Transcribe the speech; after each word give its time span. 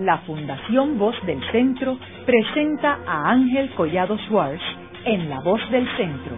la 0.00 0.18
Fundación 0.20 0.98
Voz 0.98 1.14
del 1.26 1.40
Centro 1.52 1.98
presenta 2.24 3.00
a 3.06 3.30
Ángel 3.30 3.70
Collado 3.74 4.16
Schwartz 4.26 4.62
en 5.04 5.28
La 5.28 5.40
Voz 5.40 5.60
del 5.70 5.86
Centro, 5.98 6.36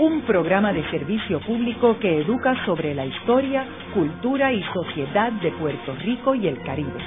un 0.00 0.22
programa 0.22 0.72
de 0.72 0.82
servicio 0.90 1.40
público 1.40 1.96
que 2.00 2.22
educa 2.22 2.66
sobre 2.66 2.96
la 2.96 3.06
historia, 3.06 3.64
cultura 3.94 4.52
y 4.52 4.60
sociedad 4.74 5.30
de 5.40 5.52
Puerto 5.52 5.94
Rico 6.04 6.34
y 6.34 6.48
el 6.48 6.60
Caribe. 6.62 6.98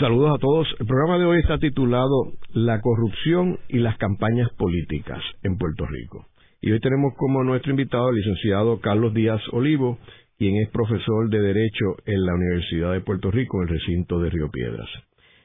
Saludos 0.00 0.34
a 0.34 0.38
todos. 0.40 0.66
El 0.80 0.86
programa 0.86 1.18
de 1.18 1.26
hoy 1.26 1.38
está 1.38 1.58
titulado 1.58 2.32
La 2.52 2.80
corrupción 2.80 3.60
y 3.68 3.78
las 3.78 3.96
campañas 3.96 4.48
políticas 4.58 5.22
en 5.44 5.56
Puerto 5.56 5.86
Rico. 5.86 6.26
Y 6.60 6.70
hoy 6.70 6.80
tenemos 6.80 7.14
como 7.16 7.42
nuestro 7.42 7.70
invitado 7.70 8.08
el 8.10 8.16
licenciado 8.16 8.80
Carlos 8.80 9.14
Díaz 9.14 9.40
Olivo, 9.52 9.98
quien 10.42 10.56
es 10.56 10.70
profesor 10.70 11.30
de 11.30 11.40
Derecho 11.40 11.94
en 12.04 12.26
la 12.26 12.34
Universidad 12.34 12.92
de 12.94 13.00
Puerto 13.00 13.30
Rico, 13.30 13.58
en 13.58 13.68
el 13.68 13.74
recinto 13.74 14.18
de 14.18 14.28
Río 14.28 14.50
Piedras. 14.50 14.88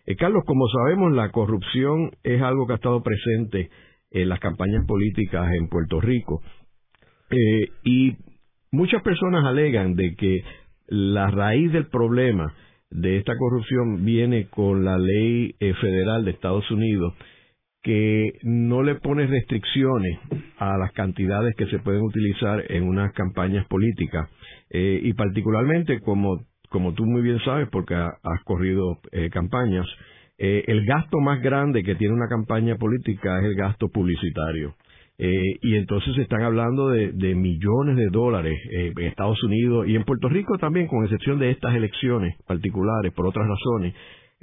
Eh, 0.08 0.16
Carlos, 0.16 0.41
como 0.44 0.66
sabemos, 0.70 1.13
la 1.13 1.30
corrupción 1.30 2.09
es 2.23 2.41
algo 2.41 2.66
que 2.66 2.73
ha 2.73 2.77
estado 2.77 3.04
presente 3.04 3.70
en 4.09 4.27
las 4.27 4.40
campañas 4.40 4.88
políticas 4.88 5.54
en 5.54 5.68
Puerto 5.68 6.02
Rico. 6.02 6.41
Eh, 7.30 7.70
y 7.84 8.16
muchas 8.71 9.04
personas 9.04 9.45
alegan 9.45 9.94
de 9.94 10.16
que 10.16 10.40
la 10.88 11.29
raíz 11.29 11.71
del 11.73 11.90
problema 11.90 12.55
de 12.90 13.18
esta 13.18 13.34
corrupción 13.38 14.04
viene 14.04 14.48
con 14.48 14.84
la 14.84 14.98
ley 14.98 15.54
eh, 15.59 15.76
federal 15.76 16.26
de 16.26 16.32
Estados 16.32 16.71
Unidos 16.71 17.13
que 17.84 18.32
no 18.41 18.82
le 18.82 18.95
pone 18.95 19.27
restricciones 19.27 20.18
a 20.57 20.76
las 20.79 20.91
cantidades 20.93 21.55
que 21.55 21.68
se 21.68 21.77
pueden 21.77 22.02
utilizar 22.02 22.63
en 22.71 22.88
unas 22.88 23.13
campañas 23.13 23.68
políticas 23.68 24.27
eh, 24.70 24.99
y 25.03 25.13
particularmente 25.13 25.99
como 26.02 26.45
como 26.70 26.94
tú 26.94 27.05
muy 27.05 27.21
bien 27.21 27.39
sabes 27.45 27.70
porque 27.71 27.95
has 27.95 28.43
corrido 28.43 28.99
eh, 29.12 29.29
campañas 29.29 29.85
eh, 30.37 30.63
el 30.68 30.85
gasto 30.85 31.20
más 31.20 31.41
grande 31.41 31.84
que 31.84 31.96
tiene 31.96 32.13
una 32.13 32.27
campaña 32.27 32.76
política 32.76 33.40
es 33.40 33.45
el 33.45 33.55
gasto 33.55 33.90
publicitario 33.90 34.76
y 35.20 35.73
entonces 35.73 36.13
se 36.13 36.21
están 36.21 36.43
hablando 36.43 36.90
de, 36.90 37.34
millones 37.34 37.95
de 37.95 38.05
dólares 38.12 38.55
en 38.70 39.04
Estados 39.04 39.41
Unidos 39.41 39.88
y 39.88 39.95
en 39.95 40.04
Puerto 40.04 40.29
Rico 40.29 40.60
también 40.60 40.85
con 40.85 41.04
excepción 41.05 41.40
de 41.40 41.49
estas 41.49 41.73
elecciones 41.73 42.35
particulares 42.45 43.12
por 43.13 43.26
otras 43.26 43.48
razones 43.48 43.95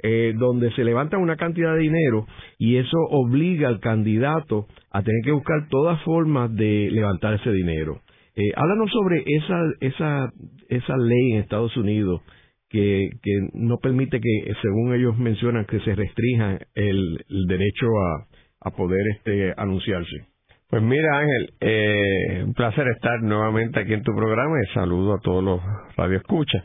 eh, 0.03 0.33
donde 0.37 0.73
se 0.73 0.83
levanta 0.83 1.17
una 1.17 1.37
cantidad 1.37 1.73
de 1.73 1.79
dinero 1.79 2.27
y 2.57 2.75
eso 2.75 2.97
obliga 3.11 3.69
al 3.69 3.79
candidato 3.79 4.67
a 4.91 5.01
tener 5.01 5.21
que 5.23 5.31
buscar 5.31 5.69
todas 5.69 6.01
formas 6.03 6.53
de 6.53 6.89
levantar 6.91 7.35
ese 7.35 7.49
dinero. 7.51 8.01
Eh, 8.35 8.51
háblanos 8.55 8.91
sobre 8.91 9.23
esa, 9.25 9.61
esa, 9.79 10.33
esa 10.67 10.97
ley 10.97 11.33
en 11.33 11.39
Estados 11.39 11.75
Unidos 11.77 12.21
que, 12.69 13.09
que 13.21 13.31
no 13.53 13.77
permite 13.77 14.19
que, 14.19 14.53
según 14.61 14.93
ellos 14.93 15.17
mencionan, 15.17 15.65
que 15.65 15.79
se 15.79 15.95
restrinja 15.95 16.59
el, 16.73 17.23
derecho 17.47 17.87
a, 17.87 18.67
a 18.67 18.71
poder 18.71 19.07
este, 19.15 19.53
anunciarse. 19.55 20.27
Pues 20.69 20.81
mira 20.81 21.19
Ángel, 21.19 21.53
eh, 21.61 22.43
un 22.45 22.53
placer 22.53 22.87
estar 22.87 23.21
nuevamente 23.21 23.79
aquí 23.79 23.93
en 23.93 24.03
tu 24.03 24.13
programa 24.13 24.55
y 24.61 24.73
saludo 24.73 25.13
a 25.13 25.19
todos 25.19 25.43
los 25.43 25.61
radioescuchas. 25.95 26.63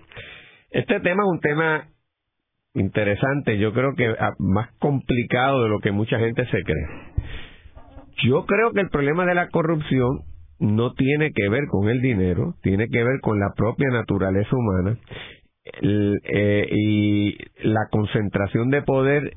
Este 0.71 1.01
tema 1.01 1.23
es 1.23 1.29
un 1.29 1.41
tema 1.41 1.89
interesante, 2.75 3.59
yo 3.59 3.73
creo 3.73 3.95
que 3.95 4.09
ah, 4.09 4.33
más 4.39 4.71
complicado 4.79 5.63
de 5.63 5.69
lo 5.69 5.81
que 5.81 5.93
mucha 5.93 6.19
gente 6.19 6.45
se 6.47 6.63
cree. 6.63 6.87
Yo 8.25 8.47
creo 8.47 8.73
que 8.73 8.81
el 8.81 8.89
problema 8.89 9.27
de 9.27 9.35
la 9.35 9.49
corrupción 9.49 10.30
no 10.61 10.93
tiene 10.93 11.33
que 11.33 11.49
ver 11.49 11.67
con 11.69 11.89
el 11.89 12.01
dinero, 12.01 12.55
tiene 12.63 12.87
que 12.89 13.03
ver 13.03 13.21
con 13.21 13.41
la 13.41 13.53
propia 13.57 13.89
naturaleza 13.91 14.55
humana 14.55 14.99
eh, 15.83 16.69
y 16.71 17.37
la 17.63 17.89
concentración 17.91 18.71
de 18.71 18.83
poder 18.83 19.33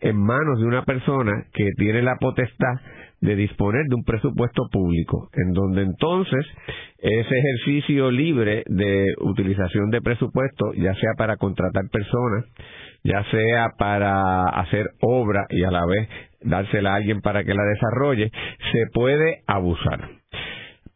en 0.00 0.16
manos 0.16 0.60
de 0.60 0.66
una 0.66 0.84
persona 0.84 1.46
que 1.52 1.70
tiene 1.76 2.02
la 2.02 2.16
potestad 2.16 2.80
de 3.20 3.34
disponer 3.34 3.86
de 3.86 3.94
un 3.94 4.04
presupuesto 4.04 4.68
público, 4.70 5.30
en 5.32 5.52
donde 5.52 5.82
entonces 5.82 6.46
ese 6.98 7.34
ejercicio 7.38 8.10
libre 8.10 8.62
de 8.66 9.06
utilización 9.20 9.90
de 9.90 10.02
presupuesto, 10.02 10.72
ya 10.74 10.94
sea 10.94 11.12
para 11.16 11.36
contratar 11.36 11.84
personas, 11.90 12.44
ya 13.04 13.24
sea 13.30 13.68
para 13.78 14.42
hacer 14.60 14.86
obra 15.00 15.46
y 15.48 15.62
a 15.64 15.70
la 15.70 15.86
vez 15.86 16.08
dársela 16.42 16.92
a 16.92 16.96
alguien 16.96 17.20
para 17.20 17.42
que 17.44 17.54
la 17.54 17.64
desarrolle, 17.64 18.30
se 18.72 18.84
puede 18.92 19.42
abusar. 19.46 20.15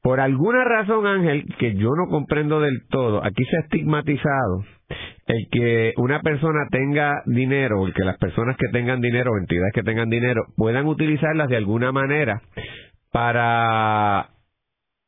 Por 0.02 0.20
alguna 0.20 0.64
razón, 0.64 1.06
Ángel, 1.06 1.44
que 1.58 1.74
yo 1.74 1.90
no 1.90 2.08
comprendo 2.08 2.60
del 2.60 2.86
todo, 2.88 3.22
aquí 3.24 3.44
se 3.44 3.56
ha 3.56 3.60
estigmatizado 3.60 4.64
el 5.26 5.48
que 5.50 5.92
una 5.96 6.20
persona 6.22 6.66
tenga 6.70 7.22
dinero, 7.26 7.86
el 7.86 7.92
que 7.92 8.04
las 8.04 8.18
personas 8.18 8.56
que 8.56 8.68
tengan 8.68 9.00
dinero 9.00 9.36
entidades 9.38 9.72
que 9.74 9.82
tengan 9.82 10.08
dinero 10.08 10.42
puedan 10.56 10.86
utilizarlas 10.86 11.48
de 11.48 11.56
alguna 11.56 11.92
manera 11.92 12.40
para 13.12 14.30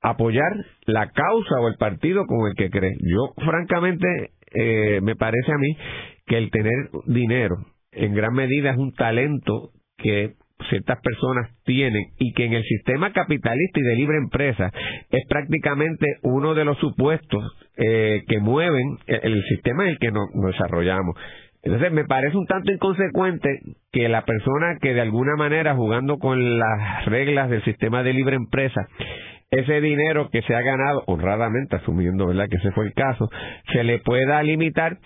apoyar 0.03 0.53
la 0.87 1.11
causa 1.11 1.61
o 1.61 1.69
el 1.69 1.77
partido 1.77 2.27
con 2.27 2.49
el 2.49 2.55
que 2.55 2.71
cree. 2.71 2.93
Yo, 3.01 3.33
francamente, 3.45 4.33
eh, 4.55 5.01
me 5.03 5.17
parece 5.17 5.53
a 5.53 5.59
mí 5.59 5.77
que 6.27 6.39
el 6.39 6.51
tener 6.51 6.91
dinero 7.07 7.57
en 7.93 8.15
gran 8.15 8.33
medida 8.33 8.71
es 8.71 8.79
un 8.79 8.93
talento 8.93 9.71
que 9.97 10.35
ciertas 10.69 11.01
personas 11.01 11.51
tienen 11.65 12.05
y 12.19 12.33
que 12.33 12.45
en 12.45 12.53
el 12.55 12.65
sistema 12.65 13.13
capitalista 13.13 13.81
y 13.81 13.83
de 13.83 13.97
libre 13.97 14.19
empresa 14.19 14.71
es 15.11 15.27
prácticamente 15.29 16.07
uno 16.23 16.55
de 16.55 16.65
los 16.65 16.79
supuestos 16.79 17.43
eh, 17.77 18.23
que 18.29 18.39
mueven 18.39 18.99
el, 19.07 19.43
sistema 19.45 19.85
en 19.85 19.91
el 19.91 19.99
que 19.99 20.11
nos, 20.11 20.29
desarrollamos. 20.47 21.17
Entonces 21.63 21.93
me 21.93 22.05
parece 22.05 22.37
un 22.37 22.47
tanto 22.47 22.73
inconsecuente 22.73 23.49
que 23.93 24.09
la 24.09 24.25
persona 24.25 24.79
que 24.81 24.95
de 24.95 25.01
alguna 25.01 25.37
manera 25.37 25.75
jugando 25.75 26.19
con 26.19 26.59
las 26.59 27.05
reglas 27.07 27.51
del 27.51 27.63
sistema 27.65 28.03
de 28.03 28.13
libre 28.13 28.37
empresa 28.37 28.87
ese 29.53 29.81
dinero 29.81 30.31
que 30.31 30.43
se 30.43 30.55
ha 30.55 30.63
ganado 30.63 31.05
honradamente, 31.07 31.77
asumiendo 31.77 32.27
verdad 32.27 32.49
que 32.49 32.57
ese 32.57 32.73
fue 32.73 32.87
el 32.87 32.95
caso, 32.95 33.29
se 33.73 33.85
le 33.85 33.99
pueda 33.99 34.43
limitar 34.43 34.99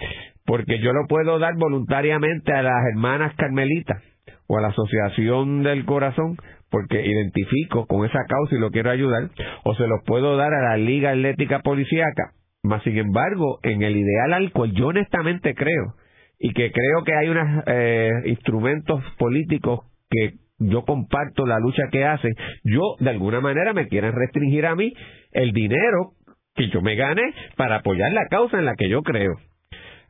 porque 0.47 0.79
yo 0.79 0.93
lo 0.93 1.07
puedo 1.09 1.39
dar 1.41 1.55
voluntariamente 1.57 2.53
a 2.53 2.63
las 2.63 2.87
hermanas 2.93 3.35
carmelitas 3.37 4.01
o 4.49 4.59
a 4.59 4.61
la 4.61 4.69
Asociación 4.69 5.63
del 5.63 5.85
Corazón 5.85 6.37
porque 6.71 7.05
identifico 7.05 7.87
con 7.87 8.05
esa 8.05 8.25
causa 8.29 8.55
y 8.55 8.59
lo 8.59 8.71
quiero 8.71 8.91
ayudar, 8.91 9.31
o 9.65 9.75
se 9.75 9.87
los 9.87 10.01
puedo 10.05 10.37
dar 10.37 10.53
a 10.53 10.71
la 10.71 10.77
Liga 10.77 11.11
Atlética 11.11 11.61
Policíaca. 11.61 12.33
Más 12.63 12.83
sin 12.83 12.99
embargo, 12.99 13.61
en 13.63 13.83
el 13.83 13.97
ideal 13.97 14.33
alcohol, 14.33 14.73
yo 14.73 14.89
honestamente 14.89 15.55
creo, 15.55 15.95
y 16.39 16.53
que 16.53 16.73
creo 16.73 17.05
que 17.05 17.15
hay 17.15 17.29
unos 17.29 17.65
eh, 17.67 18.11
instrumentos 18.27 19.03
políticos 19.19 19.81
que 20.11 20.33
yo 20.59 20.85
comparto 20.85 21.47
la 21.47 21.59
lucha 21.61 21.85
que 21.93 22.05
hacen, 22.05 22.35
yo 22.65 22.83
de 22.99 23.11
alguna 23.11 23.41
manera 23.41 23.73
me 23.73 23.89
quieren 23.89 24.13
restringir 24.13 24.67
a 24.67 24.75
mí 24.75 24.93
el 25.33 25.53
dinero 25.53 26.13
que 26.55 26.69
yo 26.71 26.81
me 26.81 26.97
gane 26.97 27.23
para 27.57 27.77
apoyar 27.77 28.11
la 28.13 28.27
causa 28.29 28.59
en 28.59 28.65
la 28.65 28.75
que 28.75 28.89
yo 28.89 29.03
creo 29.03 29.37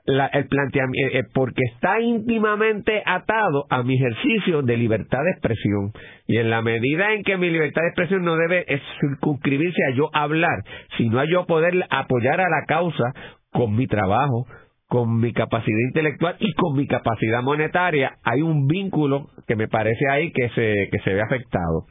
el 0.06 0.47
planteamiento, 0.49 1.19
eh, 1.19 1.25
porque 1.34 1.62
está 1.72 2.00
íntimamente 2.00 3.03
atado 3.05 3.67
a 3.71 3.83
mi 3.83 3.97
ejercicio 3.97 4.62
de 4.62 4.77
libertad 4.77 5.19
de 5.25 5.31
expresión. 5.33 5.93
Y 6.27 6.39
en 6.39 6.50
la 6.50 6.62
medida 6.62 7.12
en 7.12 7.22
que 7.22 7.37
mi 7.37 7.50
libertad 7.50 7.83
de 7.83 7.89
expresión 7.89 8.25
no 8.25 8.37
debe 8.37 8.65
circunscribirse 9.00 9.83
a 9.91 9.97
yo 9.97 10.11
hablar, 10.12 10.62
sino 10.97 11.19
a 11.19 11.25
yo 11.25 11.47
poder 11.47 11.87
apoyar 11.91 12.41
a 12.41 12.49
la 12.49 12.65
causa 12.66 13.12
con 13.50 13.75
mi 13.75 13.87
trabajo, 13.87 14.47
con 14.89 15.19
mi 15.19 15.33
capacidad 15.33 15.78
intelectual 15.89 16.37
y 16.39 16.53
con 16.53 16.77
mi 16.77 16.87
capacidad 16.87 17.43
monetaria, 17.43 18.19
hay 18.22 18.43
un 18.43 18.69
vínculo 18.69 19.31
que 19.49 19.56
me 19.56 19.66
parece 19.66 20.09
ahí 20.09 20.31
que 20.31 20.49
se, 20.50 20.89
que 20.91 20.99
se 21.03 21.15
ve 21.15 21.22
afectado 21.22 21.87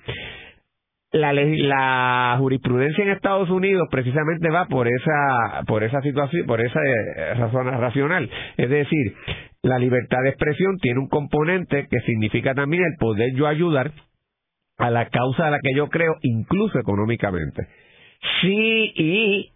la, 1.16 1.32
la 1.32 2.36
jurisprudencia 2.40 3.04
en 3.04 3.12
Estados 3.12 3.50
Unidos 3.50 3.88
precisamente 3.90 4.50
va 4.50 4.66
por 4.66 4.88
esa 4.88 5.64
por 5.66 5.84
esa 5.84 6.02
situación 6.02 6.46
por 6.46 6.60
esa 6.60 6.80
eh, 6.84 7.34
razón 7.36 7.68
racional. 7.68 8.30
Es 8.58 8.70
decir 8.70 9.16
la 9.62 9.80
libertad 9.80 10.18
de 10.24 10.30
expresión 10.30 10.78
tiene 10.80 11.00
un 11.00 11.08
componente 11.08 11.88
que 11.90 12.00
significa 12.02 12.54
también 12.54 12.84
el 12.84 12.98
poder 13.00 13.34
yo 13.34 13.48
ayudar 13.48 13.94
a 14.78 14.92
la 14.92 15.08
causa 15.08 15.48
a 15.48 15.52
la 15.52 15.60
que 15.60 15.74
yo 15.74 15.88
creo 15.88 16.16
incluso 16.22 16.78
económicamente. 16.80 17.66
Sí 18.42 18.92
y 18.96 19.52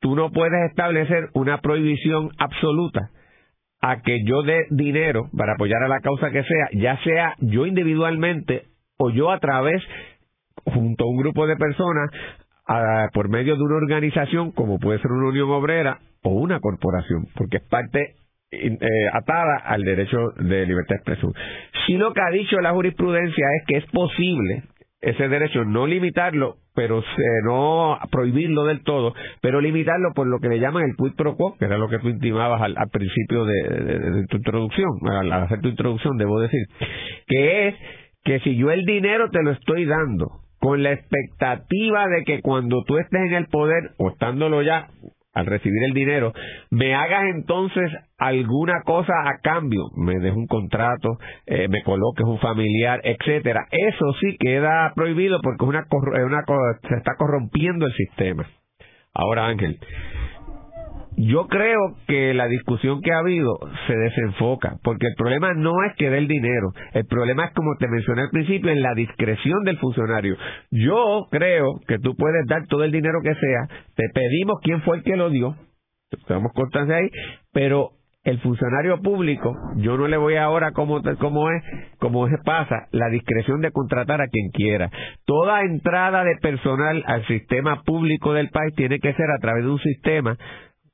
tú 0.00 0.14
no 0.14 0.30
puedes 0.30 0.70
establecer 0.70 1.30
una 1.32 1.62
prohibición 1.62 2.30
absoluta 2.38 3.10
a 3.80 4.02
que 4.02 4.24
yo 4.24 4.42
dé 4.42 4.66
dinero 4.70 5.30
para 5.34 5.54
apoyar 5.54 5.82
a 5.82 5.88
la 5.88 6.00
causa 6.00 6.30
que 6.30 6.42
sea 6.42 6.68
ya 6.74 6.98
sea 7.02 7.34
yo 7.38 7.64
individualmente 7.64 8.64
o 8.98 9.08
yo 9.10 9.30
a 9.30 9.38
través 9.38 9.82
junto 10.64 11.04
a 11.04 11.08
un 11.08 11.16
grupo 11.18 11.46
de 11.46 11.56
personas 11.56 12.10
por 13.14 13.30
medio 13.30 13.56
de 13.56 13.62
una 13.62 13.76
organización 13.76 14.52
como 14.52 14.78
puede 14.78 15.00
ser 15.00 15.10
una 15.10 15.28
unión 15.28 15.50
obrera 15.50 16.00
o 16.22 16.30
una 16.30 16.60
corporación, 16.60 17.26
porque 17.34 17.58
es 17.58 17.62
parte 17.62 18.16
eh, 18.50 18.78
atada 19.12 19.56
al 19.64 19.84
derecho 19.84 20.18
de 20.36 20.66
libertad 20.66 20.96
de 20.96 20.96
expresión. 20.96 21.32
Si 21.86 21.96
lo 21.96 22.12
que 22.12 22.20
ha 22.20 22.30
dicho 22.30 22.60
la 22.60 22.72
jurisprudencia 22.72 23.46
es 23.58 23.66
que 23.66 23.76
es 23.78 23.86
posible 23.86 24.64
ese 25.00 25.28
derecho 25.28 25.64
no 25.64 25.86
limitarlo, 25.86 26.56
pero 26.74 27.02
no 27.44 27.98
prohibirlo 28.10 28.64
del 28.64 28.82
todo, 28.82 29.14
pero 29.40 29.60
limitarlo 29.60 30.12
por 30.14 30.26
lo 30.26 30.40
que 30.40 30.48
le 30.48 30.58
llaman 30.58 30.84
el 30.84 30.96
quid 30.96 31.14
pro 31.16 31.36
quo, 31.36 31.56
que 31.56 31.66
era 31.66 31.78
lo 31.78 31.88
que 31.88 31.98
tú 31.98 32.08
intimabas 32.08 32.60
al, 32.62 32.74
principio 32.90 33.44
de, 33.44 34.26
tu 34.28 34.38
introducción, 34.38 34.88
al 35.08 35.32
hacer 35.32 35.60
tu 35.60 35.68
introducción, 35.68 36.16
debo 36.16 36.40
decir, 36.40 36.66
que 37.26 37.68
es 37.68 37.74
que 38.24 38.40
si 38.40 38.56
yo 38.56 38.70
el 38.70 38.84
dinero 38.84 39.30
te 39.30 39.42
lo 39.42 39.52
estoy 39.52 39.84
dando 39.84 40.40
con 40.58 40.82
la 40.82 40.92
expectativa 40.92 42.06
de 42.08 42.24
que 42.24 42.40
cuando 42.42 42.82
tú 42.84 42.98
estés 42.98 43.20
en 43.20 43.34
el 43.34 43.46
poder 43.46 43.92
o 43.98 44.10
estándolo 44.10 44.62
ya 44.62 44.88
al 45.34 45.46
recibir 45.46 45.84
el 45.84 45.92
dinero, 45.92 46.32
me 46.70 46.94
hagas 46.94 47.24
entonces 47.34 47.92
alguna 48.16 48.82
cosa 48.84 49.12
a 49.24 49.38
cambio, 49.40 49.82
me 49.96 50.18
des 50.18 50.34
un 50.34 50.46
contrato, 50.46 51.18
eh, 51.46 51.68
me 51.68 51.82
coloques 51.84 52.26
un 52.26 52.40
familiar, 52.40 53.00
etcétera. 53.04 53.66
Eso 53.70 54.12
sí 54.20 54.36
queda 54.38 54.92
prohibido 54.96 55.40
porque 55.40 55.64
es 55.64 55.68
una, 55.68 55.86
una 56.24 56.44
se 56.88 56.94
está 56.96 57.14
corrompiendo 57.16 57.86
el 57.86 57.92
sistema. 57.92 58.48
Ahora, 59.14 59.46
Ángel, 59.46 59.78
yo 61.18 61.48
creo 61.48 61.96
que 62.06 62.32
la 62.32 62.46
discusión 62.46 63.00
que 63.02 63.12
ha 63.12 63.18
habido 63.18 63.58
se 63.86 63.96
desenfoca, 63.96 64.78
porque 64.84 65.08
el 65.08 65.14
problema 65.16 65.52
no 65.54 65.72
es 65.84 65.94
que 65.96 66.10
dé 66.10 66.18
el 66.18 66.28
dinero, 66.28 66.68
el 66.92 67.06
problema 67.06 67.46
es, 67.46 67.52
como 67.54 67.74
te 67.78 67.88
mencioné 67.88 68.22
al 68.22 68.30
principio, 68.30 68.70
en 68.70 68.82
la 68.82 68.94
discreción 68.94 69.64
del 69.64 69.78
funcionario. 69.78 70.36
Yo 70.70 71.26
creo 71.30 71.80
que 71.88 71.98
tú 71.98 72.14
puedes 72.14 72.46
dar 72.46 72.66
todo 72.68 72.84
el 72.84 72.92
dinero 72.92 73.18
que 73.22 73.34
sea, 73.34 73.68
te 73.96 74.04
pedimos 74.14 74.60
quién 74.62 74.80
fue 74.82 74.98
el 74.98 75.02
que 75.02 75.16
lo 75.16 75.30
dio, 75.30 75.56
tenemos 76.26 76.52
constancia 76.52 76.96
ahí, 76.96 77.10
pero 77.52 77.90
el 78.24 78.40
funcionario 78.40 79.00
público, 79.00 79.54
yo 79.76 79.96
no 79.96 80.06
le 80.06 80.16
voy 80.16 80.36
ahora 80.36 80.72
como, 80.72 81.00
como 81.18 81.50
es, 81.50 81.62
como 81.98 82.26
es 82.26 82.34
pasa, 82.44 82.86
la 82.92 83.08
discreción 83.08 83.60
de 83.60 83.70
contratar 83.70 84.20
a 84.20 84.28
quien 84.28 84.50
quiera. 84.50 84.90
Toda 85.24 85.62
entrada 85.62 86.24
de 86.24 86.36
personal 86.42 87.02
al 87.06 87.26
sistema 87.26 87.82
público 87.84 88.34
del 88.34 88.50
país 88.50 88.74
tiene 88.74 88.98
que 88.98 89.14
ser 89.14 89.30
a 89.30 89.40
través 89.40 89.64
de 89.64 89.70
un 89.70 89.78
sistema 89.78 90.36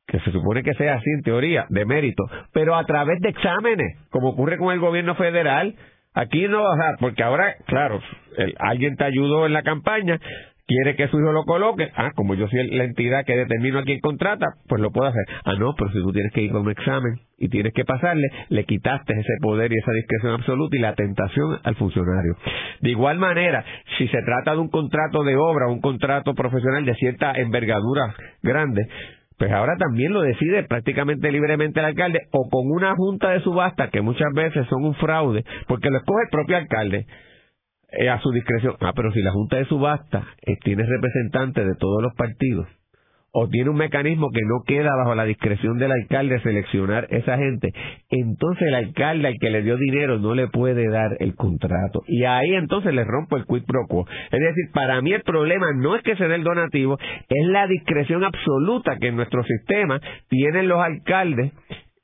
que 0.07 0.21
se 0.21 0.33
supone 0.33 0.63
que 0.63 0.75
sea 0.75 0.95
así 0.95 1.11
en 1.11 1.23
teoría, 1.23 1.67
de 1.69 1.85
mérito, 1.85 2.25
pero 2.53 2.77
a 2.77 2.85
través 2.85 3.21
de 3.21 3.31
exámenes, 3.31 3.99
como 4.11 4.31
ocurre 4.31 4.59
con 4.59 4.73
el 4.73 4.81
gobierno 4.81 5.15
federal. 5.15 5.75
Aquí 6.17 6.47
no, 6.47 6.63
o 6.63 6.77
sea, 6.77 6.95
porque 7.01 7.25
ahora, 7.25 7.57
claro, 7.67 8.01
alguien 8.59 8.95
te 8.97 9.03
ayudó 9.03 9.47
en 9.47 9.53
la 9.53 9.63
campaña, 9.63 10.21
quiere 10.67 10.97
que 10.97 11.09
su 11.09 11.19
hijo 11.19 11.33
lo 11.33 11.45
coloque, 11.45 11.91
ah, 11.95 12.13
como 12.15 12.35
yo 12.35 12.49
soy 12.49 12.69
la 12.71 12.85
entidad 12.85 13.25
que 13.25 13.37
determino 13.37 13.79
a 13.79 13.83
quién 13.83 14.01
contrata, 14.01 14.47
pues 14.69 14.81
lo 14.81 14.91
puedo 14.91 15.09
hacer. 15.09 15.25
Ah, 15.45 15.55
no, 15.59 15.75
pero 15.77 15.91
si 15.91 15.99
tú 15.99 16.13
tienes 16.13 16.33
que 16.33 16.43
ir 16.43 16.53
con 16.53 16.63
un 16.63 16.71
examen 16.71 17.21
y 17.39 17.49
tienes 17.49 17.73
que 17.75 17.85
pasarle, 17.85 18.27
le 18.49 18.65
quitaste 18.65 19.13
ese 19.13 19.35
poder 19.41 19.73
y 19.73 19.79
esa 19.79 19.93
discreción 19.93 20.33
absoluta 20.35 20.77
y 20.77 20.81
la 20.81 20.95
tentación 20.95 21.59
al 21.63 21.75
funcionario. 21.77 22.37
De 22.81 22.91
igual 22.91 23.19
manera, 23.19 23.65
si 23.99 24.09
se 24.09 24.23
trata 24.23 24.53
de 24.53 24.59
un 24.59 24.69
contrato 24.69 25.23
de 25.25 25.37
obra, 25.37 25.69
un 25.69 25.81
contrato 25.81 26.35
profesional 26.35 26.85
de 26.85 26.95
cierta 26.95 27.33
envergadura 27.33 28.15
grande, 28.43 28.87
pues 29.39 29.51
ahora 29.51 29.77
también 29.79 30.13
lo 30.13 30.23
decide 30.23 30.63
prácticamente 30.65 31.31
libremente 31.33 31.81
el 31.81 31.87
alcalde 31.87 32.21
o 32.33 32.49
con 32.49 32.71
una 32.71 32.95
junta 32.95 33.31
de 33.31 33.41
subasta 33.41 33.91
que 33.91 34.01
muchas 34.01 34.33
veces 34.35 34.67
son 34.69 34.85
un 34.85 34.95
fraude 34.95 35.45
porque 35.67 35.91
lo 35.91 35.99
escoge 35.99 36.23
el 36.25 36.31
propio 36.31 36.57
alcalde 36.57 37.07
eh, 37.99 38.09
a 38.09 38.21
su 38.21 38.31
discreción. 38.31 38.77
Ah, 38.81 38.93
pero 38.95 39.13
si 39.13 39.21
la 39.23 39.33
junta 39.33 39.57
de 39.57 39.65
subasta 39.67 40.25
eh, 40.43 40.57
tiene 40.63 40.85
representantes 40.85 41.67
de 41.67 41.75
todos 41.77 42.03
los 42.03 42.15
partidos 42.15 42.69
o 43.37 43.49
tiene 43.49 43.69
un 43.69 43.77
mecanismo 43.77 44.31
que 44.31 44.43
no 44.47 44.63
queda 44.65 44.95
bajo 44.97 45.15
la 45.17 45.25
discreción 45.25 45.77
del 45.77 45.91
alcalde 45.91 46.41
seleccionar 46.41 47.09
esa 47.11 47.37
gente, 47.37 47.73
entonces 48.09 48.69
el 48.69 48.75
alcalde 48.75 49.27
al 49.27 49.35
que 49.41 49.51
le 49.51 49.63
dio 49.63 49.77
dinero 49.77 50.21
no 50.21 50.35
le 50.35 50.47
puede 50.47 50.89
dar 50.89 51.17
el 51.19 51.35
contrato. 51.35 52.03
Y 52.07 52.25
ahí 52.25 52.55
entonces 52.55 52.95
le 52.95 53.05
rompo 53.05 53.37
el 53.37 53.45
quid 53.45 53.65
pro 53.67 53.87
quo. 53.89 54.07
Es 54.31 54.41
decir, 54.41 54.71
para 54.73 55.01
mí 55.03 55.13
el 55.13 55.23
problema 55.23 55.67
no 55.75 55.97
es 55.97 56.03
que 56.03 56.15
se 56.15 56.29
dé 56.29 56.37
el 56.37 56.45
donativo, 56.45 56.97
es 57.29 57.47
la 57.49 57.67
discreción 57.67 58.23
absoluta 58.23 58.99
que 59.01 59.09
en 59.09 59.17
nuestro 59.17 59.43
sistema 59.43 60.01
tienen 60.29 60.69
los 60.69 60.81
alcaldes 60.81 61.53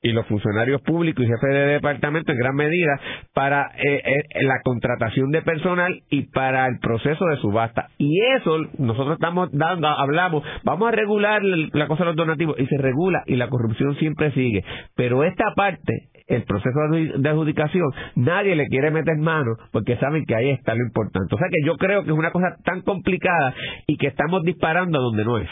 y 0.02 0.12
los 0.12 0.26
funcionarios 0.26 0.80
públicos 0.82 1.24
y 1.24 1.28
jefes 1.28 1.50
de 1.50 1.66
departamento 1.66 2.32
en 2.32 2.38
gran 2.38 2.54
medida 2.54 2.98
para 3.34 3.70
eh, 3.76 4.02
eh, 4.04 4.44
la 4.44 4.60
contratación 4.64 5.30
de 5.30 5.42
personal 5.42 6.02
y 6.08 6.22
para 6.30 6.66
el 6.66 6.78
proceso 6.78 7.24
de 7.26 7.36
subasta. 7.36 7.88
Y 7.98 8.18
eso 8.36 8.58
nosotros 8.78 9.14
estamos 9.14 9.50
dando, 9.52 9.88
hablamos, 9.88 10.42
vamos 10.64 10.88
a 10.88 10.92
regular 10.92 11.42
la 11.42 11.86
cosa 11.86 12.04
de 12.04 12.10
los 12.10 12.16
donativos 12.16 12.58
y 12.58 12.66
se 12.66 12.78
regula 12.78 13.22
y 13.26 13.36
la 13.36 13.48
corrupción 13.48 13.94
siempre 13.96 14.32
sigue. 14.32 14.64
Pero 14.96 15.22
esta 15.24 15.52
parte, 15.54 16.08
el 16.28 16.44
proceso 16.44 16.78
de 16.90 17.28
adjudicación, 17.28 17.90
nadie 18.14 18.54
le 18.54 18.68
quiere 18.68 18.90
meter 18.90 19.18
mano 19.18 19.56
porque 19.70 19.96
saben 19.96 20.24
que 20.24 20.34
ahí 20.34 20.50
está 20.50 20.74
lo 20.74 20.84
importante. 20.84 21.34
O 21.34 21.38
sea 21.38 21.48
que 21.50 21.66
yo 21.66 21.76
creo 21.76 22.04
que 22.04 22.10
es 22.10 22.16
una 22.16 22.30
cosa 22.30 22.56
tan 22.64 22.80
complicada 22.82 23.54
y 23.86 23.96
que 23.98 24.06
estamos 24.06 24.42
disparando 24.44 24.98
a 24.98 25.02
donde 25.02 25.24
no 25.24 25.38
es. 25.38 25.48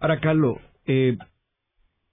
Ahora, 0.00 0.20
Carlos, 0.20 0.56
eh, 0.86 1.16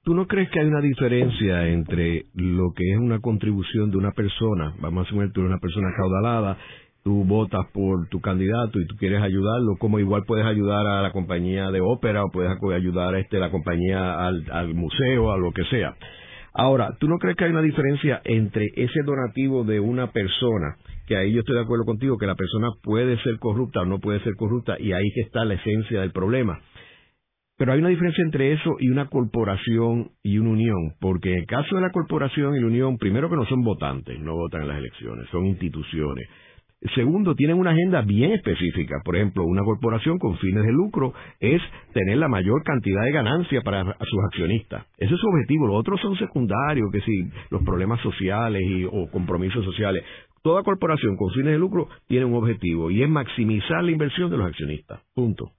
¿Tú 0.06 0.14
no 0.14 0.28
crees 0.28 0.52
que 0.52 0.60
hay 0.60 0.68
una 0.68 0.82
diferencia 0.82 1.68
entre 1.68 2.26
lo 2.36 2.74
que 2.76 2.92
es 2.92 2.98
una 3.00 3.22
contribución 3.22 3.90
de 3.90 3.98
una 3.98 4.12
persona? 4.12 4.72
Vamos 4.80 5.04
a 5.04 5.08
asumir 5.08 5.32
tú 5.32 5.42
eres 5.42 5.50
una 5.50 5.60
persona 5.60 5.88
caudalada, 5.98 6.58
tú 7.04 7.24
votas 7.24 7.66
por 7.74 8.08
tu 8.10 8.22
candidato 8.22 8.80
y 8.80 8.86
tú 8.86 8.98
quieres 8.98 9.24
ayudarlo, 9.24 9.78
como 9.80 9.98
igual 9.98 10.22
puedes 10.28 10.46
ayudar 10.46 10.86
a 10.86 11.02
la 11.02 11.12
compañía 11.12 11.72
de 11.72 11.82
ópera 11.82 12.24
o 12.24 12.30
puedes 12.30 12.52
ayudar 12.76 13.16
a 13.16 13.20
este, 13.20 13.40
la 13.40 13.50
compañía 13.50 14.28
al, 14.28 14.46
al 14.52 14.76
museo, 14.76 15.32
a 15.32 15.40
lo 15.40 15.52
que 15.52 15.64
sea. 15.72 15.96
Ahora, 16.54 16.96
¿tú 17.00 17.08
no 17.08 17.18
crees 17.18 17.36
que 17.36 17.46
hay 17.46 17.52
una 17.52 17.64
diferencia 17.64 18.22
entre 18.26 18.68
ese 18.76 19.02
donativo 19.04 19.64
de 19.64 19.80
una 19.80 20.12
persona, 20.12 20.78
que 21.08 21.18
ahí 21.18 21.34
yo 21.34 21.40
estoy 21.40 21.56
de 21.56 21.64
acuerdo 21.64 21.84
contigo, 21.84 22.20
que 22.20 22.28
la 22.28 22.36
persona 22.36 22.68
puede 22.84 23.18
ser 23.24 23.40
corrupta 23.40 23.82
o 23.82 23.86
no 23.86 23.98
puede 23.98 24.20
ser 24.20 24.36
corrupta, 24.36 24.78
y 24.80 24.92
ahí 24.92 25.12
que 25.16 25.22
está 25.22 25.44
la 25.46 25.56
esencia 25.56 26.02
del 26.02 26.12
problema? 26.12 26.60
Pero 27.58 27.72
hay 27.72 27.80
una 27.80 27.90
diferencia 27.90 28.24
entre 28.24 28.52
eso 28.52 28.76
y 28.80 28.90
una 28.90 29.08
corporación 29.08 30.12
y 30.24 30.38
una 30.40 30.50
unión, 30.50 30.94
porque 31.00 31.32
en 31.32 31.40
el 31.40 31.46
caso 31.46 31.76
de 31.76 31.82
la 31.82 31.92
corporación 31.92 32.56
y 32.56 32.60
la 32.60 32.68
unión, 32.68 32.98
primero 32.98 33.30
que 33.30 33.38
no 33.38 33.46
son 33.46 33.64
votantes, 33.64 34.20
no 34.20 34.36
votan 34.36 34.64
en 34.64 34.68
las 34.68 34.78
elecciones, 34.78 35.30
son 35.30 35.46
instituciones. 35.46 36.28
Segundo, 36.94 37.34
tienen 37.34 37.58
una 37.58 37.72
agenda 37.72 38.02
bien 38.02 38.32
específica. 38.32 38.98
Por 39.04 39.16
ejemplo, 39.16 39.44
una 39.46 39.64
corporación 39.64 40.20
con 40.20 40.38
fines 40.38 40.64
de 40.64 40.72
lucro 40.72 41.14
es 41.40 41.62
tener 41.94 42.18
la 42.18 42.28
mayor 42.28 42.64
cantidad 42.64 43.02
de 43.04 43.12
ganancia 43.12 43.62
para 43.62 43.84
sus 43.84 44.20
accionistas. 44.28 44.86
Ese 44.98 45.14
es 45.14 45.20
su 45.20 45.28
objetivo. 45.28 45.68
Los 45.68 45.78
otros 45.78 46.00
son 46.02 46.16
secundarios, 46.18 46.90
que 46.92 47.02
sí, 47.02 47.30
los 47.50 47.64
problemas 47.64 48.02
sociales 48.02 48.62
y, 48.62 48.84
o 48.84 49.10
compromisos 49.10 49.66
sociales. 49.66 50.04
Toda 50.44 50.62
corporación 50.62 51.16
con 51.16 51.32
fines 51.32 51.54
de 51.54 51.58
lucro 51.58 51.88
tiene 52.08 52.26
un 52.26 52.36
objetivo 52.36 52.92
y 52.92 53.02
es 53.02 53.10
maximizar 53.10 53.84
la 53.84 53.92
inversión 53.92 54.30
de 54.30 54.38
los 54.38 54.48
accionistas. 54.48 55.02
Punto. 55.16 55.54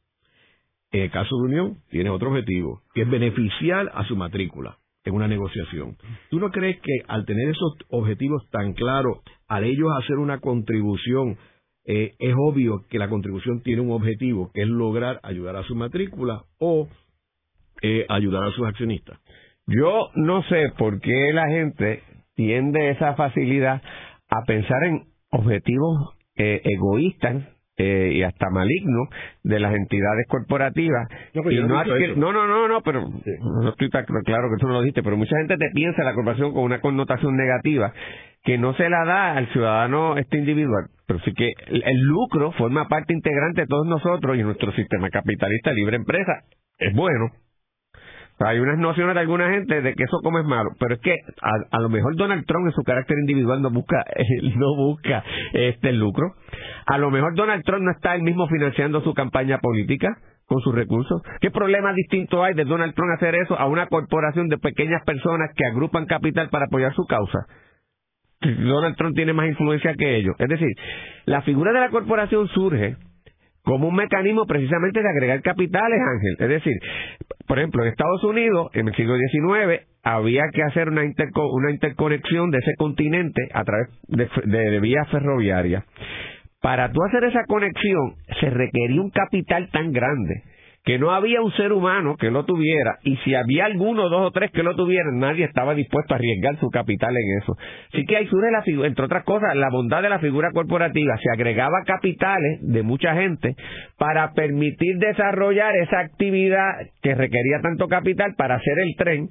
En 0.92 1.02
el 1.02 1.10
caso 1.10 1.36
de 1.36 1.42
Unión, 1.42 1.78
tiene 1.90 2.10
otro 2.10 2.30
objetivo, 2.30 2.82
que 2.94 3.02
es 3.02 3.10
beneficiar 3.10 3.90
a 3.94 4.04
su 4.06 4.16
matrícula 4.16 4.78
en 5.05 5.14
una 5.14 5.28
negociación. 5.28 5.96
¿Tú 6.31 6.40
no 6.40 6.50
crees 6.50 6.81
que 6.81 6.93
al 7.06 7.24
tener 7.24 7.48
esos 7.48 7.74
objetivos 7.88 8.48
tan 8.50 8.72
claros, 8.74 9.19
al 9.48 9.64
ellos 9.64 9.90
hacer 10.02 10.16
una 10.16 10.40
contribución, 10.40 11.38
eh, 11.84 12.14
es 12.19 12.34
obvio 12.36 12.84
que 12.90 12.98
la 12.98 13.08
contribución 13.08 13.62
tiene 13.62 13.82
un 13.82 13.93
objetivo, 13.93 14.50
que 14.52 14.62
es 14.62 14.69
lograr 14.69 15.20
ayudar 15.22 15.56
a 15.56 15.62
su 15.62 15.76
matrícula 15.76 16.43
o 16.58 16.88
eh, 17.82 18.05
ayudar 18.08 18.44
a 18.44 18.50
sus 18.52 18.66
accionistas? 18.66 19.19
Yo 19.66 20.10
no 20.14 20.43
sé 20.44 20.72
por 20.76 21.00
qué 21.00 21.32
la 21.32 21.48
gente 21.48 22.02
tiende 22.34 22.90
esa 22.90 23.14
facilidad 23.14 23.82
a 24.28 24.44
pensar 24.44 24.82
en 24.84 25.05
objetivos 25.31 26.14
eh, 26.36 26.62
egoístas 26.64 27.44
eh, 27.78 28.10
y 28.14 28.22
hasta 28.22 28.50
maligno 28.50 29.08
de 29.42 29.60
las 29.60 29.74
entidades 29.74 30.26
corporativas. 30.28 31.08
No, 32.16 32.32
no, 32.32 32.46
no, 32.46 32.46
no, 32.46 32.68
no, 32.68 32.80
pero 32.82 33.02
no 33.02 33.68
estoy 33.68 33.90
tan 33.90 34.04
claro 34.04 34.48
que 34.50 34.60
tú 34.60 34.66
no 34.66 34.74
lo 34.74 34.80
dijiste, 34.80 35.02
pero 35.02 35.16
mucha 35.16 35.36
gente 35.36 35.56
te 35.56 35.70
piensa 35.74 36.02
la 36.02 36.14
corporación 36.14 36.52
con 36.52 36.64
una 36.64 36.80
connotación 36.80 37.36
negativa 37.36 37.92
que 38.44 38.58
no 38.58 38.74
se 38.74 38.88
la 38.88 39.04
da 39.04 39.36
al 39.36 39.48
ciudadano 39.52 40.16
este 40.16 40.38
individual. 40.38 40.86
Pero 41.06 41.20
sí 41.20 41.32
que 41.34 41.52
el 41.68 42.00
lucro 42.02 42.52
forma 42.52 42.88
parte 42.88 43.12
integrante 43.12 43.62
de 43.62 43.66
todos 43.66 43.86
nosotros 43.86 44.36
y 44.36 44.42
nuestro 44.42 44.72
sistema 44.72 45.10
capitalista 45.10 45.72
libre 45.72 45.96
empresa 45.96 46.44
es 46.78 46.94
bueno. 46.94 47.30
Hay 48.38 48.58
unas 48.58 48.78
nociones 48.78 49.14
de 49.14 49.20
alguna 49.20 49.50
gente 49.50 49.81
de 49.81 49.94
que 49.94 50.05
eso 50.05 50.19
como 50.22 50.38
es 50.38 50.44
malo, 50.44 50.70
pero 50.78 50.94
es 50.94 51.00
que 51.00 51.14
a, 51.70 51.81
lo 51.81 51.88
mejor 51.88 52.16
Donald 52.16 52.44
Trump 52.46 52.66
en 52.66 52.72
su 52.72 52.82
carácter 52.82 53.19
individual 53.19 53.62
no 53.62 53.70
busca 53.70 54.05
no 54.56 54.76
busca 54.76 55.24
este 55.52 55.93
lucro. 55.93 56.34
A 56.86 56.98
lo 56.98 57.10
mejor 57.10 57.34
Donald 57.34 57.64
Trump 57.64 57.82
no 57.82 57.93
está 57.93 58.14
él 58.14 58.22
mismo 58.22 58.46
financiando 58.48 59.00
su 59.00 59.14
campaña 59.14 59.58
política 59.58 60.19
con 60.46 60.60
sus 60.60 60.74
recursos. 60.74 61.22
¿Qué 61.40 61.50
problema 61.50 61.93
distinto 61.94 62.44
hay 62.44 62.55
de 62.55 62.64
Donald 62.64 62.94
Trump 62.94 63.10
hacer 63.16 63.34
eso 63.36 63.58
a 63.58 63.66
una 63.66 63.86
corporación 63.86 64.48
de 64.48 64.58
pequeñas 64.58 65.02
personas 65.05 65.50
que 65.56 65.64
agrupan 65.64 66.06
capital 66.06 66.50
para 66.50 66.66
apoyar 66.66 66.94
su 66.94 67.05
causa? 67.06 67.46
Donald 68.40 68.96
Trump 68.96 69.16
tiene 69.16 69.32
más 69.32 69.48
influencia 69.48 69.94
que 69.94 70.16
ellos. 70.16 70.36
Es 70.38 70.48
decir, 70.48 70.69
la 71.24 71.43
figura 71.43 71.72
de 71.72 71.81
la 71.81 71.88
corporación 71.88 72.48
surge 72.48 72.96
como 73.67 73.89
un 73.89 73.96
mecanismo 73.96 74.46
precisamente 74.46 75.03
de 75.03 75.08
agregar 75.08 75.43
capitales, 75.43 76.01
Ángel. 76.01 76.37
Es 76.39 76.49
decir, 76.49 76.75
por 77.49 77.58
ejemplo, 77.58 77.82
en 77.82 77.91
Estados 77.91 78.23
Unidos, 78.23 78.70
en 78.75 78.87
el 78.87 78.94
siglo 78.94 79.17
XIX, 79.17 79.85
había 80.05 80.44
que 80.53 80.63
hacer 80.63 80.89
una, 80.89 81.03
una 81.03 81.70
interconexión 81.73 82.53
de 82.53 82.58
ese 82.58 82.75
continente 82.79 83.43
a 83.53 83.65
través 83.65 83.89
de, 84.06 84.29
de 84.44 84.81
vías 84.81 85.08
ferroviarias 85.11 85.85
para 86.63 86.91
tú 86.91 87.01
hacer 87.05 87.25
esa 87.25 87.44
conexión 87.44 88.15
se 88.41 88.51
requería 88.51 89.01
un 89.01 89.11
capital 89.11 89.69
tan 89.70 89.93
grande 89.93 90.43
que 90.86 91.00
no 91.00 91.10
había 91.10 91.43
un 91.43 91.52
ser 91.55 91.72
humano 91.72 92.16
que 92.16 92.31
lo 92.31 92.44
tuviera 92.44 92.98
y 93.02 93.16
si 93.19 93.34
había 93.34 93.64
alguno, 93.64 94.08
dos 94.08 94.28
o 94.28 94.31
tres 94.31 94.52
que 94.52 94.62
lo 94.62 94.76
tuvieran, 94.76 95.19
nadie 95.19 95.44
estaba 95.44 95.74
dispuesto 95.74 96.14
a 96.14 96.16
arriesgar 96.16 96.60
su 96.60 96.70
capital 96.70 97.10
en 97.10 97.43
eso. 97.43 97.56
Así 97.93 98.05
que 98.06 98.16
ahí 98.16 98.26
surge, 98.28 98.52
la 98.52 98.62
figura, 98.62 98.86
entre 98.86 99.05
otras 99.05 99.24
cosas, 99.24 99.56
la 99.56 99.69
bondad 99.69 100.00
de 100.00 100.10
la 100.10 100.20
figura 100.20 100.52
corporativa. 100.52 101.19
Se 101.19 101.28
agregaba 101.32 101.82
capitales 101.84 102.60
de 102.62 102.84
mucha 102.84 103.14
gente 103.14 103.56
para 103.98 104.32
permitir 104.32 104.98
desarrollar 104.98 105.74
esa 105.76 105.98
actividad 105.98 106.70
que 107.02 107.16
requería 107.16 107.60
tanto 107.62 107.88
capital 107.88 108.34
para 108.36 108.55
hacer 108.55 108.78
el 108.78 108.94
tren 108.96 109.28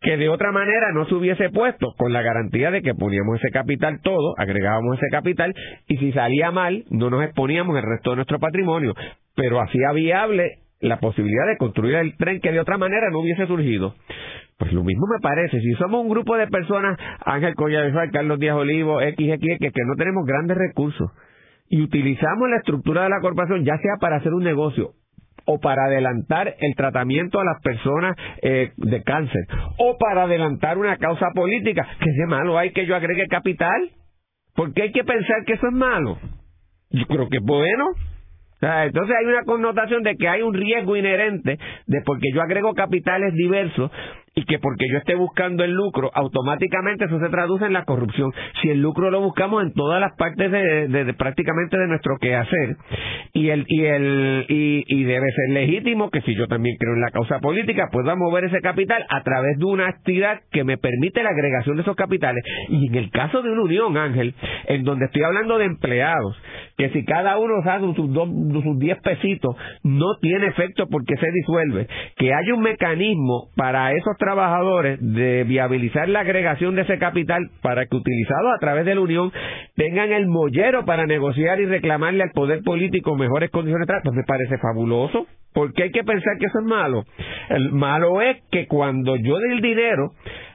que 0.00 0.16
de 0.16 0.28
otra 0.28 0.50
manera 0.50 0.90
no 0.92 1.06
se 1.06 1.14
hubiese 1.14 1.48
puesto 1.50 1.94
con 1.96 2.12
la 2.12 2.22
garantía 2.22 2.72
de 2.72 2.82
que 2.82 2.92
poníamos 2.92 3.38
ese 3.38 3.52
capital 3.52 4.00
todo, 4.02 4.34
agregábamos 4.36 4.96
ese 4.96 5.06
capital 5.12 5.54
y 5.86 5.96
si 5.98 6.10
salía 6.10 6.50
mal 6.50 6.82
no 6.90 7.08
nos 7.08 7.22
exponíamos 7.22 7.76
el 7.76 7.84
resto 7.84 8.10
de 8.10 8.16
nuestro 8.16 8.40
patrimonio, 8.40 8.94
pero 9.36 9.60
hacía 9.60 9.92
viable 9.92 10.61
la 10.82 10.98
posibilidad 10.98 11.46
de 11.46 11.56
construir 11.56 11.94
el 11.94 12.16
tren 12.16 12.40
que 12.40 12.52
de 12.52 12.60
otra 12.60 12.76
manera 12.76 13.08
no 13.10 13.20
hubiese 13.20 13.46
surgido. 13.46 13.94
Pues 14.58 14.72
lo 14.72 14.84
mismo 14.84 15.06
me 15.06 15.20
parece, 15.20 15.60
si 15.60 15.72
somos 15.74 16.02
un 16.02 16.10
grupo 16.10 16.36
de 16.36 16.48
personas, 16.48 16.98
Ángel 17.24 17.54
Collado, 17.54 17.88
Carlos 18.12 18.38
Díaz 18.38 18.56
Olivo, 18.56 19.00
XXX, 19.00 19.58
que, 19.58 19.70
que 19.70 19.84
no 19.86 19.94
tenemos 19.96 20.26
grandes 20.26 20.56
recursos, 20.56 21.10
y 21.68 21.80
utilizamos 21.80 22.50
la 22.50 22.58
estructura 22.58 23.04
de 23.04 23.10
la 23.10 23.20
corporación, 23.20 23.64
ya 23.64 23.76
sea 23.78 23.92
para 24.00 24.16
hacer 24.16 24.34
un 24.34 24.44
negocio 24.44 24.92
o 25.44 25.58
para 25.58 25.86
adelantar 25.86 26.54
el 26.60 26.74
tratamiento 26.76 27.40
a 27.40 27.44
las 27.44 27.60
personas 27.62 28.16
eh, 28.42 28.72
de 28.76 29.02
cáncer, 29.02 29.42
o 29.78 29.96
para 29.98 30.24
adelantar 30.24 30.78
una 30.78 30.96
causa 30.98 31.30
política, 31.34 31.86
que 31.98 32.10
de 32.10 32.26
malo 32.26 32.58
hay 32.58 32.70
que 32.70 32.86
yo 32.86 32.94
agregue 32.94 33.26
capital, 33.28 33.90
porque 34.54 34.82
hay 34.82 34.92
que 34.92 35.02
pensar 35.02 35.44
que 35.44 35.54
eso 35.54 35.66
es 35.66 35.72
malo. 35.72 36.18
Yo 36.90 37.06
creo 37.06 37.28
que 37.28 37.38
es 37.38 37.42
bueno 37.42 37.86
entonces 38.62 39.16
hay 39.18 39.26
una 39.26 39.42
connotación 39.44 40.02
de 40.02 40.16
que 40.16 40.28
hay 40.28 40.42
un 40.42 40.54
riesgo 40.54 40.96
inherente 40.96 41.58
de 41.86 42.00
porque 42.04 42.28
yo 42.32 42.42
agrego 42.42 42.74
capitales 42.74 43.34
diversos 43.34 43.90
y 44.34 44.44
que 44.44 44.58
porque 44.58 44.86
yo 44.90 44.98
esté 44.98 45.14
buscando 45.14 45.62
el 45.64 45.72
lucro, 45.72 46.10
automáticamente 46.14 47.04
eso 47.04 47.18
se 47.20 47.28
traduce 47.28 47.66
en 47.66 47.72
la 47.72 47.84
corrupción. 47.84 48.32
Si 48.60 48.70
el 48.70 48.80
lucro 48.80 49.10
lo 49.10 49.20
buscamos 49.20 49.62
en 49.62 49.72
todas 49.74 50.00
las 50.00 50.16
partes 50.16 50.50
de, 50.50 51.14
prácticamente 51.18 51.76
de 51.76 51.86
nuestro 51.86 52.16
quehacer 52.18 52.76
y 53.34 53.50
el 53.50 53.64
y 53.68 53.84
el 53.84 54.46
y, 54.48 54.84
y, 54.86 55.04
debe 55.04 55.26
ser 55.32 55.54
legítimo 55.54 56.10
que 56.10 56.22
si 56.22 56.34
yo 56.34 56.46
también 56.48 56.76
creo 56.78 56.94
en 56.94 57.00
la 57.00 57.10
causa 57.10 57.40
política 57.40 57.88
pueda 57.92 58.14
mover 58.14 58.44
ese 58.44 58.60
capital 58.60 59.04
a 59.08 59.22
través 59.22 59.58
de 59.58 59.64
una 59.64 59.88
actividad 59.88 60.40
que 60.50 60.64
me 60.64 60.78
permite 60.78 61.22
la 61.22 61.30
agregación 61.30 61.76
de 61.76 61.82
esos 61.82 61.96
capitales. 61.96 62.42
Y 62.68 62.88
en 62.88 62.94
el 62.94 63.10
caso 63.10 63.42
de 63.42 63.50
una 63.50 63.62
unión, 63.62 63.96
Ángel, 63.96 64.34
en 64.66 64.82
donde 64.84 65.06
estoy 65.06 65.22
hablando 65.22 65.58
de 65.58 65.66
empleados, 65.66 66.36
que 66.76 66.90
si 66.90 67.04
cada 67.04 67.36
uno 67.38 67.62
da 67.64 67.80
sus, 67.80 67.96
sus 67.96 68.78
10 68.78 69.00
pesitos, 69.02 69.56
no 69.82 70.16
tiene 70.20 70.46
efecto 70.46 70.86
porque 70.90 71.16
se 71.16 71.30
disuelve, 71.30 71.86
que 72.16 72.32
haya 72.32 72.54
un 72.54 72.62
mecanismo 72.62 73.48
para 73.56 73.92
esos 73.92 74.16
trabajadores 74.22 74.98
de 75.00 75.42
viabilizar 75.42 76.08
la 76.08 76.20
agregación 76.20 76.76
de 76.76 76.82
ese 76.82 76.96
capital 76.98 77.50
para 77.60 77.86
que 77.86 77.96
utilizado 77.96 78.52
a 78.52 78.58
través 78.60 78.84
de 78.84 78.94
la 78.94 79.00
Unión 79.00 79.32
tengan 79.74 80.12
el 80.12 80.28
mollero 80.28 80.84
para 80.84 81.06
negociar 81.06 81.60
y 81.60 81.66
reclamarle 81.66 82.22
al 82.22 82.30
poder 82.30 82.62
político 82.62 83.16
mejores 83.16 83.50
condiciones 83.50 83.88
de 83.88 83.94
pues 84.04 84.14
me 84.14 84.22
parece 84.22 84.58
fabuloso. 84.58 85.26
porque 85.52 85.82
hay 85.82 85.90
que 85.90 86.04
pensar 86.04 86.38
que 86.38 86.46
eso 86.46 86.60
es 86.60 86.64
malo? 86.64 87.04
El 87.48 87.72
malo 87.72 88.22
es 88.22 88.36
que 88.52 88.68
cuando 88.68 89.16
yo 89.16 89.38
dé 89.38 89.54
el 89.54 89.60
dinero, 89.60 90.12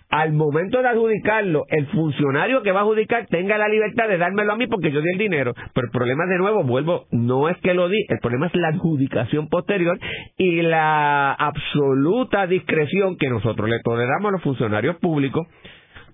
al 0.10 0.32
momento 0.32 0.82
de 0.82 0.88
adjudicarlo, 0.88 1.66
el 1.68 1.86
funcionario 1.88 2.64
que 2.64 2.72
va 2.72 2.80
a 2.80 2.84
adjudicar 2.84 3.28
tenga 3.28 3.58
la 3.58 3.68
libertad 3.68 4.08
de 4.08 4.18
dármelo 4.18 4.54
a 4.54 4.58
mí 4.58 4.68
porque 4.68 4.92
yo 4.92 5.02
di 5.02 5.10
el 5.12 5.18
dinero. 5.18 5.54
Pero 5.74 5.88
el 5.88 5.92
problema, 5.92 6.26
de 6.26 6.38
nuevo, 6.38 6.64
vuelvo, 6.64 7.08
no 7.12 7.50
es 7.50 7.58
que 7.58 7.74
lo 7.74 7.90
di, 7.90 8.06
el 8.08 8.20
problema 8.20 8.48
es 8.48 8.56
la 8.56 8.70
adjudicación 8.70 9.50
posterior 9.50 10.00
y 10.38 10.62
la 10.62 11.34
absoluta 11.34 12.48
discreción 12.48 13.18
que 13.18 13.30
nosotros 13.30 13.70
le 13.70 13.80
toleramos 13.84 14.30
a 14.30 14.32
los 14.32 14.44
funcionarios 14.44 14.96
públicos. 14.98 15.46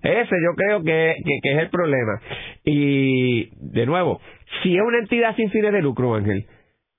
Ese 0.02 0.36
yo 0.42 0.54
creo 0.56 0.82
que, 0.82 1.14
que, 1.42 1.52
es 1.52 1.58
el 1.58 1.70
problema. 1.70 2.20
Y, 2.64 3.48
de 3.72 3.86
nuevo, 3.86 4.20
si 4.62 4.76
es 4.76 4.82
una 4.82 4.98
entidad 4.98 5.34
sin 5.36 5.50
fines 5.50 5.72
de 5.72 5.80
lucro, 5.80 6.14
Ángel, 6.14 6.46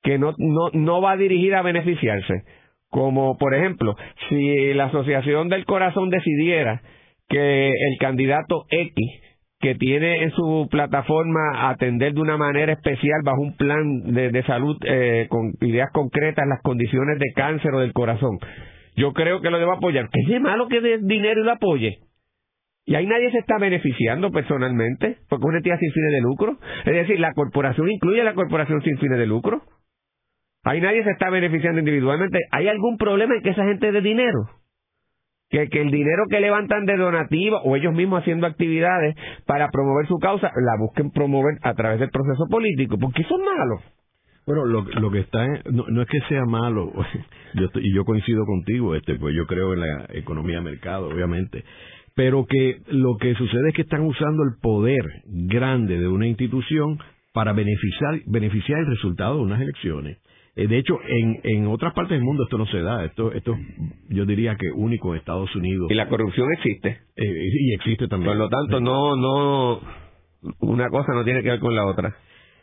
que 0.01 0.17
no, 0.17 0.33
no, 0.37 0.69
no 0.73 1.01
va 1.01 1.17
dirigida 1.17 1.59
a 1.59 1.61
beneficiarse, 1.61 2.33
como, 2.95 3.37
por 3.37 3.53
ejemplo, 3.53 3.93
si 4.29 4.73
la 4.73 4.85
Asociación 4.85 5.49
del 5.49 5.65
Corazón 5.65 6.09
decidiera 6.09 6.81
que 7.27 7.67
el 7.67 7.97
candidato 7.99 8.63
X 8.69 8.95
que 9.59 9.75
tiene 9.75 10.23
en 10.23 10.31
su 10.31 10.69
plataforma 10.71 11.69
atender 11.71 12.13
de 12.13 12.21
una 12.21 12.37
manera 12.37 12.71
especial 12.71 13.19
bajo 13.25 13.41
un 13.41 13.57
plan 13.57 14.13
de, 14.13 14.43
salud 14.43 14.77
eh, 14.85 15.27
con 15.29 15.51
ideas 15.59 15.89
concretas 15.91 16.47
las 16.47 16.61
condiciones 16.61 17.19
de 17.19 17.33
cáncer 17.35 17.73
o 17.73 17.81
del 17.81 17.91
corazón. 17.91 18.37
Yo 18.95 19.11
creo 19.11 19.41
que 19.41 19.49
lo 19.49 19.59
debo 19.59 19.73
apoyar. 19.73 20.07
¿Qué 20.09 20.33
es 20.33 20.41
malo 20.41 20.69
que 20.69 20.79
dé 20.79 20.99
dinero 21.01 21.41
y 21.41 21.43
lo 21.43 21.51
apoye? 21.51 21.97
Y 22.85 22.95
ahí 22.95 23.07
nadie 23.07 23.29
se 23.31 23.39
está 23.39 23.57
beneficiando 23.57 24.31
personalmente, 24.31 25.17
porque 25.27 25.43
es 25.43 25.49
una 25.49 25.57
entidad 25.57 25.79
sin 25.79 25.91
fines 25.91 26.11
de 26.13 26.21
lucro. 26.21 26.57
Es 26.85 26.93
decir, 26.93 27.19
la 27.19 27.33
corporación 27.33 27.91
incluye 27.91 28.21
a 28.21 28.23
la 28.23 28.35
corporación 28.35 28.81
sin 28.83 28.97
fines 28.99 29.17
de 29.17 29.25
lucro. 29.25 29.63
Ahí 30.65 30.81
nadie 30.81 31.03
se 31.03 31.11
está 31.11 31.29
beneficiando 31.29 31.79
individualmente. 31.79 32.39
¿Hay 32.51 32.67
algún 32.67 32.97
problema 32.97 33.35
en 33.35 33.43
que 33.43 33.51
esa 33.51 33.63
gente 33.65 33.91
de 33.91 34.01
dinero? 34.01 34.49
Que, 35.49 35.69
el 35.71 35.91
dinero 35.91 36.23
que 36.27 36.39
levantan 36.39 36.85
de 36.85 36.97
donativos 36.97 37.61
o 37.63 37.75
ellos 37.75 37.93
mismos 37.93 38.21
haciendo 38.21 38.47
actividades 38.47 39.15
para 39.45 39.69
promover 39.69 40.07
su 40.07 40.17
causa, 40.17 40.51
la 40.55 40.75
busquen 40.79 41.11
promover 41.11 41.59
a 41.61 41.75
través 41.75 41.99
del 41.99 42.09
proceso 42.09 42.45
político, 42.49 42.97
porque 42.97 43.23
son 43.23 43.41
malos. 43.41 43.81
Bueno, 44.47 44.65
lo, 44.65 44.81
lo 44.81 45.11
que 45.11 45.19
está 45.19 45.45
no, 45.71 45.85
no, 45.87 46.01
es 46.01 46.09
que 46.09 46.19
sea 46.27 46.45
malo, 46.45 46.91
yo 47.53 47.69
y 47.75 47.95
yo 47.95 48.03
coincido 48.03 48.43
contigo, 48.45 48.95
este, 48.95 49.15
pues 49.15 49.35
yo 49.35 49.45
creo 49.45 49.73
en 49.73 49.81
la 49.81 50.05
economía 50.09 50.57
de 50.57 50.61
mercado, 50.61 51.07
obviamente, 51.07 51.63
pero 52.15 52.45
que 52.45 52.81
lo 52.87 53.17
que 53.17 53.35
sucede 53.35 53.69
es 53.69 53.75
que 53.75 53.83
están 53.83 54.01
usando 54.01 54.43
el 54.43 54.59
poder 54.61 55.03
grande 55.25 55.99
de 55.99 56.07
una 56.07 56.27
institución 56.27 56.97
para 57.33 57.53
beneficiar, 57.53 58.21
beneficiar 58.25 58.79
el 58.79 58.87
resultado 58.87 59.37
de 59.37 59.43
unas 59.43 59.61
elecciones. 59.61 60.17
Eh, 60.55 60.67
de 60.67 60.77
hecho, 60.77 60.97
en, 61.07 61.41
en 61.43 61.67
otras 61.67 61.93
partes 61.93 62.17
del 62.17 62.23
mundo 62.23 62.43
esto 62.43 62.57
no 62.57 62.65
se 62.67 62.81
da. 62.81 63.03
Esto, 63.03 63.31
esto 63.33 63.57
yo 64.09 64.25
diría 64.25 64.55
que 64.55 64.71
único 64.71 65.13
en 65.13 65.19
Estados 65.19 65.53
Unidos. 65.55 65.91
Y 65.91 65.95
la 65.95 66.07
corrupción 66.07 66.47
existe. 66.53 66.99
Eh, 67.15 67.49
y 67.59 67.73
existe 67.73 68.07
también. 68.07 68.31
Por 68.31 68.37
lo 68.37 68.49
tanto, 68.49 68.79
no, 68.79 69.15
no, 69.15 69.81
una 70.59 70.89
cosa 70.89 71.13
no 71.13 71.23
tiene 71.23 71.43
que 71.43 71.49
ver 71.49 71.59
con 71.59 71.75
la 71.75 71.85
otra. 71.85 72.15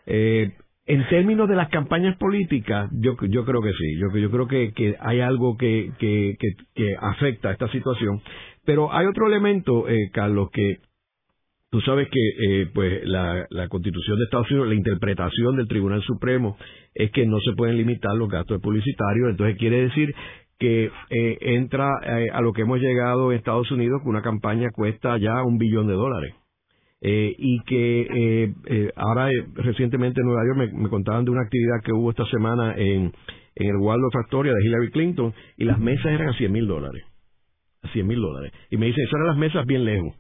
Eh, 0.07 0.53
en 0.87 1.09
términos 1.09 1.49
de 1.49 1.55
las 1.55 1.69
campañas 1.69 2.17
políticas, 2.17 2.91
yo, 2.93 3.15
yo 3.29 3.45
creo 3.45 3.61
que 3.61 3.73
sí. 3.73 3.99
Yo, 3.99 4.17
yo 4.19 4.31
creo 4.31 4.49
que, 4.49 4.73
que 4.73 4.97
hay 4.99 5.21
algo 5.21 5.57
que, 5.57 5.93
que, 5.99 6.37
que, 6.39 6.49
que 6.75 6.97
afecta 6.99 7.51
a 7.51 7.53
esta 7.53 7.69
situación. 7.69 8.21
Pero 8.65 8.93
hay 8.93 9.07
otro 9.07 9.27
elemento, 9.27 9.89
eh, 9.89 10.11
Carlos, 10.13 10.49
que 10.53 10.79
Tú 11.73 11.81
sabes 11.81 12.07
que 12.11 12.21
eh, 12.21 12.67
pues 12.75 13.01
la, 13.07 13.47
Constitución 13.71 14.19
de 14.19 14.25
Estados 14.25 14.51
Unidos, 14.51 14.69
la 14.69 14.75
interpretación 14.75 15.57
del 15.57 15.69
Tribunal 15.69 16.03
Supremo 16.03 16.59
es 16.95 17.11
que 17.13 17.25
no 17.25 17.41
se 17.41 17.55
pueden 17.55 17.79
limitar 17.79 18.15
los 18.15 18.29
gastos 18.29 18.61
publicitarios, 18.61 19.31
entonces 19.31 19.57
quiere 19.57 19.85
decir 19.85 20.15
que 20.59 20.91
eh, 21.09 21.39
entra 21.41 21.89
eh, 22.05 22.29
a 22.31 22.43
lo 22.43 22.53
que 22.53 22.61
hemos 22.61 22.79
llegado 22.79 23.33
en 23.33 23.39
Estados 23.39 23.71
Unidos, 23.71 24.03
que 24.03 24.11
una 24.11 24.21
campaña 24.21 24.69
cuesta 24.71 25.17
ya 25.17 25.43
un 25.45 25.57
billón 25.57 25.87
de 25.87 25.95
dólares. 25.95 26.35
y 27.01 27.61
que 27.65 28.53
ahora 28.95 29.31
recientemente 29.55 30.21
en 30.21 30.27
Nueva 30.27 30.43
York 30.45 30.75
me, 30.75 30.91
contaban 30.91 31.25
de 31.25 31.31
una 31.31 31.41
actividad 31.41 31.83
que 31.83 31.95
hubo 31.95 32.11
esta 32.11 32.27
semana 32.27 32.75
en, 32.77 33.13
en 33.55 33.67
el 33.67 33.77
Waldorf 33.77 34.15
Astoria 34.17 34.53
de 34.53 34.63
Hillary 34.63 34.91
Clinton 34.91 35.33
y 35.57 35.65
las 35.65 35.79
mesas 35.81 36.13
eran 36.13 36.29
a 36.29 36.37
100 36.37 36.53
mil 36.53 36.67
dólares. 36.67 37.03
A 37.83 37.89
100 37.89 38.07
mil 38.07 38.21
dólares. 38.21 38.53
Y 38.71 38.77
me 38.77 38.87
dicen, 38.87 39.07
eran 39.11 39.27
las 39.29 39.39
mesas 39.39 39.67
bien 39.67 39.87
lejos 39.87 40.15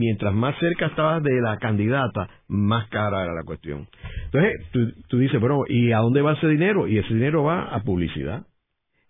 mientras 0.00 0.32
más 0.32 0.58
cerca 0.58 0.86
estabas 0.86 1.22
de 1.22 1.40
la 1.42 1.58
candidata, 1.58 2.28
más 2.48 2.88
cara 2.88 3.22
era 3.22 3.34
la 3.34 3.44
cuestión. 3.44 3.86
Entonces, 4.32 5.04
tú, 5.08 5.18
dices, 5.18 5.38
bueno, 5.38 5.64
¿y 5.68 5.92
a 5.92 5.98
dónde 5.98 6.22
va 6.22 6.32
ese 6.32 6.48
dinero? 6.48 6.88
Y 6.88 6.96
ese 6.96 7.12
dinero 7.12 7.44
va 7.44 7.64
a 7.64 7.82
publicidad. 7.82 8.46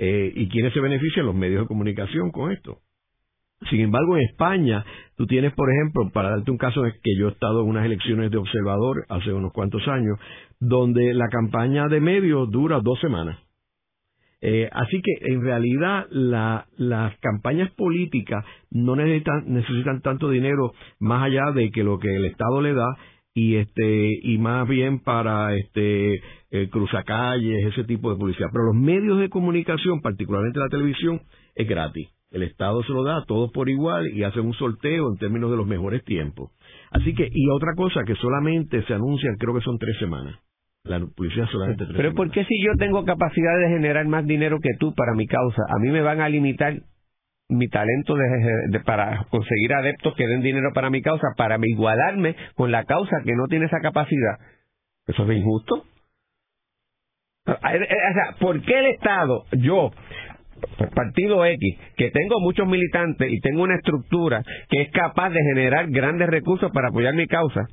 Eh, 0.01 0.33
¿Y 0.35 0.49
quiénes 0.49 0.73
se 0.73 0.81
benefician? 0.81 1.27
Los 1.27 1.35
medios 1.35 1.63
de 1.63 1.69
comunicación 1.69 2.33
con 2.33 2.51
esto. 2.51 2.79
Sin 3.69 3.81
embargo, 3.81 4.17
en 4.17 4.25
España, 4.25 4.85
tú 5.17 5.27
tienes, 5.27 5.53
por 5.53 5.71
ejemplo, 5.71 6.11
para 6.13 6.31
darte 6.31 6.51
un 6.51 6.57
caso, 6.57 6.85
es 6.87 6.95
que 7.03 7.15
yo 7.17 7.29
he 7.29 7.33
estado 7.33 7.63
en 7.63 7.69
unas 7.69 7.85
elecciones 7.85 8.31
de 8.31 8.39
observador 8.39 9.05
hace 9.09 9.33
unos 9.33 9.53
cuantos 9.53 9.87
años, 9.87 10.19
donde 10.59 11.15
la 11.15 11.29
campaña 11.29 11.87
de 11.87 12.01
medios 12.01 12.51
dura 12.51 12.81
dos 12.83 12.99
semanas. 13.01 13.39
Eh, 14.43 14.69
así 14.73 15.03
que 15.03 15.33
en 15.33 15.43
realidad 15.43 16.07
las 16.11 17.19
campañas 17.19 17.71
políticas 17.73 18.45
no 18.71 18.97
necesitan, 18.97 19.45
necesitan 19.53 20.01
tanto 20.01 20.31
dinero 20.31 20.73
más 20.99 21.25
allá 21.25 21.53
de 21.55 21.71
que 21.71 21.85
lo 21.85 21.99
que 21.99 22.15
el 22.15 22.25
Estado 22.25 22.63
le 22.63 22.73
da 22.73 22.89
y 23.35 23.57
este 23.57 24.09
y 24.23 24.39
más 24.39 24.67
bien 24.67 25.01
para 25.01 25.55
este 25.55 26.15
eh, 26.51 26.69
cruzacalles 26.71 27.67
ese 27.67 27.85
tipo 27.85 28.11
de 28.11 28.19
publicidad 28.19 28.49
pero 28.51 28.65
los 28.65 28.75
medios 28.75 29.21
de 29.21 29.29
comunicación 29.29 30.01
particularmente 30.01 30.59
la 30.59 30.69
televisión 30.69 31.21
es 31.55 31.69
gratis 31.69 32.09
el 32.31 32.45
Estado 32.45 32.83
se 32.85 32.93
lo 32.93 33.03
da 33.03 33.19
a 33.19 33.25
todos 33.25 33.51
por 33.53 33.69
igual 33.69 34.07
y 34.15 34.23
hace 34.23 34.41
un 34.41 34.55
sorteo 34.55 35.11
en 35.11 35.19
términos 35.19 35.51
de 35.51 35.57
los 35.57 35.67
mejores 35.67 36.05
tiempos. 36.05 36.53
Así 36.93 37.13
que, 37.15 37.29
y 37.31 37.51
otra 37.51 37.75
cosa 37.77 38.03
que 38.07 38.15
solamente 38.17 38.85
se 38.85 38.95
anuncian, 38.95 39.37
creo 39.37 39.55
que 39.55 39.61
son 39.63 39.79
tres 39.79 39.99
semanas. 39.99 40.39
La 40.85 40.99
publicidad 40.99 41.47
solamente 41.47 41.85
tres 41.85 41.97
Pero 41.97 42.15
¿por 42.15 42.31
qué 42.31 42.45
si 42.45 42.63
yo 42.65 42.73
tengo 42.79 43.05
capacidad 43.05 43.59
de 43.59 43.69
generar 43.69 44.07
más 44.07 44.27
dinero 44.27 44.59
que 44.61 44.71
tú 44.79 44.95
para 44.95 45.15
mi 45.15 45.27
causa, 45.27 45.63
a 45.69 45.79
mí 45.79 45.91
me 45.91 46.01
van 46.01 46.21
a 46.21 46.29
limitar 46.29 46.75
mi 47.51 47.69
talento 47.69 48.15
de, 48.15 48.81
para 48.81 49.25
conseguir 49.29 49.75
adeptos 49.75 50.15
que 50.15 50.27
den 50.27 50.41
dinero 50.41 50.71
para 50.73 50.89
mi 50.89 51.03
causa, 51.03 51.29
para 51.37 51.59
igualarme 51.61 52.37
con 52.55 52.71
la 52.71 52.85
causa 52.85 53.19
que 53.25 53.35
no 53.35 53.47
tiene 53.49 53.67
esa 53.67 53.81
capacidad? 53.81 54.39
¿Eso 55.07 55.31
es 55.31 55.39
injusto? 55.39 55.85
O 57.47 57.53
sea, 57.53 58.37
¿por 58.39 58.63
qué 58.63 58.79
el 58.79 58.87
Estado, 58.87 59.45
yo, 59.53 59.91
partido 60.95 61.45
X, 61.45 61.79
que 61.97 62.11
tengo 62.11 62.41
muchos 62.41 62.67
militantes 62.67 63.31
y 63.31 63.41
tengo 63.41 63.63
una 63.63 63.77
estructura 63.77 64.43
que 64.69 64.83
es 64.83 64.91
capaz 64.91 65.31
de 65.31 65.41
generar 65.43 65.89
grandes 65.91 66.29
recursos 66.29 66.71
para 66.73 66.89
apoyar 66.89 67.15
mi 67.15 67.27
causa, 67.27 67.67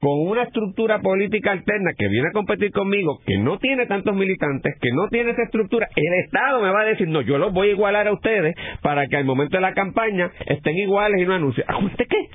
con 0.00 0.28
una 0.28 0.44
estructura 0.44 1.00
política 1.00 1.52
alterna 1.52 1.92
que 1.96 2.08
viene 2.08 2.28
a 2.28 2.32
competir 2.32 2.70
conmigo, 2.72 3.18
que 3.26 3.38
no 3.38 3.58
tiene 3.58 3.86
tantos 3.86 4.14
militantes, 4.14 4.74
que 4.80 4.90
no 4.92 5.08
tiene 5.08 5.32
esa 5.32 5.42
estructura, 5.42 5.88
el 5.94 6.24
Estado 6.24 6.62
me 6.62 6.70
va 6.70 6.82
a 6.82 6.86
decir, 6.86 7.08
no, 7.08 7.20
yo 7.20 7.38
los 7.38 7.52
voy 7.52 7.68
a 7.68 7.72
igualar 7.72 8.06
a 8.08 8.12
ustedes 8.12 8.54
para 8.82 9.06
que 9.06 9.16
al 9.16 9.24
momento 9.24 9.56
de 9.56 9.62
la 9.62 9.74
campaña 9.74 10.30
estén 10.46 10.76
iguales 10.76 11.20
y 11.20 11.26
no 11.26 11.34
anuncie. 11.34 11.64
¿A 11.66 11.78
usted 11.78 12.06
qué? 12.08 12.28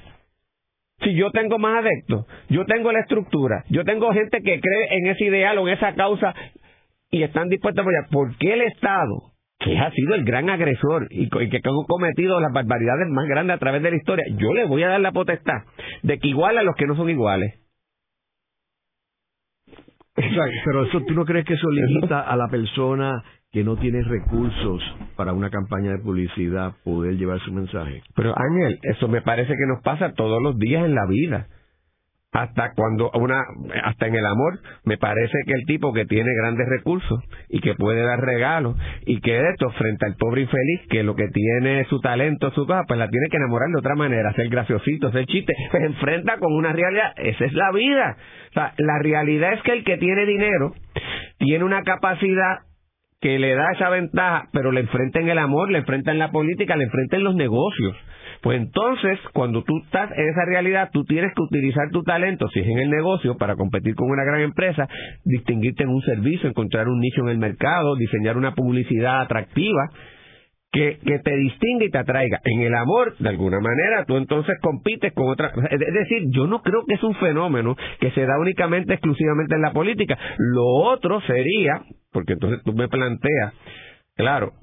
Si 1.03 1.15
yo 1.15 1.31
tengo 1.31 1.60
más 1.60 1.83
adeptos, 1.83 2.25
yo 2.50 2.65
tengo 2.65 2.91
la 2.91 3.01
estructura, 3.01 3.63
yo 3.69 3.83
tengo 3.83 4.12
gente 4.13 4.41
que 4.41 4.60
cree 4.60 4.88
en 4.91 5.07
ese 5.07 5.25
ideal 5.25 5.57
o 5.57 5.67
en 5.67 5.74
esa 5.74 5.93
causa 5.95 6.33
y 7.12 7.24
están 7.24 7.50
dispuestos 7.50 7.79
a 7.79 7.83
apoyar, 7.83 8.07
¿por 8.10 8.38
qué 8.38 8.53
el 8.53 8.62
Estado 8.62 9.33
que 9.63 9.77
ha 9.77 9.91
sido 9.91 10.15
el 10.15 10.25
gran 10.25 10.50
agresor 10.50 11.08
y, 11.10 11.29
que 11.29 11.58
ha 11.58 11.88
cometido 11.88 12.39
las 12.39 12.51
barbaridades 12.51 13.08
más 13.10 13.27
grandes 13.27 13.55
a 13.55 13.60
través 13.60 13.82
de 13.82 13.91
la 13.91 13.98
historia, 13.98 14.25
yo 14.38 14.53
le 14.53 14.65
voy 14.65 14.84
a 14.84 14.89
dar 14.89 15.00
la 15.00 15.12
potestad 15.12 15.63
de 16.01 16.20
que 16.20 16.27
igual 16.27 16.58
a 16.58 16.63
los 16.63 16.75
que 16.75 16.86
no 16.86 16.96
son 16.96 17.10
iguales. 17.10 17.60
Pero 20.15 20.86
eso, 20.86 21.01
¿tú 21.01 21.13
no 21.13 21.25
crees 21.25 21.46
que 21.46 21.55
eso 21.55 21.70
limita 21.72 22.22
a 22.22 22.36
la 22.36 22.48
persona 22.48 23.24
que 23.51 23.63
no 23.63 23.77
tiene 23.77 24.03
recursos 24.03 24.82
para 25.15 25.34
una 25.34 25.50
campaña 25.50 25.91
de 25.91 26.00
publicidad 26.00 26.74
poder 26.84 27.17
llevar 27.17 27.39
su 27.39 27.51
mensaje? 27.51 28.03
Pero 28.15 28.34
Ángel, 28.38 28.79
eso 28.84 29.08
me 29.08 29.22
parece 29.22 29.53
que 29.53 29.65
nos 29.67 29.82
pasa 29.82 30.13
todos 30.13 30.41
los 30.41 30.58
días 30.58 30.86
en 30.86 30.93
la 30.93 31.05
vida 31.08 31.48
hasta 32.34 32.74
cuando 32.74 33.12
una 33.13 33.44
hasta 33.84 34.08
en 34.08 34.16
el 34.16 34.25
amor 34.25 34.60
me 34.86 34.98
parece 34.98 35.38
que 35.46 35.54
el 35.54 35.66
tipo 35.66 35.94
que 35.94 36.06
tiene 36.06 36.30
grandes 36.42 36.68
recursos 36.68 37.24
y 37.48 37.62
que 37.62 37.75
puede 37.75 38.02
dar 38.02 38.20
regalos 38.20 38.75
y 39.06 39.22
que 39.22 39.40
esto 39.50 39.70
frente 39.72 40.08
al 40.08 40.16
pobre 40.16 40.42
infeliz 40.42 40.82
que 40.90 41.04
lo 41.04 41.16
que 41.16 41.28
tiene 41.28 41.86
su 41.86 42.00
talento 42.00 42.52
su 42.52 42.66
cosa 42.66 42.84
pues 42.88 43.00
la 43.00 43.08
tiene 43.08 43.28
que 43.30 43.38
enamorar 43.38 43.70
de 43.70 43.78
otra 43.78 43.96
manera 43.96 44.34
ser 44.34 44.50
graciosito 44.50 45.12
ser 45.12 45.28
chiste 45.28 45.54
se 45.72 45.78
enfrenta 45.78 46.40
con 46.40 46.54
una 46.54 46.74
realidad. 46.74 47.13
Esa 47.18 47.46
es 47.46 47.54
la 47.54 47.72
vida. 47.72 48.18
O 48.50 48.54
sea 48.54 48.74
la 48.78 49.00
realidad 49.00 49.54
es 49.54 49.62
que 49.62 49.74
el 49.74 49.84
que 49.84 49.98
tiene 49.98 50.25
dinero 50.25 50.74
tiene 51.38 51.63
una 51.63 51.84
capacidad 51.84 52.62
que 53.22 53.38
le 53.38 53.54
da 53.54 53.72
esa 53.74 53.90
ventaja 53.90 54.50
pero 54.52 54.72
le 54.72 54.82
enfrenta 54.82 55.20
en 55.20 55.30
el 55.30 55.38
amor 55.38 55.70
le 55.70 55.80
enfrenta 55.80 56.12
en 56.12 56.20
la 56.20 56.32
política 56.32 56.75
le 56.75 56.86
enfrenta 56.86 57.16
en 57.16 57.24
los 57.24 57.36
negocios 57.36 57.96
pues 58.43 58.59
entonces, 58.59 59.19
cuando 59.31 59.63
tú 59.63 59.77
estás 59.85 60.12
en 60.12 60.27
esa 60.27 60.43
realidad, 60.43 60.89
tú 60.91 61.05
tienes 61.05 61.31
que 61.33 61.41
utilizar 61.41 61.89
tu 61.91 62.03
talento, 62.03 62.50
si 62.50 62.59
es 62.59 62.67
en 62.67 62.77
el 62.77 62.89
negocio, 62.89 63.38
para 63.38 63.55
competir 63.55 63.95
con 63.95 64.12
una 64.12 64.25
gran 64.25 64.41
empresa, 64.41 64.85
distinguirte 65.23 65.83
en 65.83 65.89
un 65.89 66.01
servicio, 66.01 66.50
encontrar 66.50 66.89
un 66.89 67.00
nicho 67.00 67.21
en 67.21 67.29
el 67.29 67.38
mercado, 67.38 67.95
diseñar 67.95 68.35
una 68.38 68.53
publicidad 68.53 69.21
atractiva. 69.21 69.89
Que, 70.73 70.97
que 71.05 71.19
te 71.19 71.35
distinga 71.35 71.85
y 71.85 71.91
te 71.91 72.00
atraiga. 72.00 72.41
En 72.43 72.62
el 72.62 72.73
amor, 72.73 73.15
de 73.19 73.29
alguna 73.29 73.59
manera, 73.59 74.05
tú 74.05 74.17
entonces 74.17 74.55
compites 74.59 75.13
con 75.13 75.29
otra. 75.29 75.51
Es 75.69 75.79
decir, 75.79 76.23
yo 76.31 76.47
no 76.47 76.63
creo 76.63 76.83
que 76.88 76.95
es 76.95 77.03
un 77.03 77.13
fenómeno 77.13 77.75
que 78.00 78.09
se 78.09 78.25
da 78.25 78.39
únicamente, 78.39 78.93
exclusivamente 78.93 79.53
en 79.53 79.62
la 79.62 79.71
política. 79.71 80.17
Lo 80.39 80.65
otro 80.65 81.21
sería, 81.27 81.83
porque 82.12 82.33
entonces 82.33 82.63
tú 82.65 82.73
me 82.73 82.88
planteas, 82.88 83.53
claro, 84.15 84.53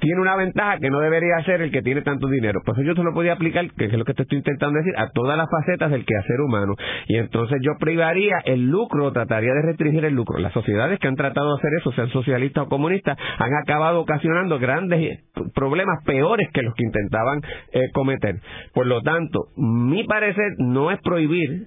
tiene 0.00 0.20
una 0.20 0.36
ventaja 0.36 0.78
que 0.78 0.90
no 0.90 1.00
debería 1.00 1.42
ser 1.44 1.62
el 1.62 1.70
que 1.70 1.82
tiene 1.82 2.02
tanto 2.02 2.28
dinero. 2.28 2.60
Pues 2.64 2.78
yo 2.84 2.94
se 2.94 3.02
lo 3.02 3.12
podía 3.12 3.34
aplicar, 3.34 3.70
que 3.76 3.86
es 3.86 3.92
lo 3.92 4.04
que 4.04 4.14
te 4.14 4.22
estoy 4.22 4.38
intentando 4.38 4.78
decir, 4.78 4.94
a 4.96 5.10
todas 5.10 5.36
las 5.36 5.48
facetas 5.50 5.90
del 5.90 6.04
quehacer 6.04 6.40
humano. 6.40 6.74
Y 7.08 7.16
entonces 7.16 7.58
yo 7.62 7.72
privaría 7.78 8.38
el 8.44 8.70
lucro, 8.70 9.12
trataría 9.12 9.52
de 9.54 9.62
restringir 9.62 10.04
el 10.04 10.14
lucro. 10.14 10.38
Las 10.38 10.52
sociedades 10.52 10.98
que 10.98 11.08
han 11.08 11.16
tratado 11.16 11.54
de 11.54 11.58
hacer 11.58 11.70
eso, 11.80 11.92
sean 11.92 12.08
socialistas 12.10 12.64
o 12.64 12.68
comunistas, 12.68 13.18
han 13.38 13.54
acabado 13.54 14.00
ocasionando 14.00 14.58
grandes 14.58 15.24
problemas 15.54 16.04
peores 16.04 16.48
que 16.52 16.62
los 16.62 16.74
que 16.74 16.84
intentaban 16.84 17.40
eh, 17.72 17.90
cometer. 17.92 18.36
Por 18.72 18.86
lo 18.86 19.02
tanto, 19.02 19.48
mi 19.56 20.04
parecer 20.04 20.52
no 20.58 20.90
es 20.90 21.00
prohibir 21.00 21.66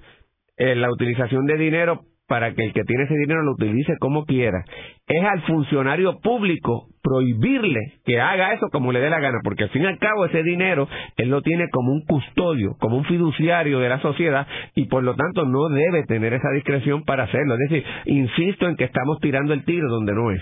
eh, 0.57 0.75
la 0.75 0.91
utilización 0.91 1.45
de 1.45 1.57
dinero 1.57 2.01
para 2.27 2.53
que 2.53 2.65
el 2.65 2.73
que 2.73 2.83
tiene 2.83 3.03
ese 3.03 3.15
dinero 3.15 3.41
lo 3.41 3.53
utilice 3.53 3.97
como 3.99 4.25
quiera. 4.25 4.63
Es 5.07 5.23
al 5.23 5.41
funcionario 5.43 6.19
público 6.19 6.87
prohibirle 7.01 7.93
que 8.05 8.19
haga 8.19 8.53
eso 8.53 8.67
como 8.69 8.91
le 8.91 8.99
dé 8.99 9.09
la 9.09 9.21
gana, 9.21 9.39
porque 9.41 9.63
al 9.63 9.69
fin 9.69 9.83
y 9.83 9.85
al 9.85 9.97
cabo 9.99 10.25
ese 10.25 10.43
dinero 10.43 10.89
él 11.15 11.29
lo 11.29 11.41
tiene 11.41 11.69
como 11.71 11.93
un 11.93 12.01
custodio, 12.01 12.75
como 12.79 12.97
un 12.97 13.05
fiduciario 13.05 13.79
de 13.79 13.87
la 13.87 14.01
sociedad 14.01 14.45
y 14.75 14.87
por 14.87 15.03
lo 15.03 15.15
tanto 15.15 15.45
no 15.45 15.69
debe 15.69 16.03
tener 16.03 16.33
esa 16.33 16.49
discreción 16.51 17.03
para 17.05 17.23
hacerlo. 17.23 17.53
Es 17.53 17.69
decir, 17.69 17.85
insisto 18.05 18.67
en 18.67 18.75
que 18.75 18.83
estamos 18.83 19.19
tirando 19.21 19.53
el 19.53 19.63
tiro 19.63 19.87
donde 19.89 20.13
no 20.13 20.31
es. 20.31 20.41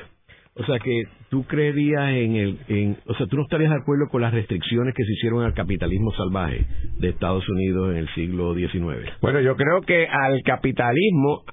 O 0.57 0.63
sea 0.63 0.79
que 0.79 1.03
tú 1.29 1.43
creerías 1.43 2.11
en 2.11 2.35
el, 2.35 2.59
en, 2.69 2.97
o 3.07 3.13
sea, 3.15 3.27
tú 3.27 3.35
no 3.35 3.43
estarías 3.43 3.71
de 3.71 3.77
acuerdo 3.77 4.07
con 4.09 4.21
las 4.21 4.33
restricciones 4.33 4.95
que 4.95 5.03
se 5.03 5.11
hicieron 5.11 5.43
al 5.43 5.53
capitalismo 5.53 6.11
salvaje 6.13 6.65
de 6.97 7.09
Estados 7.09 7.47
Unidos 7.49 7.91
en 7.91 7.97
el 7.97 8.09
siglo 8.15 8.55
XIX. 8.55 9.11
Bueno, 9.21 9.41
yo 9.41 9.57
creo 9.57 9.81
que 9.81 10.07
al 10.07 10.41
capitalismo 10.43 11.43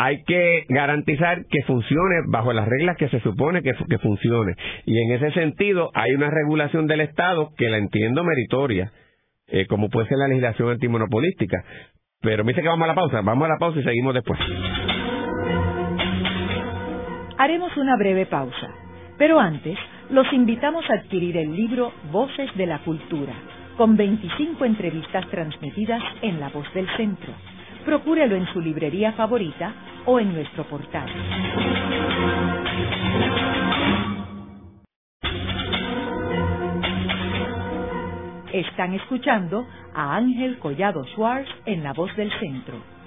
hay 0.00 0.22
que 0.22 0.64
garantizar 0.68 1.44
que 1.50 1.64
funcione 1.64 2.22
bajo 2.28 2.52
las 2.52 2.68
reglas 2.68 2.96
que 2.96 3.08
se 3.08 3.18
supone 3.18 3.62
que, 3.62 3.74
funcione. 3.98 4.54
Y 4.86 4.96
en 4.96 5.10
ese 5.10 5.32
sentido 5.32 5.90
hay 5.92 6.12
una 6.12 6.30
regulación 6.30 6.86
del 6.86 7.00
Estado 7.00 7.50
que 7.56 7.68
la 7.68 7.78
entiendo 7.78 8.22
meritoria, 8.22 8.92
eh, 9.48 9.66
como 9.66 9.88
puede 9.88 10.06
ser 10.06 10.18
la 10.18 10.28
legislación 10.28 10.70
antimonopolística. 10.70 11.64
Pero 12.20 12.44
me 12.44 12.52
dice 12.52 12.62
que 12.62 12.68
vamos 12.68 12.84
a 12.84 12.88
la 12.88 12.94
pausa, 12.94 13.22
vamos 13.22 13.46
a 13.46 13.48
la 13.48 13.58
pausa 13.58 13.80
y 13.80 13.82
seguimos 13.82 14.14
después. 14.14 14.38
Haremos 17.36 17.76
una 17.76 17.96
breve 17.96 18.26
pausa, 18.26 18.68
pero 19.18 19.40
antes 19.40 19.76
los 20.10 20.32
invitamos 20.32 20.88
a 20.90 20.94
adquirir 20.94 21.36
el 21.38 21.56
libro 21.56 21.92
Voces 22.12 22.56
de 22.56 22.66
la 22.66 22.78
Cultura, 22.84 23.32
con 23.76 23.96
25 23.96 24.64
entrevistas 24.64 25.28
transmitidas 25.28 26.02
en 26.22 26.38
La 26.38 26.50
Voz 26.50 26.72
del 26.72 26.86
Centro 26.96 27.34
procúrelo 27.88 28.36
en 28.36 28.46
su 28.52 28.60
librería 28.60 29.12
favorita 29.12 29.72
o 30.04 30.20
en 30.20 30.34
nuestro 30.34 30.62
portal. 30.64 31.08
Están 38.52 38.92
escuchando 38.92 39.66
a 39.94 40.16
Ángel 40.16 40.58
Collado 40.58 41.02
Schwartz 41.14 41.48
en 41.64 41.82
La 41.82 41.94
Voz 41.94 42.14
del 42.16 42.30
Centro. 42.38 42.97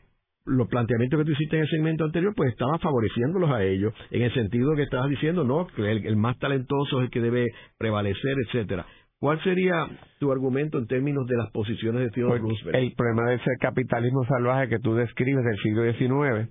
los 0.47 0.69
planteamientos 0.69 1.19
que 1.19 1.25
tú 1.25 1.33
hiciste 1.33 1.57
en 1.57 1.63
el 1.63 1.69
segmento 1.69 2.05
anterior, 2.05 2.33
pues 2.35 2.51
estaba 2.51 2.79
favoreciéndolos 2.79 3.51
a 3.51 3.63
ellos, 3.63 3.93
en 4.11 4.23
el 4.23 4.33
sentido 4.33 4.75
que 4.75 4.83
estabas 4.83 5.09
diciendo, 5.11 5.45
no, 5.45 5.67
que 5.69 5.91
el, 5.91 6.17
más 6.17 6.39
talentoso 6.39 7.01
es 7.01 7.05
el 7.05 7.11
que 7.11 7.21
debe 7.21 7.47
prevalecer, 7.79 8.35
etcétera. 8.47 8.87
¿Cuál 9.19 9.43
sería 9.43 9.87
tu 10.19 10.33
argumento 10.33 10.79
en 10.79 10.87
términos 10.87 11.27
de 11.27 11.37
las 11.37 11.51
posiciones 11.51 12.03
de 12.03 12.11
Theodore 12.11 12.41
pues, 12.41 12.53
Roosevelt? 12.53 12.77
El 12.77 12.93
problema 12.95 13.29
de 13.29 13.37
ese 13.37 13.51
capitalismo 13.61 14.25
salvaje 14.25 14.69
que 14.69 14.79
tú 14.79 14.95
describes 14.95 15.45
del 15.45 15.59
siglo 15.59 15.93
XIX 15.93 16.51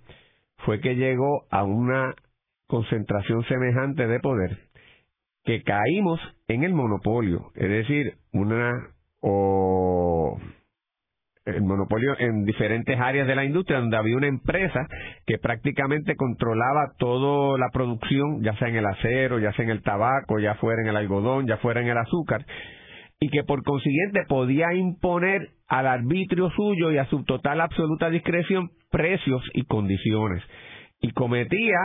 fue 0.65 0.80
que 0.80 0.95
llegó 0.95 1.45
a 1.49 1.63
una 1.63 2.13
concentración 2.67 3.43
semejante 3.45 4.06
de 4.06 4.19
poder 4.19 4.69
que 5.45 5.63
caímos 5.63 6.19
en 6.47 6.63
el 6.63 6.73
monopolio, 6.75 7.52
es 7.56 7.69
decir, 7.69 8.13
una 8.34 8.71
o 9.21 10.38
el 11.56 11.64
monopolio 11.64 12.16
en 12.20 12.46
diferentes 12.46 13.00
áreas 13.00 13.28
de 13.28 13.36
la 13.36 13.46
industria 13.46 13.80
donde 13.80 13.98
había 13.98 14.18
una 14.18 14.28
empresa 14.28 14.88
que 15.26 15.38
prácticamente 15.38 16.16
controlaba 16.16 16.94
toda 16.98 17.58
la 17.58 17.70
producción, 17.72 18.42
ya 18.42 18.56
sea 18.58 18.70
en 18.70 18.76
el 18.76 18.86
acero, 18.86 19.40
ya 19.40 19.54
sea 19.54 19.66
en 19.66 19.72
el 19.72 19.82
tabaco, 19.82 20.40
ya 20.40 20.56
fuera 20.56 20.82
en 20.82 20.90
el 20.90 20.98
algodón, 20.98 21.48
ya 21.48 21.58
fuera 21.58 21.82
en 21.82 21.88
el 21.88 21.98
azúcar, 21.98 22.46
y 23.20 23.30
que 23.30 23.44
por 23.44 23.64
consiguiente 23.64 24.22
podía 24.28 24.74
imponer 24.74 25.50
al 25.68 25.88
arbitrio 25.88 26.50
suyo 26.52 26.92
y 26.92 26.98
a 26.98 27.06
su 27.06 27.24
total 27.24 27.62
absoluta 27.62 28.10
discreción 28.10 28.72
precios 28.92 29.42
y 29.54 29.64
condiciones. 29.64 30.44
Y 31.02 31.12
cometía 31.12 31.78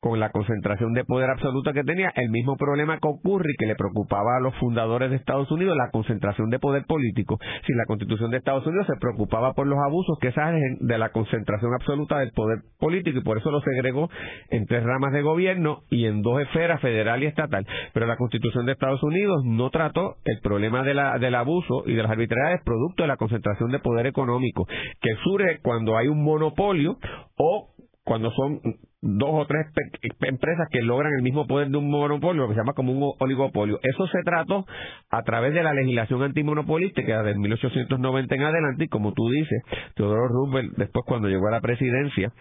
con 0.00 0.20
la 0.20 0.30
concentración 0.30 0.92
de 0.92 1.04
poder 1.04 1.28
absoluta 1.30 1.72
que 1.72 1.82
tenía, 1.82 2.12
el 2.14 2.30
mismo 2.30 2.56
problema 2.56 2.98
que 2.98 3.08
ocurre 3.08 3.50
y 3.52 3.56
que 3.56 3.66
le 3.66 3.74
preocupaba 3.74 4.36
a 4.36 4.40
los 4.40 4.54
fundadores 4.56 5.10
de 5.10 5.16
Estados 5.16 5.50
Unidos, 5.50 5.76
la 5.76 5.90
concentración 5.90 6.50
de 6.50 6.60
poder 6.60 6.84
político. 6.86 7.38
Si 7.66 7.72
la 7.74 7.84
Constitución 7.86 8.30
de 8.30 8.36
Estados 8.36 8.66
Unidos 8.66 8.86
se 8.86 8.96
preocupaba 9.00 9.54
por 9.54 9.66
los 9.66 9.78
abusos 9.78 10.16
que 10.20 10.30
salen 10.32 10.78
de 10.80 10.98
la 10.98 11.10
concentración 11.10 11.74
absoluta 11.74 12.18
del 12.20 12.30
poder 12.30 12.58
político 12.78 13.18
y 13.18 13.22
por 13.22 13.38
eso 13.38 13.50
lo 13.50 13.60
segregó 13.60 14.08
en 14.50 14.66
tres 14.66 14.84
ramas 14.84 15.12
de 15.12 15.22
gobierno 15.22 15.80
y 15.90 16.06
en 16.06 16.22
dos 16.22 16.40
esferas, 16.42 16.80
federal 16.80 17.22
y 17.22 17.26
estatal. 17.26 17.66
Pero 17.92 18.06
la 18.06 18.16
Constitución 18.16 18.66
de 18.66 18.72
Estados 18.72 19.02
Unidos 19.02 19.42
no 19.44 19.70
trató 19.70 20.16
el 20.24 20.38
problema 20.40 20.84
de 20.84 20.94
la, 20.94 21.18
del 21.18 21.34
abuso 21.34 21.82
y 21.86 21.94
de 21.94 22.02
las 22.02 22.12
arbitrariedades 22.12 22.62
producto 22.64 23.02
de 23.02 23.08
la 23.08 23.16
concentración 23.16 23.70
de 23.70 23.80
poder 23.80 24.06
económico, 24.06 24.66
que 25.00 25.14
surge 25.24 25.58
cuando 25.62 25.96
hay 25.96 26.06
un 26.06 26.22
monopolio 26.22 26.98
o 27.36 27.68
cuando 28.04 28.30
son 28.30 28.60
dos 29.00 29.30
o 29.32 29.46
tres 29.46 29.66
empresas 30.22 30.68
que 30.70 30.82
logran 30.82 31.12
el 31.14 31.22
mismo 31.22 31.46
poder 31.46 31.68
de 31.68 31.76
un 31.76 31.88
monopolio, 31.88 32.42
lo 32.42 32.48
que 32.48 32.54
se 32.54 32.60
llama 32.60 32.72
como 32.72 32.92
un 32.92 33.14
oligopolio. 33.18 33.78
Eso 33.82 34.06
se 34.08 34.22
trató 34.24 34.66
a 35.10 35.22
través 35.22 35.54
de 35.54 35.62
la 35.62 35.72
legislación 35.72 36.22
antimonopolística 36.22 37.22
de 37.22 37.34
1890 37.36 38.34
en 38.34 38.42
adelante 38.42 38.84
y 38.84 38.88
como 38.88 39.12
tú 39.12 39.28
dices, 39.30 39.62
Teodoro 39.94 40.26
Roosevelt 40.28 40.76
después 40.76 41.04
cuando 41.06 41.28
llegó 41.28 41.46
a 41.48 41.52
la 41.52 41.60
presidencia 41.60 42.32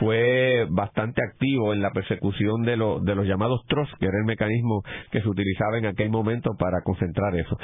fue 0.00 0.66
bastante 0.70 1.22
activo 1.22 1.74
en 1.74 1.82
la 1.82 1.90
persecución 1.90 2.62
de, 2.62 2.72
de 2.72 3.14
los 3.14 3.26
llamados 3.26 3.64
trusts, 3.68 3.94
que 3.98 4.06
era 4.06 4.18
el 4.18 4.24
mecanismo 4.24 4.82
que 5.10 5.20
se 5.20 5.28
utilizaba 5.28 5.78
en 5.78 5.86
aquel 5.86 6.10
momento 6.10 6.52
para 6.58 6.80
concentrar 6.82 7.36
eso. 7.36 7.58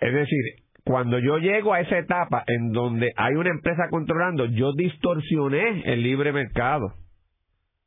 Es 0.00 0.12
decir, 0.12 0.67
cuando 0.88 1.18
yo 1.18 1.36
llego 1.36 1.74
a 1.74 1.80
esa 1.80 1.98
etapa 1.98 2.44
en 2.46 2.72
donde 2.72 3.12
hay 3.14 3.34
una 3.34 3.50
empresa 3.50 3.88
controlando, 3.90 4.46
yo 4.46 4.72
distorsioné 4.72 5.82
el 5.84 6.02
libre 6.02 6.32
mercado. 6.32 6.94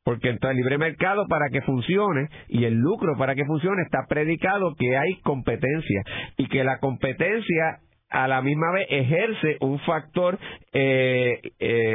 Porque 0.04 0.28
el 0.28 0.56
libre 0.56 0.78
mercado 0.78 1.26
para 1.28 1.48
que 1.50 1.62
funcione 1.62 2.28
y 2.46 2.62
el 2.62 2.74
lucro 2.74 3.16
para 3.18 3.34
que 3.34 3.44
funcione 3.44 3.82
está 3.82 4.06
predicado 4.08 4.76
que 4.78 4.96
hay 4.96 5.20
competencia 5.22 6.04
y 6.36 6.46
que 6.46 6.62
la 6.62 6.78
competencia 6.78 7.80
a 8.08 8.28
la 8.28 8.40
misma 8.40 8.70
vez 8.70 8.86
ejerce 8.88 9.56
un 9.60 9.80
factor 9.80 10.38
eh, 10.72 11.40
eh, 11.58 11.94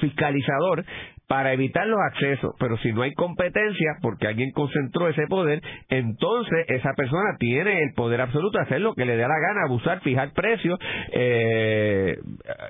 fiscalizador 0.00 0.84
para 1.28 1.52
evitar 1.52 1.86
los 1.86 1.98
accesos, 2.12 2.54
pero 2.58 2.76
si 2.78 2.92
no 2.92 3.02
hay 3.02 3.12
competencia 3.14 3.96
porque 4.00 4.28
alguien 4.28 4.52
concentró 4.52 5.08
ese 5.08 5.26
poder, 5.26 5.60
entonces 5.88 6.66
esa 6.68 6.92
persona 6.94 7.36
tiene 7.38 7.82
el 7.82 7.94
poder 7.94 8.20
absoluto 8.20 8.58
de 8.58 8.64
hacer 8.64 8.80
lo 8.80 8.94
que 8.94 9.04
le 9.04 9.16
dé 9.16 9.22
la 9.22 9.38
gana, 9.38 9.64
abusar, 9.64 10.00
fijar 10.00 10.32
precios, 10.32 10.78
eh, 11.12 12.16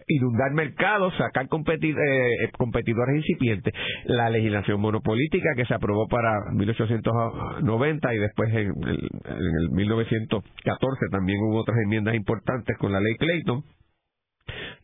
inundar 0.08 0.52
mercados, 0.52 1.14
sacar 1.18 1.46
eh, 1.46 2.50
competidores 2.56 3.16
incipientes. 3.16 3.74
La 4.04 4.30
legislación 4.30 4.80
monopolítica 4.80 5.50
que 5.54 5.66
se 5.66 5.74
aprobó 5.74 6.08
para 6.08 6.32
1890 6.52 8.14
y 8.14 8.18
después 8.18 8.50
en 8.50 8.58
el, 8.58 9.08
en 9.24 9.54
el 9.60 9.70
1914 9.70 11.06
también 11.10 11.38
hubo 11.42 11.60
otras 11.60 11.76
enmiendas 11.84 12.14
importantes 12.14 12.76
con 12.78 12.92
la 12.92 13.00
ley 13.00 13.16
Clayton 13.18 13.64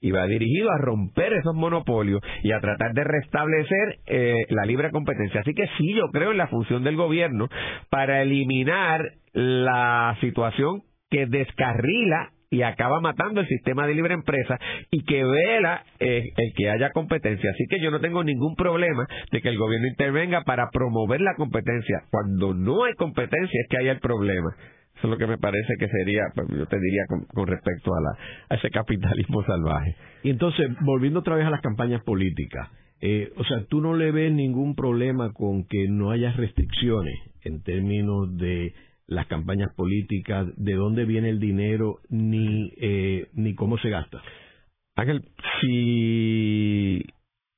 y 0.00 0.10
va 0.10 0.26
dirigido 0.26 0.70
a 0.70 0.78
romper 0.78 1.32
esos 1.32 1.54
monopolios 1.54 2.20
y 2.42 2.52
a 2.52 2.60
tratar 2.60 2.92
de 2.92 3.04
restablecer 3.04 3.98
eh, 4.06 4.46
la 4.50 4.64
libre 4.64 4.90
competencia. 4.90 5.40
Así 5.40 5.54
que 5.54 5.66
sí, 5.78 5.94
yo 5.94 6.08
creo 6.12 6.32
en 6.32 6.38
la 6.38 6.48
función 6.48 6.84
del 6.84 6.96
gobierno 6.96 7.48
para 7.90 8.22
eliminar 8.22 9.12
la 9.32 10.16
situación 10.20 10.82
que 11.10 11.26
descarrila 11.26 12.30
y 12.52 12.62
acaba 12.62 13.00
matando 13.00 13.40
el 13.40 13.48
sistema 13.48 13.86
de 13.86 13.94
libre 13.94 14.12
empresa 14.12 14.58
y 14.90 15.04
que 15.04 15.24
vela 15.24 15.84
eh, 15.98 16.22
el 16.36 16.52
que 16.54 16.68
haya 16.68 16.90
competencia. 16.90 17.50
Así 17.50 17.64
que 17.68 17.80
yo 17.80 17.90
no 17.90 18.00
tengo 18.00 18.22
ningún 18.22 18.54
problema 18.56 19.06
de 19.30 19.40
que 19.40 19.48
el 19.48 19.56
gobierno 19.56 19.88
intervenga 19.88 20.42
para 20.44 20.68
promover 20.70 21.22
la 21.22 21.34
competencia. 21.34 22.02
Cuando 22.10 22.52
no 22.52 22.84
hay 22.84 22.92
competencia 22.94 23.58
es 23.62 23.68
que 23.70 23.78
hay 23.78 23.88
el 23.88 24.00
problema. 24.00 24.54
Eso 25.02 25.08
es 25.08 25.18
lo 25.18 25.18
que 25.18 25.26
me 25.26 25.38
parece 25.38 25.74
que 25.80 25.88
sería, 25.88 26.22
pues, 26.32 26.46
yo 26.56 26.64
te 26.66 26.78
diría, 26.78 27.02
con, 27.34 27.44
respecto 27.48 27.90
a, 27.92 28.00
la, 28.00 28.10
a 28.50 28.54
ese 28.54 28.70
capitalismo 28.70 29.42
salvaje. 29.46 29.96
Y 30.22 30.30
entonces, 30.30 30.70
volviendo 30.82 31.18
otra 31.18 31.34
vez 31.34 31.44
a 31.44 31.50
las 31.50 31.60
campañas 31.60 32.04
políticas, 32.04 32.68
eh, 33.00 33.32
o 33.34 33.42
sea, 33.42 33.64
tú 33.68 33.80
no 33.80 33.96
le 33.96 34.12
ves 34.12 34.32
ningún 34.32 34.76
problema 34.76 35.32
con 35.32 35.64
que 35.64 35.88
no 35.88 36.12
haya 36.12 36.30
restricciones 36.34 37.18
en 37.42 37.64
términos 37.64 38.36
de 38.36 38.74
las 39.08 39.26
campañas 39.26 39.74
políticas, 39.74 40.46
de 40.56 40.74
dónde 40.74 41.04
viene 41.04 41.30
el 41.30 41.40
dinero, 41.40 41.98
ni, 42.08 42.70
eh, 42.80 43.26
ni 43.32 43.56
cómo 43.56 43.78
se 43.78 43.90
gasta. 43.90 44.22
Ángel, 44.94 45.24
si 45.60 47.04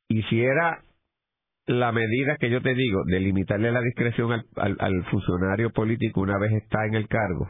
hiciera 0.08 0.78
la 1.66 1.92
medida 1.92 2.36
que 2.38 2.50
yo 2.50 2.60
te 2.60 2.74
digo 2.74 3.02
de 3.06 3.20
limitarle 3.20 3.72
la 3.72 3.80
discreción 3.80 4.32
al, 4.32 4.76
al, 4.78 5.04
funcionario 5.10 5.70
político 5.70 6.20
una 6.20 6.38
vez 6.38 6.52
está 6.52 6.84
en 6.86 6.94
el 6.94 7.08
cargo, 7.08 7.48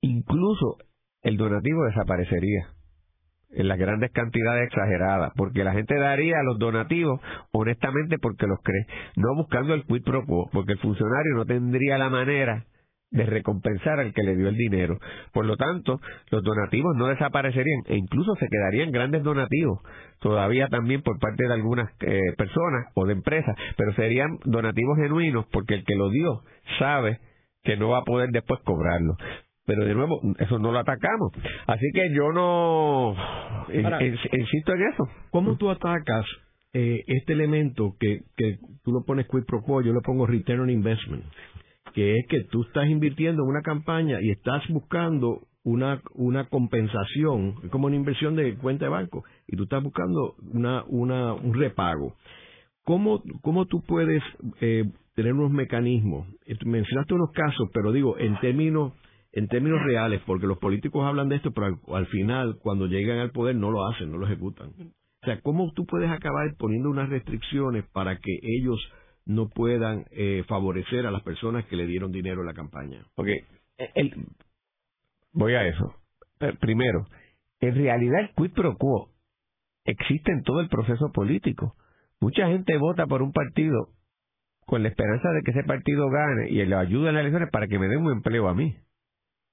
incluso 0.00 0.76
el 1.22 1.36
donativo 1.36 1.84
desaparecería 1.84 2.68
en 3.52 3.66
las 3.66 3.78
grandes 3.78 4.12
cantidades 4.12 4.68
exageradas, 4.68 5.32
porque 5.36 5.64
la 5.64 5.72
gente 5.72 5.98
daría 5.98 6.36
los 6.44 6.58
donativos 6.58 7.20
honestamente 7.50 8.16
porque 8.18 8.46
los 8.46 8.60
cree, 8.62 8.86
no 9.16 9.34
buscando 9.34 9.74
el 9.74 9.84
quid 9.84 10.04
pro 10.04 10.24
quo, 10.24 10.48
porque 10.52 10.72
el 10.72 10.78
funcionario 10.78 11.34
no 11.34 11.44
tendría 11.44 11.98
la 11.98 12.10
manera 12.10 12.64
de 13.10 13.26
recompensar 13.26 13.98
al 13.98 14.12
que 14.12 14.22
le 14.22 14.36
dio 14.36 14.48
el 14.48 14.56
dinero. 14.56 14.98
Por 15.32 15.44
lo 15.44 15.56
tanto, 15.56 16.00
los 16.30 16.42
donativos 16.42 16.96
no 16.96 17.08
desaparecerían 17.08 17.82
e 17.86 17.96
incluso 17.96 18.34
se 18.36 18.48
quedarían 18.48 18.92
grandes 18.92 19.22
donativos 19.22 19.80
todavía 20.20 20.68
también 20.68 21.02
por 21.02 21.18
parte 21.18 21.46
de 21.46 21.52
algunas 21.52 21.90
eh, 22.00 22.20
personas 22.36 22.86
o 22.94 23.06
de 23.06 23.14
empresas, 23.14 23.56
pero 23.76 23.92
serían 23.94 24.38
donativos 24.44 24.96
genuinos 24.98 25.46
porque 25.50 25.74
el 25.74 25.84
que 25.84 25.96
lo 25.96 26.10
dio 26.10 26.42
sabe 26.78 27.18
que 27.64 27.76
no 27.76 27.88
va 27.88 27.98
a 27.98 28.04
poder 28.04 28.30
después 28.30 28.60
cobrarlo. 28.64 29.16
Pero 29.66 29.84
de 29.84 29.94
nuevo, 29.94 30.20
eso 30.38 30.58
no 30.58 30.72
lo 30.72 30.78
atacamos. 30.78 31.32
Así 31.66 31.86
que 31.92 32.12
yo 32.12 32.32
no 32.32 33.14
insisto 33.70 34.72
en 34.74 34.82
eso. 34.92 35.08
¿Cómo 35.30 35.56
tú 35.56 35.70
atacas 35.70 36.26
eh, 36.72 37.02
este 37.06 37.34
elemento 37.34 37.94
que, 37.98 38.20
que 38.36 38.58
tú 38.82 38.92
lo 38.92 39.04
pones 39.04 39.26
quid 39.28 39.44
pro 39.46 39.62
quo, 39.62 39.82
yo 39.82 39.92
lo 39.92 40.00
pongo 40.00 40.26
return 40.26 40.60
on 40.60 40.70
investment? 40.70 41.24
Que 41.92 42.16
es 42.18 42.26
que 42.28 42.44
tú 42.44 42.62
estás 42.62 42.88
invirtiendo 42.88 43.42
en 43.42 43.48
una 43.48 43.62
campaña 43.62 44.20
y 44.20 44.30
estás 44.30 44.62
buscando 44.68 45.46
una, 45.62 46.00
una 46.14 46.48
compensación, 46.48 47.54
como 47.70 47.86
una 47.86 47.96
inversión 47.96 48.34
de 48.36 48.56
cuenta 48.56 48.86
de 48.86 48.90
banco, 48.90 49.24
y 49.46 49.56
tú 49.56 49.64
estás 49.64 49.82
buscando 49.82 50.34
una, 50.52 50.84
una, 50.88 51.34
un 51.34 51.54
repago. 51.54 52.16
¿Cómo, 52.84 53.22
cómo 53.42 53.66
tú 53.66 53.82
puedes 53.86 54.22
eh, 54.60 54.84
tener 55.14 55.34
unos 55.34 55.50
mecanismos? 55.50 56.26
Eh, 56.46 56.56
mencionaste 56.64 57.14
unos 57.14 57.30
casos, 57.32 57.68
pero 57.72 57.92
digo, 57.92 58.18
en 58.18 58.38
términos 58.40 58.92
en 59.32 59.46
términos 59.46 59.80
reales, 59.84 60.20
porque 60.26 60.48
los 60.48 60.58
políticos 60.58 61.04
hablan 61.06 61.28
de 61.28 61.36
esto, 61.36 61.52
pero 61.52 61.66
al, 61.66 61.78
al, 61.94 62.06
final, 62.06 62.58
cuando 62.60 62.86
llegan 62.86 63.18
al 63.18 63.30
poder, 63.30 63.54
no 63.54 63.70
lo 63.70 63.86
hacen, 63.86 64.10
no 64.10 64.18
lo 64.18 64.26
ejecutan. 64.26 64.70
O 65.22 65.26
sea, 65.26 65.40
¿cómo 65.42 65.70
tú 65.72 65.86
puedes 65.86 66.10
acabar 66.10 66.52
poniendo 66.58 66.90
unas 66.90 67.08
restricciones 67.08 67.84
para 67.92 68.16
que 68.16 68.38
ellos 68.42 68.80
no 69.30 69.48
puedan 69.48 70.06
eh, 70.10 70.44
favorecer 70.48 71.06
a 71.06 71.10
las 71.10 71.22
personas 71.22 71.64
que 71.66 71.76
le 71.76 71.86
dieron 71.86 72.10
dinero 72.10 72.40
en 72.40 72.46
la 72.46 72.54
campaña. 72.54 73.04
Ok, 73.14 73.28
el, 73.94 74.26
voy 75.32 75.54
a 75.54 75.66
eso. 75.66 75.94
Eh, 76.40 76.52
primero, 76.60 77.06
en 77.60 77.74
realidad 77.74 78.20
el 78.20 78.30
quid 78.34 78.52
pro 78.52 78.76
quo 78.76 79.10
existe 79.84 80.32
en 80.32 80.42
todo 80.42 80.60
el 80.60 80.68
proceso 80.68 81.12
político. 81.12 81.76
Mucha 82.20 82.48
gente 82.48 82.76
vota 82.76 83.06
por 83.06 83.22
un 83.22 83.32
partido 83.32 83.90
con 84.66 84.82
la 84.82 84.88
esperanza 84.88 85.30
de 85.30 85.42
que 85.42 85.52
ese 85.52 85.64
partido 85.64 86.08
gane 86.10 86.50
y 86.50 86.64
le 86.64 86.74
ayude 86.74 87.08
en 87.08 87.14
las 87.14 87.20
elecciones 87.22 87.50
para 87.50 87.66
que 87.68 87.78
me 87.78 87.88
dé 87.88 87.96
un 87.96 88.10
empleo 88.10 88.48
a 88.48 88.54
mí. 88.54 88.76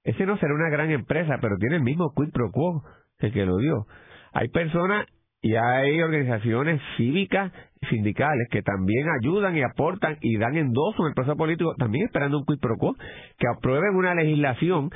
Ese 0.04 0.26
no 0.26 0.38
será 0.38 0.54
una 0.54 0.70
gran 0.70 0.90
empresa, 0.90 1.38
pero 1.40 1.58
tiene 1.58 1.76
el 1.78 1.84
mismo 1.84 2.14
quid 2.16 2.32
pro 2.32 2.52
quo 2.52 2.84
el 3.20 3.32
que 3.32 3.46
lo 3.46 3.58
dio. 3.58 3.86
Hay 4.34 4.50
personas 4.50 5.06
y 5.48 5.56
hay 5.56 6.02
organizaciones 6.02 6.82
cívicas 6.98 7.54
sindicales 7.90 8.50
que 8.52 8.62
también 8.62 9.08
ayudan 9.22 9.56
y 9.56 9.64
aportan 9.64 10.18
y 10.20 10.38
dan 10.38 10.58
endoso 10.58 11.04
en 11.04 11.08
el 11.08 11.14
proceso 11.14 11.38
político, 11.38 11.74
también 11.78 12.06
esperando 12.06 12.40
un 12.40 12.46
quid 12.46 12.60
pro 12.60 12.76
quo, 12.76 12.98
que 13.38 13.48
aprueben 13.48 13.96
una 13.96 14.14
legislación 14.14 14.90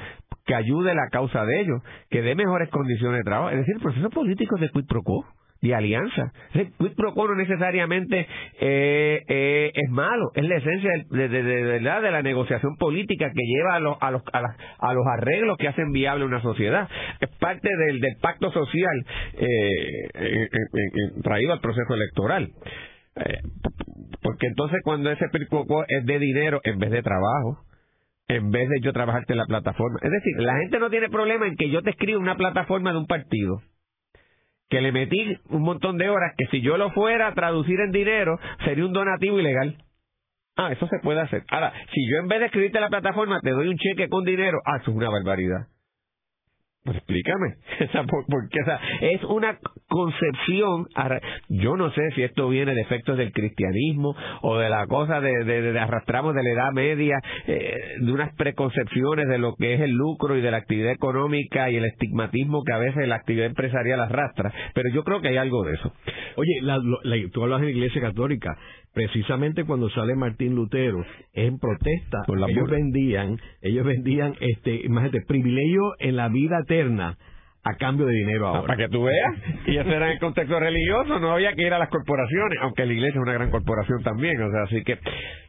que 0.45 0.53
ayude 0.53 0.93
la 0.93 1.07
causa 1.09 1.45
de 1.45 1.61
ellos, 1.61 1.81
que 2.09 2.21
dé 2.21 2.35
mejores 2.35 2.69
condiciones 2.69 3.19
de 3.19 3.23
trabajo. 3.23 3.51
Es 3.51 3.59
decir, 3.59 3.75
el 3.75 3.81
proceso 3.81 4.09
político 4.09 4.55
es 4.55 4.61
de 4.61 4.69
quid 4.71 4.87
pro 4.87 5.03
quo 5.03 5.25
de 5.61 5.75
alianza. 5.75 6.33
El 6.53 6.71
quid 6.73 6.91
no 6.97 7.35
necesariamente 7.35 8.27
eh, 8.59 9.21
eh, 9.27 9.71
es 9.73 9.89
malo, 9.91 10.31
es 10.33 10.43
la 10.43 10.55
esencia 10.55 10.91
de, 11.09 11.29
de, 11.29 11.43
de, 11.43 11.79
la 11.79 12.21
negociación 12.23 12.75
política 12.77 13.31
que 13.31 13.43
lleva 13.45 13.75
a 13.75 13.79
los, 13.79 13.97
a, 14.01 14.11
los, 14.11 14.23
a, 14.79 14.93
los 14.93 15.05
arreglos 15.07 15.57
que 15.57 15.67
hacen 15.67 15.91
viable 15.91 16.25
una 16.25 16.41
sociedad. 16.41 16.89
Es 17.19 17.29
parte 17.37 17.69
del, 17.77 18.01
pacto 18.21 18.51
social 18.51 19.05
eh, 19.37 20.49
traído 21.23 21.53
al 21.53 21.59
proceso 21.59 21.93
electoral. 21.93 22.49
porque 24.21 24.47
entonces 24.47 24.79
cuando 24.83 25.11
ese 25.11 25.25
quid 25.31 25.47
es 25.89 26.05
de 26.05 26.19
dinero 26.19 26.59
en 26.63 26.79
vez 26.79 26.89
de 26.89 27.03
trabajo, 27.03 27.65
en 28.27 28.49
vez 28.49 28.67
de 28.69 28.79
yo 28.81 28.93
trabajarte 28.93 29.33
en 29.33 29.39
la 29.39 29.45
plataforma. 29.45 29.99
Es 30.01 30.09
decir, 30.09 30.33
la 30.37 30.57
gente 30.57 30.79
no 30.79 30.89
tiene 30.89 31.09
problema 31.09 31.45
en 31.45 31.55
que 31.55 31.69
yo 31.69 31.81
te 31.83 31.91
escriba 31.91 32.19
una 32.19 32.35
plataforma 32.35 32.91
de 32.91 32.97
un 32.97 33.05
partido 33.05 33.61
que 34.71 34.81
le 34.81 34.93
metí 34.93 35.37
un 35.49 35.61
montón 35.61 35.97
de 35.97 36.09
horas 36.09 36.33
que 36.37 36.47
si 36.47 36.61
yo 36.61 36.77
lo 36.77 36.91
fuera 36.91 37.27
a 37.27 37.33
traducir 37.33 37.79
en 37.81 37.91
dinero 37.91 38.39
sería 38.63 38.85
un 38.85 38.93
donativo 38.93 39.37
ilegal. 39.37 39.75
Ah, 40.55 40.71
eso 40.71 40.87
se 40.87 40.99
puede 40.99 41.19
hacer. 41.19 41.43
Ahora, 41.49 41.73
si 41.93 42.09
yo 42.09 42.17
en 42.19 42.27
vez 42.27 42.39
de 42.39 42.45
escribirte 42.45 42.79
la 42.79 42.89
plataforma 42.89 43.41
te 43.41 43.51
doy 43.51 43.67
un 43.67 43.77
cheque 43.77 44.07
con 44.07 44.23
dinero, 44.23 44.59
ah, 44.65 44.77
eso 44.81 44.91
es 44.91 44.97
una 44.97 45.09
barbaridad. 45.09 45.67
Pues 46.83 46.97
explícame, 46.97 47.57
porque 48.27 48.59
es 49.01 49.23
una 49.25 49.59
concepción, 49.87 50.87
yo 51.47 51.77
no 51.77 51.91
sé 51.91 52.09
si 52.15 52.23
esto 52.23 52.49
viene 52.49 52.73
de 52.73 52.81
efectos 52.81 53.19
del 53.19 53.31
cristianismo 53.31 54.15
o 54.41 54.57
de 54.57 54.67
la 54.67 54.87
cosa 54.87 55.21
de, 55.21 55.43
de, 55.43 55.79
arrastramos 55.79 56.33
de 56.33 56.41
la 56.41 56.49
edad 56.49 56.71
media, 56.71 57.19
eh, 57.45 57.97
de 57.99 58.11
unas 58.11 58.33
preconcepciones 58.35 59.27
de 59.27 59.37
lo 59.37 59.53
que 59.57 59.75
es 59.75 59.81
el 59.81 59.91
lucro 59.91 60.35
y 60.35 60.41
de 60.41 60.49
la 60.49 60.57
actividad 60.57 60.91
económica 60.91 61.69
y 61.69 61.75
el 61.75 61.85
estigmatismo 61.85 62.63
que 62.63 62.73
a 62.73 62.79
veces 62.79 63.07
la 63.07 63.17
actividad 63.17 63.45
empresarial 63.45 63.99
arrastra, 63.99 64.51
pero 64.73 64.89
yo 64.89 65.03
creo 65.03 65.21
que 65.21 65.27
hay 65.27 65.37
algo 65.37 65.63
de 65.63 65.75
eso. 65.75 65.93
Oye, 66.35 66.61
la, 66.63 66.79
tú 67.31 67.43
hablas 67.43 67.59
de 67.61 67.67
la 67.67 67.71
Iglesia 67.73 68.01
Católica, 68.01 68.57
precisamente 68.93 69.63
cuando 69.63 69.89
sale 69.89 70.15
Martín 70.15 70.55
Lutero 70.55 71.03
en 71.33 71.59
protesta 71.59 72.23
ellos 72.27 72.69
vendían 72.69 73.37
ellos 73.61 73.85
vendían 73.85 74.35
este 74.39 74.75
imagínate 74.85 75.21
privilegio 75.27 75.93
en 75.99 76.15
la 76.15 76.29
vida 76.29 76.59
eterna 76.59 77.17
a 77.63 77.75
cambio 77.75 78.07
de 78.07 78.13
dinero 78.13 78.47
ah, 78.47 78.49
ahora. 78.49 78.67
para 78.67 78.77
que 78.77 78.89
tú 78.89 79.03
veas. 79.03 79.35
Y 79.67 79.77
eso 79.77 79.89
era 79.89 80.07
en 80.07 80.13
el 80.13 80.19
contexto 80.19 80.59
religioso, 80.59 81.19
no 81.19 81.31
había 81.31 81.53
que 81.53 81.63
ir 81.63 81.73
a 81.73 81.79
las 81.79 81.89
corporaciones, 81.89 82.57
aunque 82.61 82.85
la 82.85 82.93
iglesia 82.93 83.19
es 83.19 83.21
una 83.21 83.33
gran 83.33 83.51
corporación 83.51 84.01
también. 84.03 84.41
O 84.41 84.51
sea, 84.51 84.63
así 84.63 84.83
que, 84.83 84.97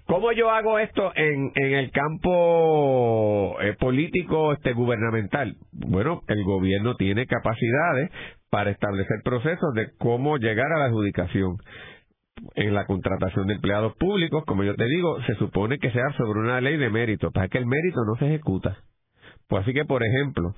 ¿cómo 0.04 0.32
yo 0.32 0.50
hago 0.50 0.78
esto 0.78 1.12
en, 1.14 1.52
en 1.54 1.72
el 1.72 1.90
campo 1.90 3.56
eh, 3.62 3.74
político 3.78 4.52
este 4.52 4.72
gubernamental? 4.72 5.56
Bueno, 5.72 6.20
el 6.28 6.44
gobierno 6.44 6.96
tiene 6.96 7.26
capacidades 7.26 8.10
para 8.50 8.70
establecer 8.70 9.22
procesos 9.24 9.72
de 9.74 9.88
cómo 9.98 10.36
llegar 10.36 10.70
a 10.72 10.78
la 10.78 10.84
adjudicación 10.86 11.56
en 12.54 12.74
la 12.74 12.86
contratación 12.86 13.46
de 13.46 13.54
empleados 13.54 13.94
públicos, 13.96 14.44
como 14.46 14.64
yo 14.64 14.74
te 14.74 14.84
digo, 14.86 15.20
se 15.22 15.34
supone 15.36 15.78
que 15.78 15.90
sea 15.90 16.12
sobre 16.16 16.40
una 16.40 16.60
ley 16.60 16.76
de 16.76 16.90
mérito, 16.90 17.30
para 17.30 17.48
que 17.48 17.58
el 17.58 17.66
mérito 17.66 18.04
no 18.04 18.16
se 18.18 18.26
ejecuta. 18.26 18.78
Pues 19.48 19.62
así 19.62 19.72
que, 19.72 19.84
por 19.84 20.02
ejemplo, 20.04 20.54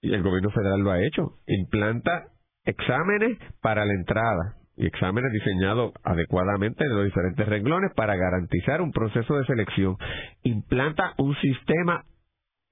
y 0.00 0.12
el 0.12 0.22
gobierno 0.22 0.50
federal 0.50 0.80
lo 0.80 0.90
ha 0.90 1.02
hecho, 1.02 1.38
implanta 1.46 2.28
exámenes 2.64 3.38
para 3.60 3.84
la 3.84 3.92
entrada 3.94 4.56
y 4.76 4.86
exámenes 4.86 5.32
diseñados 5.32 5.92
adecuadamente 6.02 6.84
en 6.84 6.94
los 6.94 7.04
diferentes 7.04 7.46
renglones 7.46 7.92
para 7.94 8.16
garantizar 8.16 8.80
un 8.80 8.90
proceso 8.90 9.36
de 9.36 9.44
selección. 9.44 9.96
Implanta 10.42 11.14
un 11.18 11.34
sistema 11.36 12.04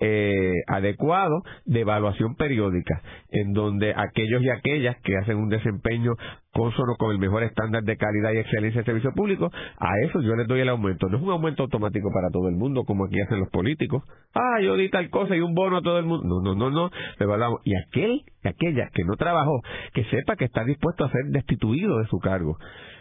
eh, 0.01 0.55
adecuado 0.67 1.43
de 1.67 1.81
evaluación 1.81 2.35
periódica, 2.35 3.03
en 3.29 3.53
donde 3.53 3.93
aquellos 3.95 4.43
y 4.43 4.49
aquellas 4.49 4.97
que 5.03 5.17
hacen 5.19 5.37
un 5.37 5.51
desempeño 5.51 6.13
consono 6.53 6.97
con 6.97 7.13
el 7.13 7.19
mejor 7.19 7.43
estándar 7.43 7.83
de 7.83 7.97
calidad 7.97 8.33
y 8.33 8.39
excelencia 8.39 8.81
de 8.81 8.85
servicio 8.85 9.13
público, 9.15 9.51
a 9.79 9.91
eso 10.07 10.21
yo 10.21 10.35
les 10.35 10.47
doy 10.47 10.61
el 10.61 10.69
aumento. 10.69 11.09
No 11.09 11.19
es 11.19 11.23
un 11.23 11.31
aumento 11.31 11.63
automático 11.63 12.11
para 12.13 12.31
todo 12.31 12.49
el 12.49 12.57
mundo, 12.57 12.85
como 12.85 13.07
aquí 13.07 13.21
hacen 13.21 13.41
los 13.41 13.51
políticos. 13.51 14.03
Ah, 14.35 14.61
yo 14.63 14.77
di 14.77 14.89
tal 14.89 15.11
cosa 15.11 15.37
y 15.37 15.41
un 15.41 15.55
bono 15.55 15.79
a 15.79 15.83
todo 15.83 15.99
el 15.99 16.07
mundo. 16.07 16.27
No, 16.27 16.43
no, 16.43 16.55
no, 16.55 16.71
no. 16.71 16.91
Evaluamos. 17.19 17.61
Y 17.65 17.75
aquel 17.77 18.23
aquella 18.45 18.89
que 18.95 19.05
no 19.05 19.17
trabajó, 19.17 19.61
que 19.93 20.05
sepa 20.05 20.37
que 20.37 20.47
está 20.47 20.65
dispuesto 20.65 21.05
a 21.05 21.11
ser 21.11 21.25
destituido 21.27 21.99
de 21.99 22.07
su 22.07 22.19
cargo. 22.19 22.57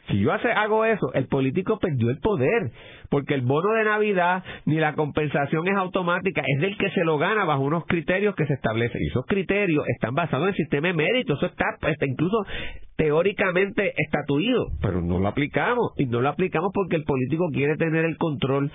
Si 0.09 0.19
yo 0.19 0.31
hago 0.33 0.85
eso, 0.85 1.13
el 1.13 1.27
político 1.27 1.77
perdió 1.77 2.09
el 2.09 2.19
poder, 2.19 2.71
porque 3.09 3.35
el 3.35 3.41
bono 3.41 3.73
de 3.73 3.85
Navidad 3.85 4.43
ni 4.65 4.77
la 4.77 4.93
compensación 4.93 5.67
es 5.67 5.77
automática, 5.77 6.41
es 6.45 6.61
del 6.61 6.77
que 6.77 6.89
se 6.91 7.03
lo 7.03 7.19
gana 7.19 7.45
bajo 7.45 7.61
unos 7.61 7.85
criterios 7.85 8.35
que 8.35 8.47
se 8.47 8.53
establecen. 8.53 9.01
Y 9.01 9.07
esos 9.07 9.25
criterios 9.27 9.85
están 9.87 10.15
basados 10.15 10.45
en 10.45 10.49
el 10.49 10.55
sistema 10.55 10.87
de 10.87 10.93
mérito, 10.95 11.35
eso 11.35 11.45
está, 11.45 11.65
está 11.87 12.05
incluso 12.07 12.43
teóricamente 12.99 13.93
estatuido, 13.95 14.67
pero 14.81 15.01
no 15.01 15.19
lo 15.19 15.29
aplicamos. 15.29 15.93
Y 15.97 16.05
no 16.05 16.19
lo 16.19 16.27
aplicamos 16.27 16.71
porque 16.73 16.97
el 16.97 17.05
político 17.05 17.47
quiere 17.53 17.77
tener 17.77 18.03
el 18.03 18.17
control. 18.17 18.69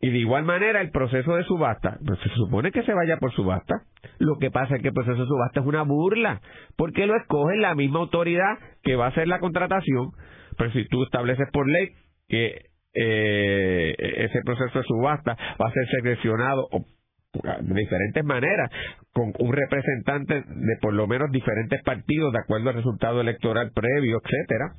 Y 0.00 0.10
de 0.10 0.18
igual 0.18 0.44
manera, 0.44 0.80
el 0.80 0.90
proceso 0.90 1.36
de 1.36 1.44
subasta, 1.44 1.98
pues 2.04 2.18
se 2.18 2.30
supone 2.30 2.72
que 2.72 2.82
se 2.82 2.92
vaya 2.92 3.18
por 3.18 3.32
subasta. 3.32 3.84
Lo 4.18 4.36
que 4.38 4.50
pasa 4.50 4.74
es 4.74 4.82
que 4.82 4.88
el 4.88 4.94
proceso 4.94 5.20
de 5.20 5.28
subasta 5.28 5.60
es 5.60 5.66
una 5.66 5.82
burla, 5.82 6.40
porque 6.76 7.06
lo 7.06 7.14
escoge 7.14 7.56
la 7.56 7.76
misma 7.76 8.00
autoridad 8.00 8.58
que 8.82 8.96
va 8.96 9.06
a 9.06 9.10
hacer 9.10 9.28
la 9.28 9.38
contratación 9.38 10.10
pero 10.58 10.72
si 10.72 10.84
tú 10.88 11.04
estableces 11.04 11.48
por 11.52 11.66
ley 11.66 11.90
que 12.28 12.66
eh, 12.94 13.94
ese 13.98 14.40
proceso 14.44 14.78
de 14.78 14.84
subasta 14.84 15.36
va 15.60 15.68
a 15.68 15.72
ser 15.72 15.86
seleccionado 15.88 16.68
de 17.32 17.74
diferentes 17.74 18.24
maneras, 18.24 18.70
con 19.12 19.32
un 19.38 19.52
representante 19.52 20.34
de 20.34 20.76
por 20.80 20.94
lo 20.94 21.06
menos 21.06 21.30
diferentes 21.30 21.82
partidos 21.82 22.32
de 22.32 22.38
acuerdo 22.38 22.70
al 22.70 22.76
resultado 22.76 23.20
electoral 23.20 23.70
previo, 23.74 24.20
etcétera, 24.24 24.72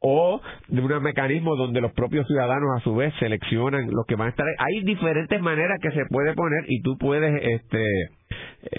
o 0.00 0.40
de 0.68 0.80
un 0.80 1.02
mecanismo 1.02 1.56
donde 1.56 1.80
los 1.80 1.92
propios 1.92 2.26
ciudadanos 2.26 2.68
a 2.76 2.80
su 2.80 2.94
vez 2.94 3.12
seleccionan 3.18 3.90
los 3.90 4.06
que 4.06 4.14
van 4.14 4.28
a 4.28 4.30
estar. 4.30 4.46
Hay 4.58 4.84
diferentes 4.84 5.40
maneras 5.40 5.78
que 5.82 5.90
se 5.90 6.04
puede 6.08 6.34
poner 6.34 6.64
y 6.68 6.80
tú 6.82 6.96
puedes 6.96 7.42
este 7.42 7.84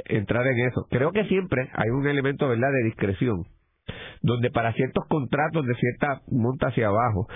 entrar 0.05 0.47
en 0.47 0.67
eso. 0.67 0.87
Creo 0.89 1.11
que 1.11 1.25
siempre 1.25 1.69
hay 1.73 1.89
un 1.89 2.07
elemento, 2.07 2.47
¿verdad?, 2.47 2.71
de 2.71 2.83
discreción 2.85 3.43
donde 4.21 4.49
para 4.49 4.73
ciertos 4.73 5.05
contratos 5.07 5.65
de 5.65 5.75
cierta 5.75 6.21
monta 6.27 6.67
hacia 6.67 6.87
abajo, 6.87 7.27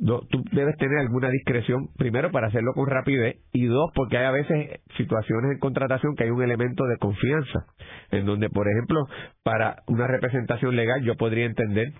tú 0.00 0.44
debes 0.52 0.76
tener 0.76 0.98
alguna 0.98 1.28
discreción, 1.30 1.88
primero 1.96 2.30
para 2.30 2.48
hacerlo 2.48 2.72
con 2.74 2.86
rapidez 2.86 3.36
y 3.52 3.66
dos 3.66 3.90
porque 3.94 4.18
hay 4.18 4.24
a 4.24 4.32
veces 4.32 4.80
situaciones 4.96 5.52
en 5.52 5.58
contratación 5.58 6.14
que 6.16 6.24
hay 6.24 6.30
un 6.30 6.42
elemento 6.42 6.84
de 6.86 6.96
confianza, 6.98 7.66
en 8.10 8.26
donde 8.26 8.50
por 8.50 8.68
ejemplo 8.68 9.06
para 9.42 9.82
una 9.86 10.06
representación 10.06 10.76
legal 10.76 11.02
yo 11.02 11.16
podría 11.16 11.46
entender 11.46 11.92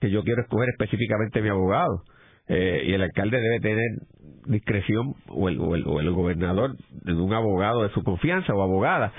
que 0.00 0.10
yo 0.10 0.22
quiero 0.22 0.42
escoger 0.42 0.68
específicamente 0.70 1.42
mi 1.42 1.48
abogado. 1.48 2.02
Eh, 2.48 2.82
y 2.86 2.94
el 2.94 3.02
alcalde 3.02 3.38
debe 3.38 3.60
tener 3.60 3.90
discreción 4.46 5.14
o 5.28 5.48
el, 5.48 5.60
o 5.60 5.76
el, 5.76 5.86
o 5.86 6.00
el 6.00 6.10
gobernador 6.10 6.74
de 6.90 7.12
un 7.12 7.32
abogado 7.32 7.84
de 7.84 7.90
su 7.90 8.02
confianza 8.02 8.52
o 8.54 8.62
abogada 8.62 9.12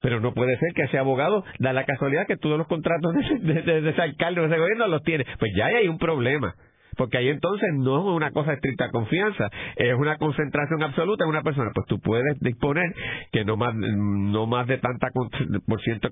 pero 0.00 0.20
no 0.20 0.32
puede 0.32 0.56
ser 0.58 0.72
que 0.74 0.82
ese 0.82 0.98
abogado 0.98 1.44
da 1.58 1.72
la 1.72 1.84
casualidad 1.84 2.26
que 2.26 2.36
todos 2.36 2.56
los 2.56 2.68
contratos 2.68 3.14
de, 3.14 3.88
ese 3.90 4.00
alcalde 4.00 4.40
o 4.40 4.44
de 4.44 4.50
ese 4.50 4.58
gobierno 4.58 4.86
los 4.86 5.02
tiene. 5.02 5.24
Pues 5.38 5.50
ya 5.56 5.66
hay 5.66 5.88
un 5.88 5.98
problema. 5.98 6.54
Porque 6.98 7.16
ahí 7.16 7.28
entonces 7.28 7.68
no 7.74 8.00
es 8.00 8.16
una 8.16 8.32
cosa 8.32 8.50
de 8.50 8.56
estricta 8.56 8.90
confianza, 8.90 9.48
es 9.76 9.94
una 9.94 10.18
concentración 10.18 10.82
absoluta 10.82 11.24
en 11.24 11.30
una 11.30 11.42
persona. 11.42 11.70
Pues 11.72 11.86
tú 11.86 12.00
puedes 12.00 12.38
disponer 12.40 12.92
que 13.30 13.44
no 13.44 13.56
más, 13.56 13.72
no 13.74 14.46
más 14.46 14.66
de 14.66 14.78
tanta 14.78 15.08
por 15.12 15.80
ciento 15.82 16.08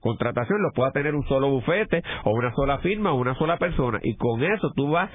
contratación 0.00 0.62
lo 0.62 0.72
pueda 0.74 0.90
tener 0.92 1.14
un 1.14 1.26
solo 1.28 1.50
bufete 1.50 2.02
o 2.24 2.30
una 2.30 2.50
sola 2.54 2.78
firma 2.78 3.12
o 3.12 3.16
una 3.16 3.34
sola 3.34 3.58
persona. 3.58 4.00
Y 4.02 4.16
con 4.16 4.42
eso 4.42 4.72
tú 4.74 4.90
vas 4.90 5.10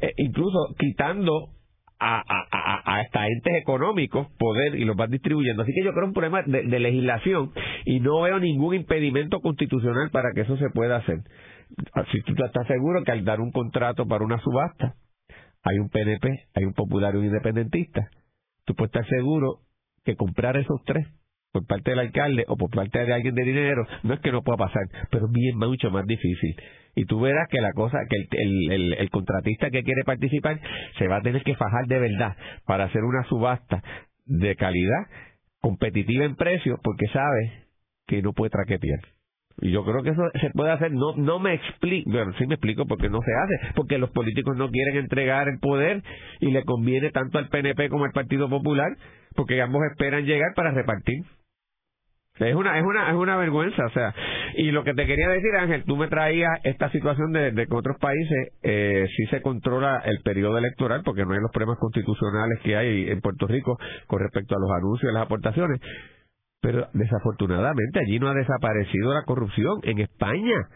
eh, 0.00 0.12
incluso 0.18 0.74
quitando 0.78 1.48
a, 1.98 2.18
a, 2.18 2.46
a, 2.50 3.00
hasta 3.00 3.26
entes 3.28 3.54
económicos 3.54 4.26
poder 4.38 4.74
y 4.74 4.84
los 4.84 4.96
van 4.96 5.10
distribuyendo. 5.10 5.62
Así 5.62 5.72
que 5.72 5.84
yo 5.84 5.92
creo 5.92 6.06
un 6.06 6.12
problema 6.12 6.42
de, 6.42 6.64
de, 6.64 6.78
legislación 6.78 7.52
y 7.86 8.00
no 8.00 8.20
veo 8.20 8.38
ningún 8.38 8.74
impedimento 8.74 9.40
constitucional 9.40 10.10
para 10.10 10.32
que 10.34 10.42
eso 10.42 10.56
se 10.58 10.68
pueda 10.70 10.96
hacer. 10.96 11.20
Si 12.10 12.20
tú 12.22 12.34
estás 12.44 12.66
seguro 12.66 13.02
que 13.04 13.12
al 13.12 13.24
dar 13.24 13.40
un 13.40 13.52
contrato 13.52 14.06
para 14.06 14.24
una 14.24 14.38
subasta, 14.40 14.94
hay 15.62 15.78
un 15.78 15.88
PNP, 15.88 16.48
hay 16.54 16.64
un 16.64 16.74
popular 16.74 17.14
y 17.14 17.18
un 17.18 17.24
independentista, 17.26 18.08
tú 18.64 18.74
puedes 18.74 18.94
estar 18.94 19.08
seguro 19.08 19.60
que 20.04 20.16
comprar 20.16 20.56
esos 20.56 20.82
tres 20.84 21.06
por 21.52 21.66
parte 21.66 21.90
del 21.90 22.00
alcalde 22.00 22.44
o 22.48 22.56
por 22.56 22.70
parte 22.70 23.04
de 23.04 23.12
alguien 23.12 23.34
de 23.34 23.44
dinero, 23.44 23.86
no 24.02 24.14
es 24.14 24.20
que 24.20 24.32
no 24.32 24.42
pueda 24.42 24.56
pasar, 24.56 24.82
pero 25.10 25.26
es 25.26 25.32
bien 25.32 25.58
mucho 25.58 25.90
más 25.90 26.06
difícil. 26.06 26.56
Y 26.94 27.04
tú 27.04 27.20
verás 27.20 27.48
que 27.50 27.60
la 27.60 27.72
cosa, 27.72 27.98
que 28.08 28.16
el, 28.16 28.72
el, 28.72 28.92
el, 28.94 29.10
contratista 29.10 29.70
que 29.70 29.82
quiere 29.82 30.02
participar 30.04 30.60
se 30.98 31.08
va 31.08 31.16
a 31.16 31.22
tener 31.22 31.42
que 31.42 31.54
fajar 31.54 31.86
de 31.86 31.98
verdad 31.98 32.36
para 32.66 32.84
hacer 32.84 33.02
una 33.02 33.24
subasta 33.24 33.82
de 34.26 34.56
calidad, 34.56 35.06
competitiva 35.60 36.24
en 36.24 36.36
precio, 36.36 36.78
porque 36.82 37.06
sabe 37.12 37.66
que 38.06 38.22
no 38.22 38.32
puede 38.32 38.50
traquetear. 38.50 39.00
Y 39.60 39.70
yo 39.70 39.84
creo 39.84 40.02
que 40.02 40.10
eso 40.10 40.22
se 40.40 40.50
puede 40.50 40.70
hacer. 40.70 40.92
No 40.92 41.14
no 41.16 41.38
me 41.38 41.54
explico, 41.54 42.10
bueno, 42.10 42.32
sí 42.38 42.46
me 42.46 42.54
explico 42.54 42.86
por 42.86 42.98
qué 42.98 43.08
no 43.08 43.20
se 43.20 43.32
hace. 43.32 43.74
Porque 43.74 43.98
los 43.98 44.10
políticos 44.10 44.56
no 44.56 44.70
quieren 44.70 44.96
entregar 44.96 45.48
el 45.48 45.58
poder 45.58 46.02
y 46.40 46.50
le 46.50 46.64
conviene 46.64 47.10
tanto 47.10 47.38
al 47.38 47.48
PNP 47.48 47.88
como 47.88 48.04
al 48.04 48.12
Partido 48.12 48.48
Popular, 48.48 48.96
porque 49.34 49.60
ambos 49.60 49.82
esperan 49.90 50.24
llegar 50.24 50.54
para 50.54 50.72
repartir. 50.72 51.22
Es 52.38 52.54
una, 52.54 52.78
es 52.78 52.84
una, 52.84 53.10
es 53.10 53.14
una 53.14 53.36
vergüenza, 53.36 53.84
o 53.84 53.90
sea, 53.90 54.14
y 54.56 54.70
lo 54.70 54.84
que 54.84 54.94
te 54.94 55.06
quería 55.06 55.28
decir, 55.28 55.54
Ángel, 55.54 55.84
tú 55.84 55.96
me 55.96 56.08
traías 56.08 56.50
esta 56.64 56.90
situación 56.90 57.30
de, 57.30 57.52
de 57.52 57.66
que 57.66 57.74
otros 57.74 57.98
países 58.00 58.54
eh, 58.62 59.06
sí 59.16 59.26
se 59.26 59.42
controla 59.42 60.00
el 60.06 60.22
periodo 60.22 60.56
electoral, 60.56 61.02
porque 61.04 61.24
no 61.26 61.34
hay 61.34 61.40
los 61.40 61.50
problemas 61.52 61.78
constitucionales 61.78 62.58
que 62.64 62.74
hay 62.74 63.10
en 63.10 63.20
Puerto 63.20 63.46
Rico 63.46 63.78
con 64.06 64.20
respecto 64.20 64.56
a 64.56 64.58
los 64.58 64.70
anuncios 64.70 65.12
y 65.12 65.14
las 65.14 65.24
aportaciones, 65.24 65.78
pero 66.62 66.86
desafortunadamente 66.94 67.98
allí 67.98 68.18
no 68.18 68.28
ha 68.28 68.34
desaparecido 68.34 69.12
la 69.12 69.24
corrupción. 69.24 69.80
En 69.82 69.98
España, 69.98 70.68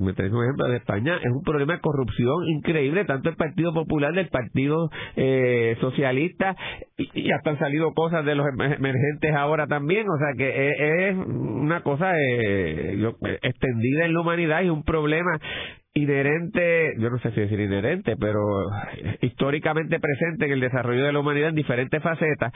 me 0.00 0.14
traes 0.14 0.32
un 0.32 0.44
ejemplo 0.44 0.68
de 0.68 0.76
España, 0.76 1.16
es 1.16 1.30
un 1.30 1.42
problema 1.42 1.74
de 1.74 1.80
corrupción 1.80 2.48
increíble, 2.48 3.04
tanto 3.04 3.28
el 3.28 3.36
Partido 3.36 3.74
Popular, 3.74 4.14
del 4.14 4.28
Partido 4.28 4.88
eh, 5.16 5.76
Socialista, 5.80 6.56
y, 6.96 7.30
hasta 7.32 7.50
han 7.50 7.58
salido 7.58 7.92
cosas 7.92 8.24
de 8.24 8.34
los 8.34 8.46
emergentes 8.46 9.34
ahora 9.36 9.66
también, 9.66 10.06
o 10.08 10.16
sea 10.16 10.32
que 10.38 11.08
es, 11.10 11.16
una 11.16 11.82
cosa 11.82 12.12
eh, 12.16 13.12
extendida 13.42 14.06
en 14.06 14.14
la 14.14 14.20
humanidad 14.20 14.62
y 14.62 14.70
un 14.70 14.84
problema 14.84 15.38
inherente, 15.94 16.94
yo 16.98 17.10
no 17.10 17.18
sé 17.18 17.32
si 17.32 17.40
decir 17.40 17.60
inherente, 17.60 18.16
pero 18.18 18.40
históricamente 19.20 20.00
presente 20.00 20.46
en 20.46 20.52
el 20.52 20.60
desarrollo 20.60 21.04
de 21.04 21.12
la 21.12 21.20
humanidad 21.20 21.50
en 21.50 21.54
diferentes 21.54 22.02
facetas, 22.02 22.52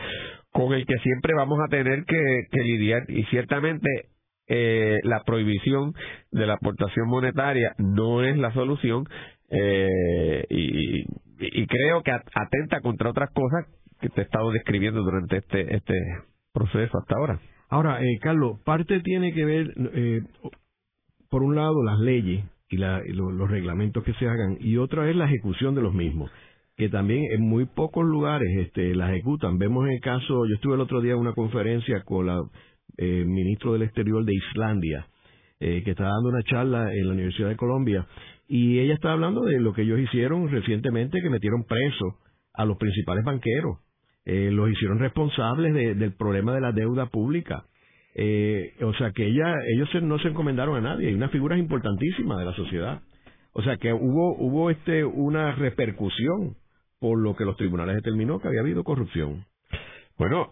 con 0.56 0.72
el 0.72 0.86
que 0.86 0.96
siempre 1.02 1.34
vamos 1.34 1.58
a 1.60 1.68
tener 1.68 2.04
que 2.06 2.62
lidiar 2.62 3.02
y 3.08 3.24
ciertamente 3.24 4.08
eh, 4.48 5.00
la 5.02 5.24
prohibición 5.24 5.92
de 6.30 6.46
la 6.46 6.54
aportación 6.54 7.08
monetaria 7.08 7.74
no 7.78 8.22
es 8.22 8.36
la 8.36 8.52
solución 8.52 9.04
eh, 9.50 10.44
y, 10.48 11.04
creo 11.66 12.02
que 12.02 12.12
atenta 12.12 12.80
contra 12.80 13.10
otras 13.10 13.30
cosas 13.32 13.66
que 14.00 14.08
te 14.08 14.20
he 14.20 14.24
estado 14.24 14.52
describiendo 14.52 15.02
durante 15.02 15.38
este, 15.38 15.74
este 15.74 15.94
proceso 16.52 16.96
hasta 16.96 17.16
ahora. 17.16 17.40
Ahora, 17.68 18.02
eh, 18.02 18.18
Carlos, 18.20 18.60
parte 18.64 19.00
tiene 19.00 19.34
que 19.34 19.44
ver, 19.44 19.74
eh, 19.94 20.22
por 21.28 21.42
un 21.42 21.56
lado, 21.56 21.82
las 21.82 21.98
leyes 21.98 22.44
y, 22.68 22.76
la, 22.76 23.02
los 23.04 23.50
reglamentos 23.50 24.04
que 24.04 24.14
se 24.14 24.28
hagan 24.28 24.56
y 24.60 24.76
otra 24.76 25.10
es 25.10 25.16
la 25.16 25.26
ejecución 25.26 25.74
de 25.74 25.82
los 25.82 25.92
mismos 25.92 26.30
que 26.76 26.88
también 26.88 27.24
en 27.32 27.42
muy 27.42 27.64
pocos 27.64 28.04
lugares 28.04 28.48
este, 28.58 28.94
la 28.94 29.10
ejecutan. 29.10 29.58
Vemos 29.58 29.88
el 29.88 30.00
caso, 30.00 30.46
yo 30.46 30.54
estuve 30.54 30.74
el 30.74 30.80
otro 30.80 31.00
día 31.00 31.12
en 31.12 31.18
una 31.18 31.32
conferencia 31.32 32.02
con 32.04 32.26
la 32.26 32.42
eh, 32.98 33.24
ministro 33.26 33.72
del 33.72 33.82
Exterior 33.82 34.24
de 34.24 34.34
Islandia, 34.34 35.06
eh, 35.58 35.82
que 35.82 35.92
está 35.92 36.04
dando 36.04 36.28
una 36.28 36.42
charla 36.42 36.92
en 36.92 37.06
la 37.06 37.14
Universidad 37.14 37.48
de 37.48 37.56
Colombia, 37.56 38.06
y 38.48 38.78
ella 38.78 38.94
está 38.94 39.12
hablando 39.12 39.42
de 39.42 39.58
lo 39.58 39.72
que 39.72 39.82
ellos 39.82 39.98
hicieron 39.98 40.50
recientemente, 40.50 41.20
que 41.20 41.30
metieron 41.30 41.64
preso 41.64 42.18
a 42.54 42.64
los 42.64 42.76
principales 42.76 43.24
banqueros, 43.24 43.78
eh, 44.24 44.50
los 44.50 44.70
hicieron 44.70 44.98
responsables 44.98 45.72
del 45.72 46.12
problema 46.12 46.54
de 46.54 46.60
la 46.60 46.72
deuda 46.72 47.06
pública. 47.06 47.64
Eh, 48.14 48.74
o 48.82 48.94
sea 48.94 49.12
que 49.12 49.26
ella, 49.26 49.54
ellos 49.74 49.88
no 50.02 50.18
se 50.18 50.28
encomendaron 50.28 50.76
a 50.76 50.80
nadie, 50.80 51.08
hay 51.08 51.14
unas 51.14 51.30
figuras 51.30 51.58
importantísimas 51.58 52.38
de 52.38 52.44
la 52.44 52.54
sociedad. 52.54 53.02
O 53.52 53.62
sea 53.62 53.76
que 53.76 53.92
hubo, 53.92 54.36
hubo 54.38 54.70
este, 54.70 55.04
una 55.04 55.52
repercusión 55.52 56.56
por 57.00 57.18
lo 57.18 57.36
que 57.36 57.44
los 57.44 57.56
tribunales 57.56 57.96
determinó 57.96 58.40
que 58.40 58.48
había 58.48 58.60
habido 58.60 58.84
corrupción. 58.84 59.44
Bueno, 60.18 60.50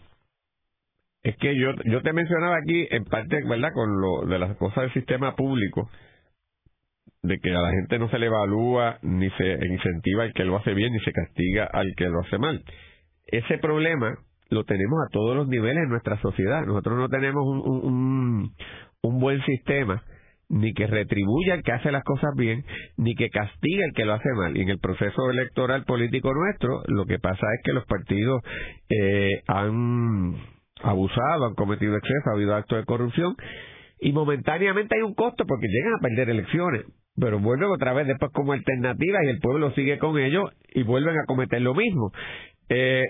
es 1.22 1.37
que 1.38 1.57
yo, 1.59 1.70
yo 1.87 2.02
te 2.02 2.12
mencionaba 2.12 2.57
aquí, 2.59 2.87
en 2.90 3.04
parte, 3.04 3.40
¿verdad?, 3.48 3.72
con 3.72 4.00
lo 4.00 4.26
de 4.26 4.38
las 4.38 4.57
cosas 4.57 4.85
del 4.85 4.92
sistema 4.92 5.35
público, 5.35 5.88
de 7.22 7.38
que 7.38 7.50
a 7.50 7.61
la 7.61 7.70
gente 7.70 7.98
no 7.98 8.11
se 8.11 8.18
le 8.18 8.26
evalúa 8.26 8.98
ni 9.00 9.30
se 9.30 9.59
incentiva 9.66 10.24
al 10.24 10.35
que 10.35 10.44
lo 10.44 10.57
hace 10.57 10.74
bien 10.74 10.92
ni 10.92 11.00
se 11.00 11.12
castiga 11.12 11.64
al 11.64 11.94
que 11.96 12.04
lo 12.04 12.20
hace 12.20 12.37
mal. 12.37 12.62
Ese 13.26 13.57
problema 13.57 14.18
lo 14.50 14.64
tenemos 14.64 14.98
a 15.07 15.11
todos 15.11 15.35
los 15.35 15.48
niveles 15.48 15.85
en 15.85 15.88
nuestra 15.88 16.20
sociedad. 16.20 16.66
Nosotros 16.66 16.98
no 16.98 17.09
tenemos 17.09 17.42
un, 17.46 17.61
un, 17.61 18.54
un 19.02 19.20
buen 19.20 19.42
sistema 19.44 20.02
ni 20.48 20.72
que 20.72 20.87
retribuya 20.87 21.54
al 21.54 21.62
que 21.62 21.72
hace 21.72 21.90
las 21.90 22.04
cosas 22.04 22.30
bien, 22.37 22.64
ni 22.96 23.14
que 23.14 23.30
castigue 23.30 23.85
al 23.85 23.92
que 23.94 24.04
lo 24.04 24.14
hace 24.14 24.28
mal. 24.37 24.57
Y 24.57 24.62
en 24.62 24.68
el 24.68 24.78
proceso 24.78 25.30
electoral 25.30 25.85
político 25.85 26.33
nuestro, 26.33 26.83
lo 26.87 27.07
que 27.07 27.18
pasa 27.18 27.46
es 27.57 27.62
que 27.64 27.72
los 27.72 27.87
partidos 27.87 28.42
eh, 28.88 29.42
han 29.46 30.37
abusado, 30.83 31.46
han 31.46 31.54
cometido 31.54 31.96
exceso, 31.96 32.30
ha 32.30 32.35
habido 32.35 32.54
actos 32.54 32.78
de 32.78 32.85
corrupción 32.85 33.35
y 34.00 34.12
momentáneamente 34.12 34.96
hay 34.96 35.02
un 35.02 35.14
costo 35.14 35.44
porque 35.46 35.66
llegan 35.68 35.94
a 35.94 36.02
perder 36.02 36.30
elecciones, 36.30 36.85
pero 37.16 37.38
vuelven 37.38 37.70
otra 37.70 37.92
vez 37.92 38.07
después 38.07 38.30
como 38.33 38.52
alternativa 38.52 39.18
y 39.24 39.28
el 39.28 39.38
pueblo 39.38 39.72
sigue 39.72 39.98
con 39.98 40.18
ellos 40.18 40.50
y 40.74 40.83
vuelven 40.83 41.16
a 41.16 41.24
cometer 41.26 41.62
lo 41.62 41.74
mismo. 41.74 42.12
Eh, 42.68 43.04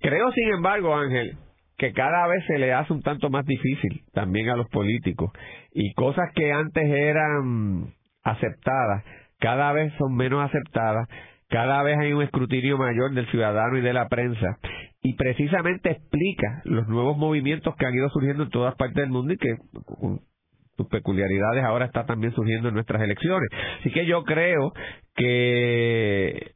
creo, 0.00 0.30
sin 0.32 0.48
embargo, 0.48 0.94
Ángel, 0.94 1.36
que 1.76 1.92
cada 1.92 2.26
vez 2.26 2.44
se 2.46 2.58
le 2.58 2.72
hace 2.72 2.92
un 2.92 3.02
tanto 3.02 3.30
más 3.30 3.44
difícil 3.44 4.02
también 4.12 4.48
a 4.48 4.56
los 4.56 4.68
políticos 4.68 5.30
y 5.72 5.92
cosas 5.94 6.30
que 6.34 6.52
antes 6.52 6.84
eran 6.84 7.92
aceptadas, 8.22 9.04
cada 9.38 9.72
vez 9.72 9.92
son 9.98 10.14
menos 10.16 10.42
aceptadas, 10.42 11.08
cada 11.48 11.82
vez 11.82 11.98
hay 11.98 12.12
un 12.12 12.22
escrutinio 12.22 12.78
mayor 12.78 13.12
del 13.12 13.30
ciudadano 13.30 13.78
y 13.78 13.82
de 13.82 13.92
la 13.92 14.08
prensa 14.08 14.58
y 15.02 15.14
precisamente 15.14 15.90
explica 15.90 16.62
los 16.64 16.88
nuevos 16.88 17.16
movimientos 17.16 17.76
que 17.76 17.86
han 17.86 17.94
ido 17.94 18.08
surgiendo 18.08 18.44
en 18.44 18.50
todas 18.50 18.74
partes 18.74 18.96
del 18.96 19.10
mundo 19.10 19.34
y 19.34 19.36
que 19.36 19.56
con 19.84 20.20
sus 20.76 20.88
peculiaridades 20.88 21.64
ahora 21.64 21.86
está 21.86 22.04
también 22.04 22.34
surgiendo 22.34 22.68
en 22.68 22.74
nuestras 22.74 23.02
elecciones. 23.02 23.48
Así 23.80 23.90
que 23.90 24.06
yo 24.06 24.24
creo 24.24 24.72
que 25.14 26.55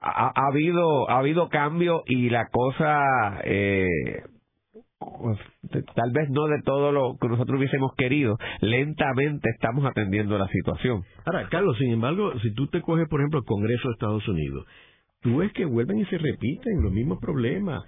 ha, 0.00 0.32
habido 0.46 1.10
ha 1.10 1.18
habido 1.18 1.48
cambio 1.48 2.02
y 2.06 2.30
la 2.30 2.48
cosa 2.48 3.40
eh, 3.44 3.86
pues, 5.00 5.38
tal 5.94 6.10
vez 6.12 6.28
no 6.30 6.46
de 6.46 6.60
todo 6.62 6.92
lo 6.92 7.16
que 7.20 7.28
nosotros 7.28 7.58
hubiésemos 7.58 7.92
querido, 7.96 8.38
lentamente 8.60 9.48
estamos 9.50 9.84
atendiendo 9.84 10.36
la 10.36 10.48
situación. 10.48 11.04
Ahora, 11.24 11.48
Carlos, 11.48 11.76
sin 11.78 11.92
embargo, 11.92 12.32
si 12.40 12.52
tú 12.52 12.66
te 12.66 12.82
coges, 12.82 13.08
por 13.08 13.20
ejemplo, 13.20 13.40
el 13.40 13.46
Congreso 13.46 13.88
de 13.88 13.92
Estados 13.94 14.28
Unidos, 14.28 14.66
tú 15.22 15.38
ves 15.38 15.52
que 15.52 15.64
vuelven 15.64 15.98
y 15.98 16.04
se 16.06 16.18
repiten 16.18 16.82
los 16.82 16.92
mismos 16.92 17.18
problemas. 17.18 17.82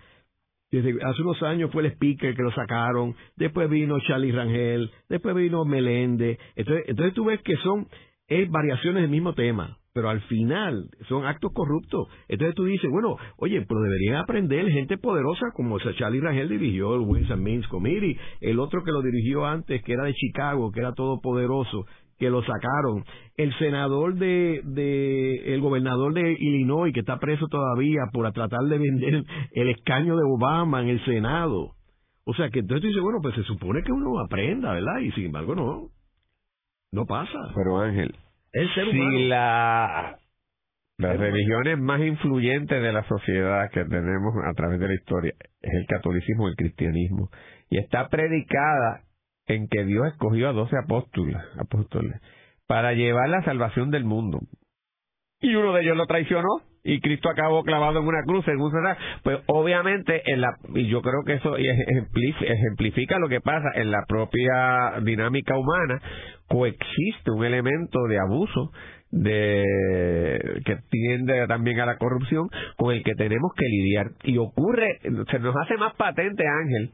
Desde 0.70 0.94
hace 1.04 1.20
unos 1.20 1.42
años 1.42 1.70
fue 1.70 1.82
el 1.82 1.92
speaker 1.92 2.34
que 2.34 2.42
lo 2.42 2.50
sacaron, 2.52 3.14
después 3.36 3.68
vino 3.68 4.00
Charlie 4.00 4.32
Rangel, 4.32 4.90
después 5.10 5.34
vino 5.34 5.66
Meléndez. 5.66 6.38
Entonces, 6.56 6.84
entonces 6.88 7.14
tú 7.14 7.26
ves 7.26 7.42
que 7.42 7.56
son 7.56 7.88
es 8.26 8.50
variaciones 8.50 9.02
del 9.02 9.10
mismo 9.10 9.34
tema, 9.34 9.76
pero 9.92 10.08
al 10.08 10.20
final 10.22 10.88
son 11.08 11.26
actos 11.26 11.52
corruptos. 11.52 12.08
Entonces 12.28 12.54
tú 12.54 12.64
dices, 12.64 12.90
bueno, 12.90 13.16
oye, 13.36 13.64
pero 13.66 13.80
deberían 13.80 14.16
aprender 14.16 14.70
gente 14.70 14.98
poderosa 14.98 15.50
como 15.54 15.78
Charlie 15.78 16.20
Rangel 16.20 16.48
dirigió 16.48 16.94
el 16.94 17.30
and 17.30 17.42
Means 17.42 17.66
Committee, 17.68 18.18
el 18.40 18.58
otro 18.58 18.82
que 18.84 18.92
lo 18.92 19.02
dirigió 19.02 19.44
antes, 19.44 19.82
que 19.82 19.92
era 19.92 20.04
de 20.04 20.14
Chicago, 20.14 20.72
que 20.72 20.80
era 20.80 20.92
todopoderoso, 20.92 21.84
que 22.18 22.30
lo 22.30 22.40
sacaron. 22.42 23.04
El 23.36 23.52
senador 23.58 24.14
de, 24.14 24.62
de, 24.64 25.54
el 25.54 25.60
gobernador 25.60 26.14
de 26.14 26.32
Illinois, 26.38 26.92
que 26.92 27.00
está 27.00 27.18
preso 27.18 27.46
todavía 27.48 28.02
por 28.12 28.30
tratar 28.32 28.60
de 28.68 28.78
vender 28.78 29.24
el 29.52 29.68
escaño 29.68 30.16
de 30.16 30.22
Obama 30.24 30.82
en 30.82 30.88
el 30.88 31.04
Senado. 31.04 31.72
O 32.24 32.34
sea 32.34 32.48
que 32.50 32.60
entonces 32.60 32.82
tú 32.82 32.86
dices, 32.88 33.02
bueno, 33.02 33.18
pues 33.20 33.34
se 33.34 33.42
supone 33.42 33.82
que 33.82 33.92
uno 33.92 34.20
aprenda, 34.20 34.72
¿verdad? 34.72 35.00
Y 35.00 35.10
sin 35.12 35.26
embargo 35.26 35.54
no. 35.54 35.88
No 36.92 37.06
pasa. 37.06 37.38
Pero 37.54 37.80
Ángel, 37.80 38.14
si 38.52 39.28
la 39.28 40.18
las 40.98 41.18
religiones 41.18 41.78
más 41.78 42.00
influyentes 42.00 42.80
de 42.80 42.92
la 42.92 43.02
sociedad 43.08 43.70
que 43.70 43.84
tenemos 43.84 44.34
a 44.44 44.52
través 44.54 44.78
de 44.78 44.88
la 44.88 44.94
historia 44.94 45.34
es 45.60 45.72
el 45.72 45.86
catolicismo 45.86 46.46
y 46.46 46.50
el 46.50 46.56
cristianismo. 46.56 47.30
Y 47.70 47.78
está 47.78 48.08
predicada 48.08 49.02
en 49.46 49.68
que 49.68 49.84
Dios 49.84 50.06
escogió 50.06 50.48
a 50.48 50.52
doce 50.52 50.76
apóstoles, 50.76 51.36
apóstoles 51.58 52.20
para 52.66 52.92
llevar 52.92 53.28
la 53.28 53.42
salvación 53.42 53.90
del 53.90 54.04
mundo. 54.04 54.38
Y 55.40 55.54
uno 55.54 55.72
de 55.72 55.82
ellos 55.82 55.96
lo 55.96 56.06
traicionó 56.06 56.48
y 56.84 57.00
Cristo 57.00 57.28
acabó 57.30 57.62
clavado 57.62 58.00
en 58.00 58.06
una 58.06 58.22
cruz, 58.24 58.44
según 58.44 58.70
será. 58.72 58.96
Pues 59.22 59.38
obviamente, 59.46 60.22
en 60.26 60.40
la, 60.40 60.56
y 60.74 60.88
yo 60.88 61.00
creo 61.00 61.22
que 61.24 61.34
eso 61.34 61.56
ejemplifica 61.56 63.18
lo 63.18 63.28
que 63.28 63.40
pasa 63.40 63.68
en 63.74 63.90
la 63.90 64.04
propia 64.08 65.00
dinámica 65.02 65.56
humana, 65.56 66.00
coexiste 66.48 67.30
un 67.30 67.44
elemento 67.44 67.98
de 68.08 68.18
abuso 68.18 68.72
de 69.10 69.62
que 70.64 70.76
tiende 70.90 71.46
también 71.46 71.80
a 71.80 71.86
la 71.86 71.98
corrupción 71.98 72.48
con 72.76 72.94
el 72.94 73.02
que 73.04 73.14
tenemos 73.14 73.52
que 73.54 73.66
lidiar 73.66 74.06
y 74.24 74.38
ocurre 74.38 75.00
se 75.02 75.38
nos 75.38 75.54
hace 75.54 75.76
más 75.76 75.94
patente 75.96 76.44
Ángel 76.48 76.92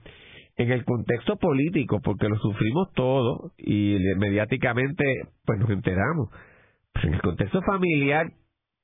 en 0.57 0.72
el 0.72 0.84
contexto 0.84 1.36
político, 1.36 2.01
porque 2.03 2.28
lo 2.28 2.36
sufrimos 2.36 2.93
todo 2.95 3.53
y 3.57 3.97
mediáticamente 4.18 5.05
pues 5.47 5.61
nos 5.61 5.70
enteramos. 5.70 6.30
Pues 6.93 7.05
en 7.05 7.14
el 7.14 7.22
contexto 7.22 7.62
familiar 7.62 8.26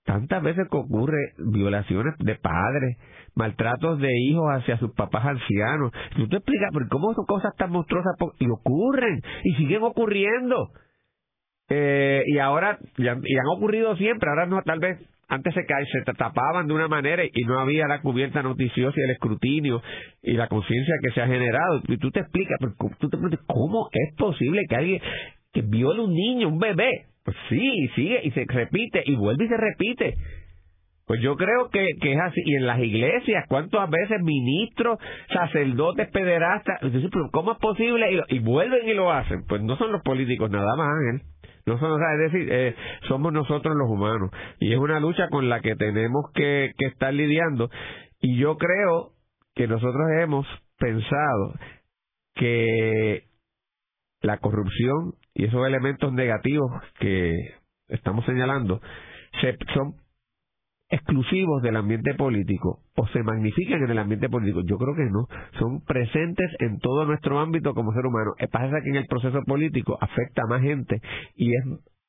tantas 0.04 0.42
veces 0.42 0.68
que 0.70 0.76
ocurre 0.76 1.32
violaciones 1.38 2.14
de 2.18 2.34
padres, 2.36 2.98
maltratos 3.34 3.98
de 3.98 4.12
hijos 4.28 4.46
hacia 4.52 4.78
sus 4.78 4.92
papás 4.94 5.24
ancianos. 5.24 5.92
Tú 6.16 6.28
te 6.28 6.36
explicas, 6.36 6.70
¿cómo 6.90 7.14
son 7.14 7.24
cosas 7.26 7.54
tan 7.56 7.70
monstruosas? 7.70 8.14
Y 8.38 8.48
ocurren, 8.48 9.22
y 9.44 9.54
siguen 9.54 9.82
ocurriendo. 9.82 10.68
Eh, 11.70 12.22
y 12.26 12.38
ahora, 12.38 12.78
y 12.98 13.08
han, 13.08 13.22
ocurrido 13.56 13.96
siempre, 13.96 14.28
ahora 14.28 14.46
no, 14.46 14.62
tal 14.62 14.78
vez 14.80 14.98
antes 15.28 15.54
se, 15.54 15.62
se 15.64 16.12
tapaban 16.12 16.66
de 16.66 16.74
una 16.74 16.88
manera 16.88 17.24
y 17.24 17.44
no 17.46 17.58
había 17.58 17.88
la 17.88 18.02
cubierta 18.02 18.42
noticiosa 18.42 18.94
y 19.00 19.04
el 19.04 19.10
escrutinio 19.12 19.82
y 20.22 20.34
la 20.34 20.48
conciencia 20.48 20.94
que 21.02 21.12
se 21.12 21.22
ha 21.22 21.26
generado. 21.26 21.80
Y 21.88 21.96
tú 21.96 22.10
te 22.10 22.20
explicas, 22.20 22.58
tú 22.98 23.08
te 23.08 23.16
preguntas, 23.16 23.40
¿cómo 23.46 23.88
es 23.90 24.14
posible 24.16 24.62
que 24.68 24.76
alguien 24.76 25.00
que 25.52 25.62
viole 25.62 26.02
un 26.02 26.12
niño, 26.12 26.48
un 26.48 26.58
bebé? 26.58 27.06
Pues 27.24 27.36
sí, 27.48 27.88
sigue 27.94 28.20
y 28.22 28.30
se 28.32 28.44
repite 28.46 29.02
y 29.06 29.16
vuelve 29.16 29.46
y 29.46 29.48
se 29.48 29.56
repite. 29.56 30.14
Pues 31.06 31.20
yo 31.20 31.36
creo 31.36 31.68
que, 31.70 31.86
que 32.00 32.12
es 32.12 32.20
así. 32.20 32.40
Y 32.44 32.56
en 32.56 32.66
las 32.66 32.78
iglesias, 32.78 33.44
¿cuántas 33.48 33.90
veces 33.90 34.22
ministros, 34.22 34.98
sacerdotes, 35.32 36.10
pederastas? 36.10 36.80
¿cómo 37.32 37.52
es 37.52 37.58
posible? 37.58 38.24
Y, 38.28 38.38
vuelven 38.38 38.88
y 38.88 38.94
lo 38.94 39.12
hacen. 39.12 39.44
Pues 39.46 39.62
no 39.62 39.76
son 39.76 39.92
los 39.92 40.02
políticos 40.02 40.50
nada 40.50 40.76
más, 40.76 40.88
Ángel. 40.88 41.26
No 41.66 41.78
son, 41.78 41.98
es 42.00 42.32
decir, 42.32 42.48
eh, 42.50 42.74
somos 43.08 43.32
nosotros 43.32 43.74
los 43.76 43.88
humanos. 43.88 44.30
Y 44.60 44.72
es 44.72 44.78
una 44.78 45.00
lucha 45.00 45.28
con 45.28 45.48
la 45.48 45.60
que 45.60 45.76
tenemos 45.76 46.30
que, 46.34 46.72
que 46.76 46.86
estar 46.86 47.12
lidiando. 47.12 47.70
Y 48.20 48.36
yo 48.38 48.56
creo 48.56 49.12
que 49.54 49.66
nosotros 49.66 50.06
hemos 50.20 50.46
pensado 50.78 51.54
que 52.34 53.24
la 54.24 54.38
corrupción 54.38 55.14
y 55.34 55.44
esos 55.44 55.66
elementos 55.66 56.12
negativos 56.12 56.70
que 56.98 57.32
estamos 57.88 58.24
señalando 58.24 58.80
se, 59.40 59.56
son 59.74 59.96
exclusivos 60.88 61.62
del 61.62 61.76
ambiente 61.76 62.14
político 62.14 62.80
o 62.96 63.06
se 63.08 63.22
magnifican 63.22 63.82
en 63.82 63.90
el 63.90 63.98
ambiente 63.98 64.30
político. 64.30 64.62
Yo 64.64 64.78
creo 64.78 64.94
que 64.94 65.10
no. 65.10 65.26
Son 65.58 65.84
presentes 65.84 66.50
en 66.60 66.78
todo 66.78 67.04
nuestro 67.04 67.38
ámbito 67.38 67.74
como 67.74 67.92
ser 67.92 68.06
humano. 68.06 68.32
Pasa 68.50 68.80
que 68.82 68.90
en 68.90 68.96
el 68.96 69.06
proceso 69.06 69.42
político 69.42 69.98
afecta 70.00 70.42
a 70.44 70.48
más 70.48 70.62
gente 70.62 71.02
y 71.36 71.54
es 71.54 71.64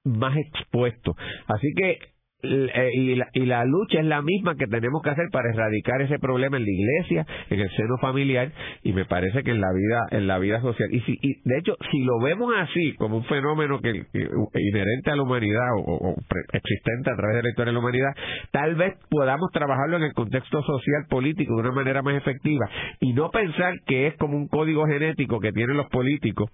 más 0.05 0.37
expuesto. 0.37 1.15
Así 1.47 1.67
que 1.75 1.91
eh, 1.91 1.99
y 2.43 3.15
la, 3.15 3.27
y 3.33 3.45
la 3.45 3.65
lucha 3.65 3.99
es 3.99 4.05
la 4.05 4.21
misma 4.21 4.55
que 4.55 4.67
tenemos 4.67 5.01
que 5.01 5.09
hacer 5.09 5.29
para 5.31 5.49
erradicar 5.49 6.01
ese 6.01 6.19
problema 6.19 6.57
en 6.57 6.63
la 6.63 6.71
iglesia, 6.71 7.25
en 7.49 7.59
el 7.59 7.69
seno 7.71 7.97
familiar 7.99 8.51
y 8.83 8.93
me 8.93 9.05
parece 9.05 9.43
que 9.43 9.51
en 9.51 9.61
la 9.61 9.71
vida 9.73 10.05
en 10.11 10.27
la 10.27 10.37
vida 10.37 10.61
social. 10.61 10.89
Y, 10.91 11.01
si, 11.01 11.17
y 11.21 11.41
de 11.43 11.57
hecho 11.59 11.75
si 11.91 12.03
lo 12.03 12.19
vemos 12.19 12.53
así 12.57 12.93
como 12.95 13.17
un 13.17 13.25
fenómeno 13.25 13.79
que, 13.79 13.89
inherente 13.89 15.11
a 15.11 15.15
la 15.15 15.23
humanidad 15.23 15.67
o, 15.85 16.15
existente 16.53 17.09
a 17.09 17.15
través 17.15 17.37
de 17.37 17.43
la 17.43 17.49
historia 17.49 17.71
de 17.71 17.73
la 17.73 17.79
humanidad, 17.79 18.11
tal 18.51 18.75
vez 18.75 18.93
podamos 19.09 19.51
trabajarlo 19.51 19.97
en 19.97 20.03
el 20.03 20.13
contexto 20.13 20.61
social 20.61 21.05
político 21.09 21.55
de 21.55 21.61
una 21.61 21.71
manera 21.71 22.01
más 22.01 22.15
efectiva 22.15 22.69
y 22.99 23.13
no 23.13 23.31
pensar 23.31 23.73
que 23.85 24.07
es 24.07 24.17
como 24.17 24.37
un 24.37 24.47
código 24.47 24.85
genético 24.85 25.39
que 25.39 25.51
tienen 25.51 25.77
los 25.77 25.87
políticos 25.87 26.49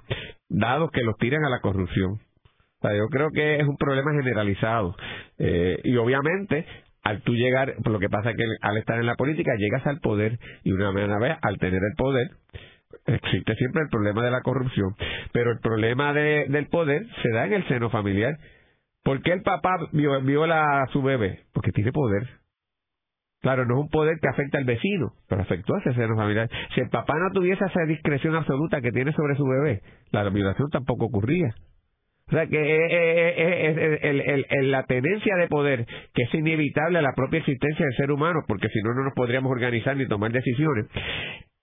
dados 0.50 0.92
que 0.92 1.02
los 1.02 1.16
tiran 1.18 1.44
a 1.46 1.50
la 1.50 1.60
corrupción 1.60 2.20
yo 2.84 3.08
creo 3.10 3.30
que 3.32 3.58
es 3.58 3.68
un 3.68 3.78
problema 3.78 4.12
generalizado. 4.12 4.96
Eh, 5.38 5.80
y 5.84 5.98
obviamente, 5.98 6.66
al 7.04 7.22
tú 7.22 7.34
llegar, 7.34 7.76
lo 7.86 8.00
que 8.00 8.10
pasa 8.10 8.32
es 8.32 8.38
que 8.38 8.44
al 8.62 8.78
estar 8.78 9.00
en 9.00 9.06
la 9.06 9.16
política 9.16 9.52
llegas 9.58 9.86
al 9.86 10.00
poder 10.00 10.40
y 10.64 10.72
una 10.72 10.92
vez 10.92 11.38
al 11.42 11.58
tener 11.58 11.82
el 11.84 11.96
poder, 11.96 12.32
existe 13.06 13.56
siempre 13.56 13.84
el 13.84 13.90
problema 13.90 14.24
de 14.24 14.32
la 14.32 14.42
corrupción. 14.42 14.96
Pero 15.32 15.52
el 15.52 15.60
problema 15.60 16.14
de, 16.14 16.46
del 16.50 16.68
poder 16.68 17.06
se 17.22 17.30
da 17.30 17.46
en 17.46 17.54
el 17.54 17.68
seno 17.68 17.90
familiar. 17.90 18.38
¿Por 19.04 19.22
qué 19.22 19.34
el 19.34 19.42
papá 19.42 19.78
viola 19.92 20.82
a 20.82 20.88
su 20.88 21.02
bebé? 21.02 21.42
Porque 21.54 21.72
tiene 21.72 21.92
poder. 21.92 22.28
Claro, 23.42 23.66
no 23.66 23.76
es 23.76 23.82
un 23.82 23.90
poder 23.90 24.20
que 24.22 24.28
afecta 24.28 24.60
al 24.60 24.66
vecino, 24.66 25.14
pero 25.28 25.42
afectó 25.42 25.74
a 25.74 25.80
ese 25.80 25.94
seno 25.96 26.16
familiar. 26.16 26.48
Si 26.76 26.82
el 26.82 26.90
papá 26.90 27.16
no 27.18 27.32
tuviese 27.32 27.66
esa 27.66 27.84
discreción 27.88 28.36
absoluta 28.36 28.82
que 28.82 28.92
tiene 28.92 29.12
sobre 29.14 29.36
su 29.36 29.44
bebé, 29.46 29.82
la 30.12 30.30
violación 30.30 30.70
tampoco 30.70 31.06
ocurría. 31.06 31.56
O 32.32 32.34
sea, 32.34 32.48
que 32.48 32.58
es, 34.50 34.66
la 34.68 34.84
tenencia 34.84 35.36
de 35.36 35.48
poder, 35.50 35.86
que 36.14 36.24
es 36.24 36.34
inevitable 36.34 37.00
a 37.00 37.02
la 37.02 37.12
propia 37.14 37.40
existencia 37.40 37.86
del 37.86 37.96
ser 37.96 38.10
humano, 38.10 38.40
porque 38.48 38.70
si 38.70 38.80
no, 38.82 38.94
no 38.94 39.04
nos 39.04 39.14
podríamos 39.14 39.52
organizar 39.52 39.98
ni 39.98 40.08
tomar 40.08 40.32
decisiones. 40.32 40.86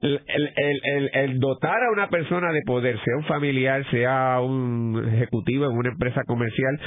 El, 0.01 1.41
dotar 1.41 1.83
a 1.83 1.91
una 1.91 2.09
persona 2.09 2.53
de 2.53 2.63
poder, 2.65 2.99
sea 3.05 3.17
un 3.17 3.25
familiar, 3.25 3.85
sea 3.91 4.41
un 4.41 5.11
ejecutivo 5.13 5.67
en 5.67 5.77
una 5.77 5.89
empresa 5.89 6.23
comercial, 6.25 6.79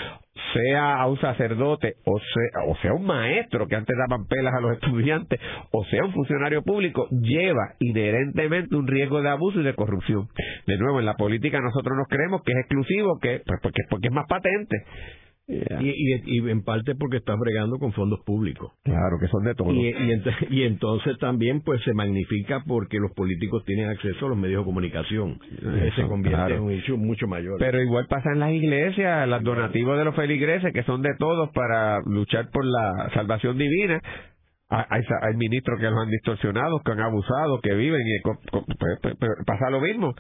sea 0.54 0.96
a 0.96 1.08
un 1.08 1.20
sacerdote, 1.20 1.96
o 2.06 2.20
sea, 2.20 2.64
o 2.68 2.76
sea 2.78 2.94
un 2.94 3.06
maestro 3.06 3.68
que 3.68 3.76
antes 3.76 3.98
daban 3.98 4.28
pelas 4.28 4.54
a 4.54 4.62
los 4.62 4.74
estudiantes, 4.82 5.42
o 5.72 5.84
sea 5.86 6.06
un 6.06 6.14
funcionario 6.14 6.62
público, 6.64 7.08
lleva 7.10 7.74
inherentemente 7.80 8.76
un 8.76 8.88
riesgo 8.88 9.22
de 9.22 9.30
abuso 9.30 9.60
y 9.60 9.64
de 9.64 9.76
corrupción. 9.76 10.30
De 10.66 10.78
nuevo, 10.78 11.00
en 11.00 11.06
la 11.06 11.16
política 11.16 11.60
nosotros 11.60 11.98
nos 11.98 12.08
creemos 12.08 12.42
que 12.44 12.54
es 12.54 12.60
exclusivo, 12.60 13.20
que 13.20 13.42
pues 13.46 13.60
porque, 13.62 13.82
porque 13.90 14.08
es 14.08 14.14
más 14.14 14.28
patente. 14.30 14.86
Y, 15.48 16.38
y, 16.38 16.50
en 16.50 16.64
parte 16.64 16.96
porque 16.96 17.18
estás 17.18 17.38
bregando 17.38 17.78
con 17.78 17.92
fondos 17.92 18.20
públicos. 18.26 18.72
Claro, 18.84 19.18
que 19.20 19.28
son 19.28 19.44
de 19.44 19.56
todos. 19.56 19.74
Y, 19.74 19.94
y, 20.50 20.64
entonces 20.64 21.18
también 21.18 21.62
pues 21.62 21.82
se 21.84 21.94
magnifica 21.94 22.64
porque 22.66 23.00
los 23.00 23.12
políticos 23.14 23.64
tienen 23.66 23.90
acceso 23.90 24.28
a 24.28 24.30
los 24.30 24.38
medios 24.38 24.62
de 24.62 24.66
comunicación. 24.66 25.40
se 25.96 26.08
convierte 26.08 26.56
en 26.56 26.62
un 26.62 26.72
hecho 26.72 26.96
mucho 26.96 27.28
mayor. 27.28 27.58
Pero 27.60 27.82
igual 27.82 28.08
pasa 28.08 28.32
en 28.32 28.40
las 28.40 28.52
iglesias, 28.52 29.28
los 29.28 29.44
donativos 29.44 29.98
de 29.98 30.06
los 30.06 30.16
feligreses, 30.16 30.72
que 30.74 30.84
son 30.84 31.02
de 31.02 31.16
todos 31.18 31.50
para 31.54 32.00
luchar 32.06 32.50
por 32.52 32.66
la 32.66 33.10
salvación 33.14 33.58
divina. 33.58 34.00
Hay, 34.70 35.02
hay 35.22 35.36
ministros 35.36 35.82
que 35.82 35.90
los 35.90 36.00
han 36.00 36.10
distorsionado, 36.10 36.80
que 36.80 36.92
han 36.94 37.02
abusado, 37.02 37.60
que 37.62 37.74
viven 37.74 38.02
y 38.08 38.22
pasa 39.46 39.70
lo 39.70 39.82
mismo. 39.82 40.14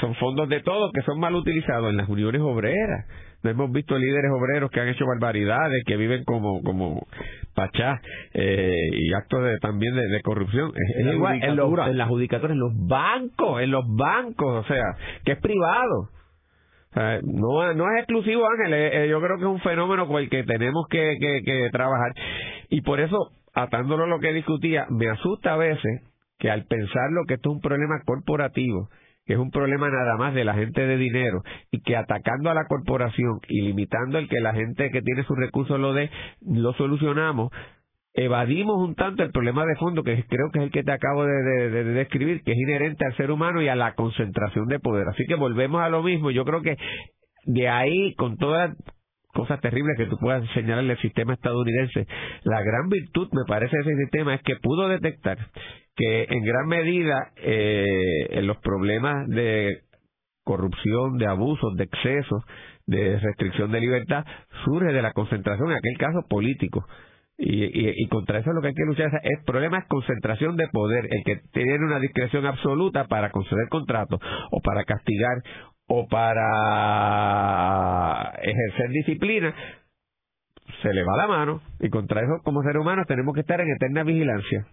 Son 0.00 0.14
fondos 0.16 0.48
de 0.48 0.60
todos 0.62 0.90
que 0.92 1.02
son 1.02 1.20
mal 1.20 1.34
utilizados 1.34 1.90
en 1.90 1.98
las 1.98 2.08
uniones 2.08 2.40
obreras 2.40 3.06
hemos 3.50 3.70
visto 3.72 3.98
líderes 3.98 4.30
obreros 4.32 4.70
que 4.70 4.80
han 4.80 4.88
hecho 4.88 5.06
barbaridades, 5.06 5.84
que 5.86 5.96
viven 5.96 6.24
como 6.24 6.62
como 6.62 7.06
pachá 7.54 8.00
eh, 8.32 8.88
y 8.92 9.12
actos 9.14 9.44
de, 9.44 9.58
también 9.58 9.94
de, 9.94 10.20
corrupción. 10.22 10.72
Es, 10.74 11.14
igual 11.14 11.42
en, 11.42 11.56
los, 11.56 11.70
en 11.86 11.98
las 11.98 12.10
en 12.10 12.58
los 12.58 12.72
bancos, 12.86 13.62
en 13.62 13.70
los 13.70 13.84
bancos, 13.88 14.64
o 14.64 14.68
sea, 14.68 14.84
que 15.24 15.32
es 15.32 15.38
privado. 15.38 16.10
no, 17.22 17.74
no 17.74 17.84
es 17.92 17.98
exclusivo, 17.98 18.44
Ángel, 18.48 18.74
eh, 18.74 19.04
eh, 19.04 19.08
yo 19.08 19.20
creo 19.20 19.36
que 19.36 19.44
es 19.44 19.50
un 19.50 19.60
fenómeno 19.60 20.06
con 20.06 20.22
el 20.22 20.28
que 20.28 20.42
tenemos 20.44 20.86
que, 20.88 21.16
que, 21.20 21.42
que 21.44 21.70
trabajar. 21.70 22.12
Y 22.70 22.80
por 22.80 23.00
eso, 23.00 23.32
atándolo 23.52 24.04
a 24.04 24.08
lo 24.08 24.20
que 24.20 24.32
discutía, 24.32 24.86
me 24.90 25.08
asusta 25.08 25.54
a 25.54 25.56
veces 25.56 26.02
que 26.38 26.50
al 26.50 26.64
pensarlo 26.66 27.24
que 27.26 27.34
esto 27.34 27.50
es 27.50 27.56
un 27.56 27.60
problema 27.60 28.02
corporativo, 28.04 28.88
que 29.26 29.34
es 29.34 29.38
un 29.38 29.50
problema 29.50 29.88
nada 29.88 30.16
más 30.16 30.34
de 30.34 30.44
la 30.44 30.54
gente 30.54 30.86
de 30.86 30.96
dinero 30.96 31.42
y 31.70 31.80
que 31.80 31.96
atacando 31.96 32.50
a 32.50 32.54
la 32.54 32.66
corporación 32.66 33.40
y 33.48 33.62
limitando 33.62 34.18
el 34.18 34.28
que 34.28 34.40
la 34.40 34.54
gente 34.54 34.90
que 34.90 35.02
tiene 35.02 35.24
sus 35.24 35.36
recursos 35.36 35.78
lo 35.80 35.94
dé, 35.94 36.10
lo 36.42 36.74
solucionamos, 36.74 37.50
evadimos 38.14 38.76
un 38.76 38.94
tanto 38.94 39.22
el 39.22 39.32
problema 39.32 39.64
de 39.66 39.76
fondo 39.76 40.02
que 40.02 40.24
creo 40.28 40.50
que 40.52 40.58
es 40.60 40.64
el 40.64 40.70
que 40.70 40.84
te 40.84 40.92
acabo 40.92 41.24
de, 41.24 41.84
describir, 41.84 42.42
que 42.42 42.52
es 42.52 42.58
inherente 42.58 43.04
al 43.04 43.16
ser 43.16 43.30
humano 43.30 43.60
y 43.60 43.68
a 43.68 43.74
la 43.74 43.94
concentración 43.94 44.66
de 44.66 44.78
poder. 44.78 45.08
Así 45.08 45.24
que 45.26 45.34
volvemos 45.34 45.82
a 45.82 45.88
lo 45.88 46.02
mismo. 46.02 46.30
Yo 46.30 46.44
creo 46.44 46.62
que 46.62 46.76
de 47.46 47.68
ahí, 47.68 48.14
con 48.14 48.36
todas 48.36 48.70
las 48.70 48.78
cosas 49.34 49.60
terribles 49.60 49.96
que 49.98 50.06
tú 50.06 50.16
puedas 50.18 50.48
señalarle 50.54 50.92
al 50.92 51.00
sistema 51.00 51.34
estadounidense, 51.34 52.06
la 52.44 52.62
gran 52.62 52.88
virtud, 52.88 53.28
me 53.32 53.44
parece, 53.46 53.76
de 53.76 53.82
ese 53.82 53.96
sistema 53.96 54.34
es 54.34 54.42
que 54.42 54.56
pudo 54.56 54.88
detectar 54.88 55.36
que 55.96 56.26
en 56.28 56.42
gran 56.42 56.66
medida 56.66 57.32
eh, 57.36 58.40
los 58.42 58.56
problemas 58.58 59.28
de 59.28 59.82
corrupción, 60.44 61.16
de 61.18 61.26
abusos, 61.26 61.76
de 61.76 61.84
excesos, 61.84 62.42
de 62.86 63.18
restricción 63.18 63.72
de 63.72 63.80
libertad, 63.80 64.24
surge 64.64 64.92
de 64.92 65.02
la 65.02 65.12
concentración, 65.12 65.70
en 65.70 65.76
aquel 65.76 65.96
caso 65.98 66.26
político. 66.28 66.84
Y, 67.36 67.64
y, 68.00 68.06
contra 68.10 68.38
eso 68.38 68.52
lo 68.52 68.60
que 68.60 68.68
hay 68.68 68.74
que 68.74 68.84
luchar 68.84 69.08
es 69.08 69.20
el 69.24 69.44
problema 69.44 69.78
es 69.78 69.86
concentración 69.88 70.56
de 70.56 70.68
poder, 70.68 71.08
el 71.10 71.24
que 71.24 71.40
tiene 71.52 71.84
una 71.84 71.98
discreción 71.98 72.46
absoluta 72.46 73.08
para 73.08 73.30
conceder 73.30 73.68
contratos 73.70 74.20
o 74.52 74.60
para 74.60 74.84
castigar 74.84 75.42
o 75.86 76.06
para 76.08 76.54
ejercer 78.42 78.90
disciplina, 78.90 79.54
se 80.82 80.92
le 80.92 81.02
va 81.04 81.16
la 81.16 81.26
mano 81.26 81.62
y 81.80 81.88
contra 81.90 82.22
eso 82.22 82.42
como 82.42 82.62
seres 82.62 82.80
humanos 82.80 83.06
tenemos 83.06 83.34
que 83.34 83.40
estar 83.40 83.60
en 83.60 83.70
eterna 83.70 84.02
vigilancia. 84.02 84.66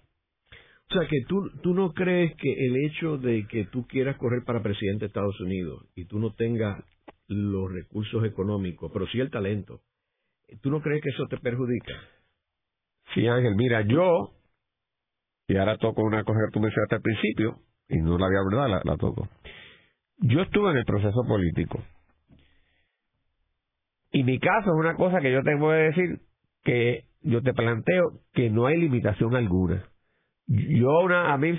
O 0.89 0.93
sea, 0.93 1.07
que 1.07 1.21
tú, 1.27 1.49
tú 1.61 1.73
no 1.73 1.93
crees 1.93 2.35
que 2.35 2.51
el 2.51 2.75
hecho 2.85 3.17
de 3.17 3.47
que 3.47 3.65
tú 3.65 3.87
quieras 3.87 4.17
correr 4.17 4.43
para 4.43 4.61
presidente 4.61 5.05
de 5.05 5.07
Estados 5.07 5.39
Unidos 5.39 5.85
y 5.95 6.05
tú 6.05 6.19
no 6.19 6.33
tengas 6.33 6.83
los 7.27 7.71
recursos 7.71 8.25
económicos, 8.25 8.91
pero 8.91 9.07
sí 9.07 9.19
el 9.21 9.29
talento, 9.29 9.79
¿tú 10.61 10.69
no 10.69 10.81
crees 10.81 11.01
que 11.01 11.09
eso 11.09 11.27
te 11.29 11.37
perjudica? 11.37 11.93
Sí, 13.13 13.25
Ángel, 13.25 13.55
mira, 13.55 13.81
yo, 13.81 14.33
y 15.47 15.55
ahora 15.55 15.77
toco 15.77 16.01
una 16.01 16.25
cosa 16.25 16.39
que 16.45 16.51
tú 16.51 16.59
mencionaste 16.59 16.95
al 16.95 17.01
principio, 17.01 17.59
y 17.87 17.97
no 17.97 18.17
la 18.17 18.25
había 18.25 18.39
verdad, 18.49 18.69
la, 18.69 18.81
la 18.83 18.97
toco. 18.97 19.29
Yo 20.21 20.41
estuve 20.41 20.71
en 20.71 20.77
el 20.77 20.85
proceso 20.85 21.23
político. 21.27 21.83
Y 24.11 24.23
mi 24.23 24.39
caso 24.39 24.71
es 24.71 24.79
una 24.79 24.95
cosa 24.95 25.19
que 25.19 25.31
yo 25.31 25.41
tengo 25.43 25.69
que 25.69 25.75
decir 25.75 26.19
que 26.63 27.05
yo 27.21 27.41
te 27.41 27.53
planteo 27.53 28.19
que 28.33 28.49
no 28.49 28.67
hay 28.67 28.77
limitación 28.77 29.35
alguna. 29.35 29.83
Yo 30.47 30.89
una, 31.03 31.33
a 31.33 31.37
mí 31.37 31.57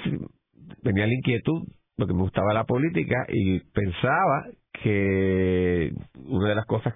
tenía 0.83 1.07
la 1.07 1.15
inquietud 1.15 1.63
porque 1.97 2.15
me 2.15 2.23
gustaba 2.23 2.55
la 2.55 2.65
política 2.65 3.27
y 3.29 3.61
pensaba 3.73 4.47
que 4.83 5.93
una 6.27 6.49
de 6.49 6.55
las 6.55 6.67
cosas 6.67 6.95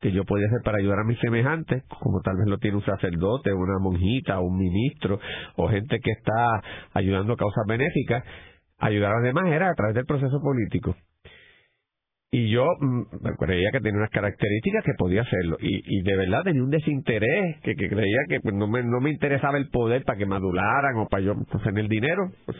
que 0.00 0.12
yo 0.12 0.24
podía 0.24 0.46
hacer 0.48 0.60
para 0.64 0.78
ayudar 0.78 0.98
a 0.98 1.04
mis 1.04 1.18
semejantes, 1.20 1.84
como 2.00 2.20
tal 2.22 2.36
vez 2.36 2.48
lo 2.48 2.58
tiene 2.58 2.76
un 2.76 2.84
sacerdote, 2.84 3.52
una 3.52 3.78
monjita, 3.78 4.40
un 4.40 4.58
ministro 4.58 5.20
o 5.56 5.68
gente 5.68 6.00
que 6.00 6.10
está 6.10 6.62
ayudando 6.92 7.34
a 7.34 7.36
causas 7.36 7.64
benéficas, 7.68 8.24
ayudar 8.82 9.12
a 9.12 9.14
los 9.16 9.24
demás 9.24 9.46
era 9.46 9.70
a 9.70 9.74
través 9.74 9.94
del 9.94 10.06
proceso 10.06 10.40
político. 10.40 10.94
Y 12.34 12.50
yo 12.50 12.64
mm, 12.80 13.02
creía 13.38 13.70
que 13.72 13.80
tenía 13.80 13.98
unas 13.98 14.10
características 14.10 14.82
que 14.84 14.94
podía 14.96 15.20
hacerlo. 15.20 15.58
Y, 15.60 16.02
de 16.02 16.16
verdad 16.16 16.42
tenía 16.44 16.62
un 16.62 16.70
desinterés, 16.70 17.60
que, 17.60 17.74
creía 17.74 18.18
que 18.28 18.40
pues, 18.40 18.54
no, 18.54 18.66
me, 18.66 18.82
no 18.82 19.00
me 19.00 19.10
interesaba 19.10 19.58
el 19.58 19.68
poder 19.68 20.02
para 20.04 20.18
que 20.18 20.26
me 20.26 20.36
adularan 20.36 20.96
o 20.96 21.08
para 21.08 21.22
yo 21.22 21.34
tener 21.62 21.84
el 21.84 21.88
dinero, 21.88 22.32
pues, 22.46 22.56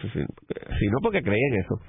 sino 0.78 0.98
porque 1.02 1.22
creía 1.22 1.48
en 1.52 1.60
eso. 1.60 1.80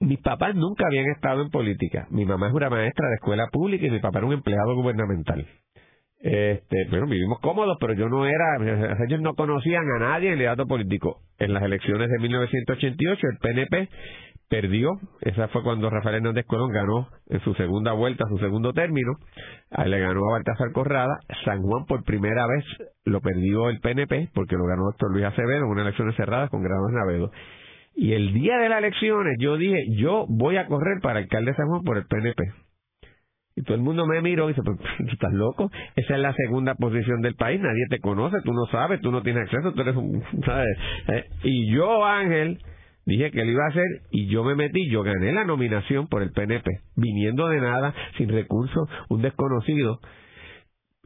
Mis 0.00 0.18
papás 0.20 0.54
nunca 0.56 0.86
habían 0.86 1.06
estado 1.10 1.42
en 1.42 1.50
política. 1.50 2.08
Mi 2.10 2.24
mamá 2.24 2.48
es 2.48 2.54
una 2.54 2.70
maestra 2.70 3.08
de 3.08 3.14
escuela 3.14 3.46
pública 3.52 3.86
y 3.86 3.90
mi 3.90 4.00
papá 4.00 4.18
era 4.18 4.26
un 4.26 4.32
empleado 4.32 4.74
gubernamental. 4.74 5.46
Este, 6.22 6.86
bueno, 6.90 7.06
vivimos 7.06 7.40
cómodos, 7.40 7.78
pero 7.80 7.94
yo 7.94 8.08
no 8.08 8.26
era, 8.26 8.56
ellos 9.06 9.20
no 9.22 9.34
conocían 9.34 9.84
a 9.96 9.98
nadie 10.00 10.26
en 10.26 10.32
el 10.34 10.38
liderato 10.40 10.66
político. 10.66 11.22
En 11.38 11.54
las 11.54 11.62
elecciones 11.62 12.10
de 12.10 12.18
1988, 12.18 13.26
el 13.26 13.38
PNP 13.38 13.88
perdió, 14.50 14.90
esa 15.22 15.48
fue 15.48 15.62
cuando 15.62 15.88
Rafael 15.88 16.16
Hernández 16.16 16.44
Colón 16.44 16.72
ganó 16.72 17.08
en 17.28 17.40
su 17.40 17.54
segunda 17.54 17.92
vuelta, 17.92 18.26
su 18.28 18.36
segundo 18.38 18.72
término, 18.74 19.12
ahí 19.70 19.88
le 19.88 20.00
ganó 20.00 20.20
a 20.28 20.32
Baltasar 20.32 20.72
Corrada, 20.72 21.20
San 21.44 21.62
Juan 21.62 21.86
por 21.86 22.04
primera 22.04 22.46
vez 22.46 22.64
lo 23.04 23.20
perdió 23.20 23.70
el 23.70 23.80
PNP, 23.80 24.30
porque 24.34 24.56
lo 24.56 24.66
ganó 24.66 24.82
doctor 24.86 25.12
Luis 25.12 25.24
Acevedo 25.24 25.64
en 25.64 25.70
unas 25.70 25.86
elecciones 25.86 26.16
cerradas 26.16 26.50
con 26.50 26.62
Grados 26.62 26.90
Navedo. 26.92 27.30
Y 27.94 28.12
el 28.12 28.34
día 28.34 28.58
de 28.58 28.68
las 28.68 28.78
elecciones 28.78 29.36
yo 29.38 29.56
dije, 29.56 29.84
yo 29.96 30.26
voy 30.28 30.56
a 30.56 30.66
correr 30.66 31.00
para 31.00 31.20
alcalde 31.20 31.52
de 31.52 31.56
San 31.56 31.68
Juan 31.68 31.82
por 31.82 31.96
el 31.96 32.06
PNP. 32.06 32.42
Todo 33.62 33.76
el 33.76 33.82
mundo 33.82 34.06
me 34.06 34.20
miró 34.22 34.46
y 34.46 34.52
dice, 34.52 34.62
pues, 34.64 34.78
¿tú 34.98 35.12
estás 35.12 35.32
loco? 35.32 35.70
Esa 35.96 36.14
es 36.14 36.20
la 36.20 36.34
segunda 36.34 36.74
posición 36.74 37.20
del 37.20 37.34
país, 37.34 37.60
nadie 37.60 37.86
te 37.88 37.98
conoce, 38.00 38.38
tú 38.44 38.52
no 38.52 38.66
sabes, 38.66 39.00
tú 39.00 39.10
no 39.10 39.22
tienes 39.22 39.44
acceso, 39.44 39.72
tú 39.72 39.80
eres 39.80 39.96
un... 39.96 40.22
¿sabes? 40.44 40.78
Eh, 41.08 41.24
y 41.44 41.74
yo, 41.74 42.04
Ángel, 42.04 42.58
Dije 43.06 43.30
que 43.30 43.44
lo 43.44 43.50
iba 43.50 43.64
a 43.64 43.70
hacer 43.70 43.86
y 44.10 44.28
yo 44.28 44.44
me 44.44 44.54
metí, 44.54 44.88
yo 44.88 45.02
gané 45.02 45.32
la 45.32 45.44
nominación 45.44 46.06
por 46.06 46.22
el 46.22 46.30
PNP, 46.30 46.70
viniendo 46.96 47.48
de 47.48 47.60
nada, 47.60 47.94
sin 48.16 48.28
recursos, 48.28 48.88
un 49.08 49.22
desconocido, 49.22 49.98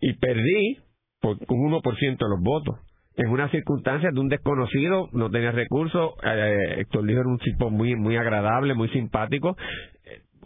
y 0.00 0.12
perdí 0.14 0.80
por 1.20 1.38
un 1.48 1.72
1% 1.72 2.18
de 2.18 2.28
los 2.28 2.40
votos. 2.42 2.76
En 3.16 3.30
una 3.30 3.48
circunstancia 3.48 4.10
de 4.12 4.20
un 4.20 4.28
desconocido, 4.28 5.08
no 5.12 5.30
tenía 5.30 5.52
recursos, 5.52 6.14
eh, 6.24 6.74
Héctor 6.78 7.04
Lijo 7.04 7.20
era 7.20 7.28
un 7.28 7.38
tipo 7.38 7.70
muy, 7.70 7.94
muy 7.94 8.16
agradable, 8.16 8.74
muy 8.74 8.88
simpático, 8.88 9.56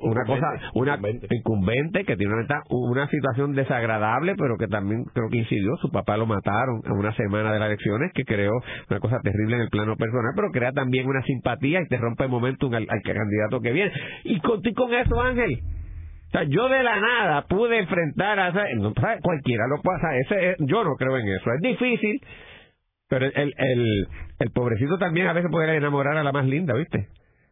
una 0.00 0.24
cosa, 0.24 0.46
una 0.74 0.98
incumbente. 1.30 2.04
que 2.04 2.16
tiene 2.16 2.34
una, 2.34 2.62
una 2.70 3.08
situación 3.08 3.52
desagradable, 3.52 4.34
pero 4.36 4.56
que 4.56 4.66
también 4.66 5.04
creo 5.14 5.28
que 5.28 5.38
incidió. 5.38 5.76
Su 5.80 5.90
papá 5.90 6.16
lo 6.16 6.26
mataron 6.26 6.82
a 6.84 6.92
una 6.92 7.14
semana 7.14 7.52
de 7.52 7.58
las 7.58 7.68
elecciones, 7.68 8.12
que 8.14 8.24
creó 8.24 8.52
una 8.90 9.00
cosa 9.00 9.20
terrible 9.20 9.56
en 9.56 9.62
el 9.62 9.68
plano 9.68 9.96
personal, 9.96 10.32
pero 10.34 10.50
crea 10.50 10.72
también 10.72 11.06
una 11.06 11.22
simpatía 11.22 11.80
y 11.80 11.88
te 11.88 11.96
rompe 11.96 12.24
el 12.24 12.30
momento 12.30 12.68
al, 12.72 12.86
candidato 12.86 13.60
que 13.60 13.72
viene. 13.72 13.92
Y 14.24 14.40
con, 14.40 14.60
con 14.74 14.94
eso, 14.94 15.20
Ángel. 15.20 15.60
O 16.28 16.30
sea, 16.30 16.42
yo 16.42 16.68
de 16.68 16.82
la 16.82 17.00
nada 17.00 17.46
pude 17.48 17.78
enfrentar 17.78 18.38
a 18.38 18.52
no, 18.74 18.92
cualquiera 19.22 19.64
lo 19.66 19.80
pasa, 19.80 20.14
ese 20.18 20.56
yo 20.58 20.84
no 20.84 20.94
creo 20.96 21.16
en 21.16 21.26
eso, 21.26 21.50
es 21.54 21.60
difícil, 21.62 22.20
pero 23.08 23.24
el, 23.24 23.54
el, 23.56 24.08
el 24.38 24.50
pobrecito 24.50 24.98
también 24.98 25.26
a 25.26 25.32
veces 25.32 25.50
puede 25.50 25.74
enamorar 25.74 26.18
a 26.18 26.22
la 26.22 26.32
más 26.32 26.44
linda, 26.44 26.74
¿viste? 26.74 27.08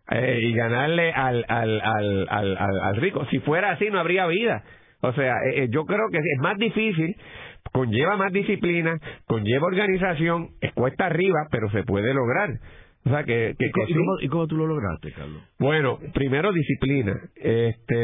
Eh, 0.09 0.39
y 0.41 0.55
ganarle 0.55 1.13
al, 1.13 1.45
al, 1.49 1.81
al, 1.81 2.27
al, 2.29 2.57
al, 2.59 2.97
rico. 2.97 3.27
Si 3.31 3.41
fuera 3.41 3.73
así, 3.73 3.91
no 3.91 3.99
habría 3.99 4.27
vida. 4.27 4.63
O 5.01 5.13
sea, 5.13 5.33
eh, 5.51 5.65
eh, 5.65 5.69
yo 5.71 5.85
creo 5.85 6.09
que 6.13 6.19
es 6.19 6.41
más 6.41 6.57
difícil, 6.59 7.17
conlleva 7.73 8.17
más 8.17 8.33
disciplina, 8.33 9.01
conlleva 9.27 9.67
organización, 9.67 10.51
es 10.61 10.73
cuesta 10.75 11.07
arriba, 11.07 11.49
pero 11.51 11.69
se 11.71 11.83
puede 11.83 12.15
lograr. 12.15 12.51
O 13.05 13.09
sea, 13.09 13.25
que, 13.25 13.55
que, 13.59 13.67
¿Y, 14.21 14.29
cómo, 14.29 14.47
tú 14.47 14.57
lo 14.57 14.67
lograste, 14.67 15.13
Carlos? 15.13 15.43
Bueno, 15.61 15.99
primero 16.13 16.53
disciplina. 16.53 17.15
Este, 17.37 18.01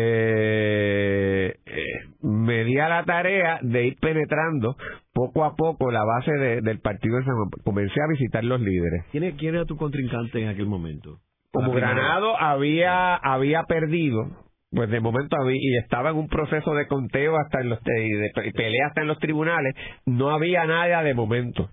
me 2.22 2.64
di 2.64 2.78
a 2.78 2.88
la 2.88 3.04
tarea 3.04 3.58
de 3.62 3.86
ir 3.86 3.96
penetrando 4.00 4.76
poco 5.12 5.44
a 5.44 5.56
poco 5.56 5.90
la 5.90 6.04
base 6.04 6.32
del 6.62 6.78
partido 6.80 7.16
de 7.16 7.24
San 7.24 7.34
Juan. 7.34 7.50
Comencé 7.64 8.00
a 8.00 8.10
visitar 8.10 8.44
los 8.44 8.60
líderes. 8.60 9.04
¿Quién, 9.10 9.36
quién 9.36 9.56
era 9.56 9.64
tu 9.64 9.76
contrincante 9.76 10.40
en 10.40 10.48
aquel 10.48 10.66
momento? 10.66 11.18
Como 11.52 11.72
Granado 11.72 12.38
había 12.40 13.14
había 13.16 13.64
perdido 13.64 14.42
pues 14.70 14.88
de 14.88 15.00
momento 15.00 15.36
había, 15.38 15.58
y 15.60 15.76
estaba 15.76 16.10
en 16.10 16.16
un 16.16 16.28
proceso 16.28 16.74
de 16.74 16.86
conteo 16.86 17.36
hasta 17.36 17.60
en 17.60 17.68
los 17.68 17.78
y 17.84 18.12
de 18.12 18.30
pelea 18.54 18.86
hasta 18.88 19.02
en 19.02 19.08
los 19.08 19.18
tribunales 19.18 19.74
no 20.06 20.30
había 20.30 20.64
nada 20.64 21.02
de 21.02 21.14
momento. 21.14 21.68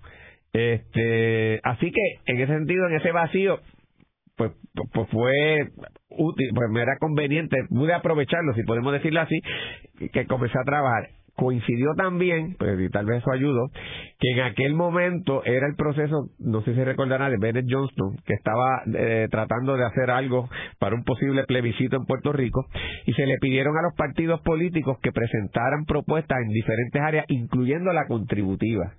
Este 0.52 1.60
así 1.62 1.90
que 1.90 2.02
en 2.26 2.40
ese 2.40 2.52
sentido 2.52 2.86
en 2.88 2.96
ese 2.96 3.12
vacío 3.12 3.60
pues, 4.36 4.52
pues 4.92 5.08
fue 5.10 5.68
útil 6.10 6.50
pues 6.54 6.70
me 6.70 6.82
era 6.82 6.96
conveniente 6.98 7.56
pude 7.68 7.94
aprovecharlo 7.94 8.52
si 8.54 8.64
podemos 8.64 8.92
decirlo 8.92 9.20
así 9.20 9.40
que 10.12 10.26
comencé 10.26 10.58
a 10.58 10.64
trabajar 10.64 11.08
coincidió 11.40 11.94
también, 11.96 12.54
pues 12.58 12.78
y 12.78 12.90
tal 12.90 13.06
vez 13.06 13.22
eso 13.22 13.32
ayudó, 13.32 13.70
que 14.18 14.28
en 14.32 14.40
aquel 14.40 14.74
momento 14.74 15.42
era 15.46 15.66
el 15.66 15.74
proceso, 15.74 16.28
no 16.38 16.60
sé 16.60 16.74
si 16.74 16.84
recordará, 16.84 17.30
de 17.30 17.38
Bennett 17.38 17.64
Johnston, 17.66 18.16
que 18.26 18.34
estaba 18.34 18.82
eh, 18.94 19.26
tratando 19.30 19.74
de 19.74 19.86
hacer 19.86 20.10
algo 20.10 20.50
para 20.78 20.94
un 20.94 21.02
posible 21.02 21.44
plebiscito 21.44 21.96
en 21.96 22.04
Puerto 22.04 22.34
Rico, 22.34 22.66
y 23.06 23.14
se 23.14 23.24
le 23.24 23.38
pidieron 23.38 23.74
a 23.78 23.82
los 23.82 23.94
partidos 23.96 24.42
políticos 24.42 24.98
que 25.02 25.12
presentaran 25.12 25.86
propuestas 25.86 26.36
en 26.44 26.48
diferentes 26.48 27.00
áreas, 27.00 27.24
incluyendo 27.28 27.90
la 27.94 28.06
contributiva. 28.06 28.92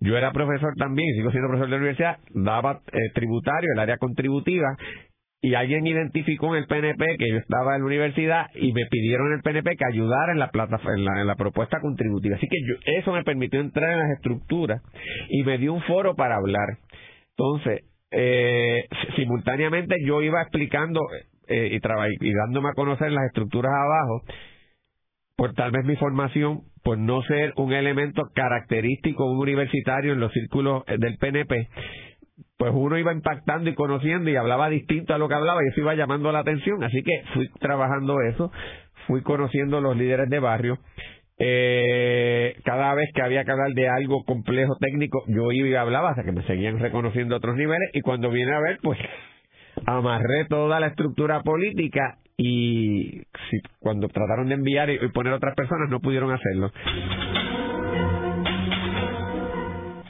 Yo 0.00 0.18
era 0.18 0.32
profesor 0.32 0.74
también, 0.76 1.14
sigo 1.14 1.30
siendo 1.30 1.48
profesor 1.48 1.68
de 1.68 1.76
la 1.76 1.78
universidad, 1.78 2.18
daba 2.34 2.80
eh, 2.92 2.98
tributario, 3.14 3.70
el 3.72 3.80
área 3.80 3.96
contributiva, 3.96 4.76
y 5.42 5.54
alguien 5.54 5.86
identificó 5.86 6.54
en 6.56 6.62
el 6.62 6.66
PNP 6.66 7.18
que 7.18 7.30
yo 7.30 7.36
estaba 7.38 7.74
en 7.74 7.82
la 7.82 7.86
universidad 7.86 8.46
y 8.54 8.72
me 8.72 8.86
pidieron 8.86 9.28
en 9.28 9.34
el 9.34 9.42
PNP 9.42 9.76
que 9.76 9.84
ayudara 9.92 10.32
en 10.32 10.38
la, 10.38 10.50
plataforma, 10.50 11.20
en 11.20 11.26
la, 11.26 11.36
propuesta 11.36 11.78
contributiva. 11.80 12.36
Así 12.36 12.48
que 12.48 12.56
eso 12.98 13.12
me 13.12 13.22
permitió 13.22 13.60
entrar 13.60 13.90
en 13.92 13.98
las 13.98 14.10
estructuras 14.16 14.82
y 15.28 15.44
me 15.44 15.58
dio 15.58 15.72
un 15.74 15.82
foro 15.82 16.14
para 16.14 16.36
hablar. 16.36 16.78
Entonces, 17.36 17.84
eh, 18.10 18.88
simultáneamente 19.14 19.96
yo 20.04 20.22
iba 20.22 20.40
explicando 20.40 21.00
eh, 21.48 21.78
y, 21.78 22.28
y 22.28 22.32
dándome 22.32 22.70
a 22.70 22.74
conocer 22.74 23.12
las 23.12 23.26
estructuras 23.26 23.72
abajo, 23.72 24.22
por 25.36 25.52
tal 25.52 25.70
vez 25.70 25.84
mi 25.84 25.96
formación, 25.96 26.62
por 26.82 26.98
no 26.98 27.22
ser 27.22 27.52
un 27.56 27.72
elemento 27.72 28.22
característico 28.34 29.26
universitario 29.26 30.14
en 30.14 30.20
los 30.20 30.32
círculos 30.32 30.82
eh, 30.86 30.96
del 30.98 31.18
PNP, 31.18 31.68
pues 32.56 32.72
uno 32.74 32.98
iba 32.98 33.12
impactando 33.12 33.68
y 33.68 33.74
conociendo 33.74 34.30
y 34.30 34.36
hablaba 34.36 34.68
distinto 34.68 35.14
a 35.14 35.18
lo 35.18 35.28
que 35.28 35.34
hablaba 35.34 35.60
y 35.62 35.68
eso 35.68 35.80
iba 35.80 35.94
llamando 35.94 36.32
la 36.32 36.40
atención. 36.40 36.82
Así 36.82 37.02
que 37.02 37.22
fui 37.34 37.48
trabajando 37.60 38.20
eso, 38.22 38.50
fui 39.06 39.22
conociendo 39.22 39.80
los 39.80 39.96
líderes 39.96 40.28
de 40.30 40.38
barrio. 40.38 40.78
Eh, 41.38 42.56
cada 42.64 42.94
vez 42.94 43.10
que 43.14 43.20
había 43.20 43.44
que 43.44 43.50
hablar 43.50 43.72
de 43.72 43.88
algo 43.88 44.24
complejo 44.24 44.76
técnico, 44.80 45.22
yo 45.28 45.52
iba 45.52 45.68
y 45.68 45.74
hablaba 45.74 46.10
hasta 46.10 46.24
que 46.24 46.32
me 46.32 46.42
seguían 46.44 46.78
reconociendo 46.78 47.34
a 47.34 47.38
otros 47.38 47.56
niveles 47.56 47.90
y 47.92 48.00
cuando 48.00 48.30
vine 48.30 48.54
a 48.54 48.60
ver, 48.60 48.78
pues 48.82 48.98
amarré 49.84 50.46
toda 50.48 50.80
la 50.80 50.86
estructura 50.86 51.42
política 51.42 52.18
y 52.38 53.20
si, 53.50 53.60
cuando 53.80 54.08
trataron 54.08 54.48
de 54.48 54.54
enviar 54.54 54.88
y 54.90 55.08
poner 55.08 55.34
otras 55.34 55.54
personas 55.54 55.90
no 55.90 56.00
pudieron 56.00 56.32
hacerlo. 56.32 56.70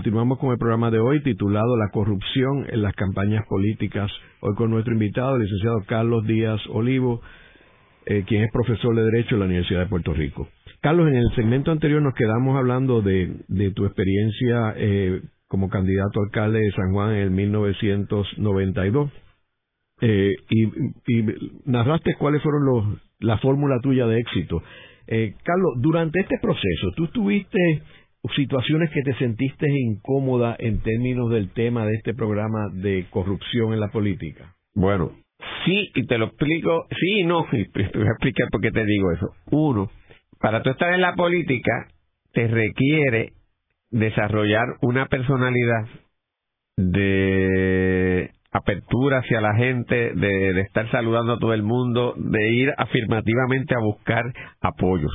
Continuamos 0.00 0.38
con 0.38 0.50
el 0.50 0.56
programa 0.56 0.90
de 0.90 0.98
hoy 0.98 1.22
titulado 1.22 1.76
La 1.76 1.90
corrupción 1.90 2.64
en 2.70 2.80
las 2.80 2.94
campañas 2.94 3.44
políticas. 3.46 4.10
Hoy 4.40 4.54
con 4.54 4.70
nuestro 4.70 4.94
invitado, 4.94 5.36
el 5.36 5.42
licenciado 5.42 5.82
Carlos 5.86 6.26
Díaz 6.26 6.58
Olivo. 6.70 7.20
eh, 8.06 8.24
quien 8.26 8.42
es 8.44 8.50
profesor 8.50 8.96
de 8.96 9.04
Derecho 9.04 9.34
en 9.34 9.40
la 9.40 9.44
Universidad 9.44 9.80
de 9.80 9.88
Puerto 9.88 10.14
Rico. 10.14 10.48
Carlos, 10.80 11.06
en 11.06 11.16
el 11.16 11.30
segmento 11.34 11.70
anterior 11.70 12.00
nos 12.00 12.14
quedamos 12.14 12.56
hablando 12.56 13.02
de, 13.02 13.30
de 13.48 13.72
tu 13.72 13.84
experiencia 13.84 14.72
eh, 14.78 15.20
como 15.48 15.68
candidato 15.68 16.20
a 16.20 16.24
alcalde 16.24 16.60
de 16.60 16.72
San 16.72 16.92
Juan 16.92 17.10
en 17.10 17.18
el 17.18 17.30
1992. 17.30 19.10
Eh, 20.00 20.32
y, 20.48 20.64
y, 21.14 21.26
narraste 21.66 22.14
cuáles 22.14 22.42
fueron 22.42 22.64
los, 22.64 22.84
la 23.18 23.36
fórmula 23.36 23.78
tuya 23.82 24.06
de 24.06 24.18
éxito. 24.18 24.62
Eh, 25.06 25.34
Carlos, 25.42 25.72
durante 25.78 26.20
este 26.20 26.38
proceso, 26.40 26.92
¿tú 26.96 27.08
tuviste 27.08 27.82
situaciones 28.36 28.90
que 28.90 29.02
te 29.02 29.14
sentiste 29.14 29.66
incómoda 29.70 30.56
en 30.58 30.80
términos 30.82 31.30
del 31.30 31.52
tema 31.52 31.86
de 31.86 31.94
este 31.94 32.14
programa 32.14 32.68
de 32.72 33.06
corrupción 33.10 33.72
en 33.72 33.80
la 33.80 33.88
política? 33.88 34.54
Bueno, 34.74 35.12
sí, 35.64 35.90
y 35.94 36.06
te 36.06 36.18
lo 36.18 36.26
explico, 36.26 36.86
sí 36.90 37.20
y 37.20 37.24
no, 37.24 37.44
te 37.50 37.58
voy 37.74 38.06
a 38.06 38.12
explicar 38.12 38.48
por 38.50 38.60
qué 38.60 38.70
te 38.70 38.84
digo 38.84 39.12
eso. 39.12 39.30
Uno, 39.50 39.90
para 40.38 40.62
tú 40.62 40.70
estar 40.70 40.92
en 40.92 41.00
la 41.00 41.14
política, 41.14 41.88
te 42.32 42.46
requiere 42.46 43.32
desarrollar 43.90 44.66
una 44.82 45.06
personalidad 45.06 45.88
de 46.76 48.30
apertura 48.52 49.18
hacia 49.18 49.40
la 49.40 49.54
gente, 49.54 50.12
de, 50.14 50.60
estar 50.60 50.90
saludando 50.90 51.34
a 51.34 51.38
todo 51.38 51.54
el 51.54 51.62
mundo, 51.62 52.14
de 52.16 52.52
ir 52.52 52.72
afirmativamente 52.76 53.74
a 53.74 53.80
buscar 53.80 54.24
apoyos. 54.60 55.12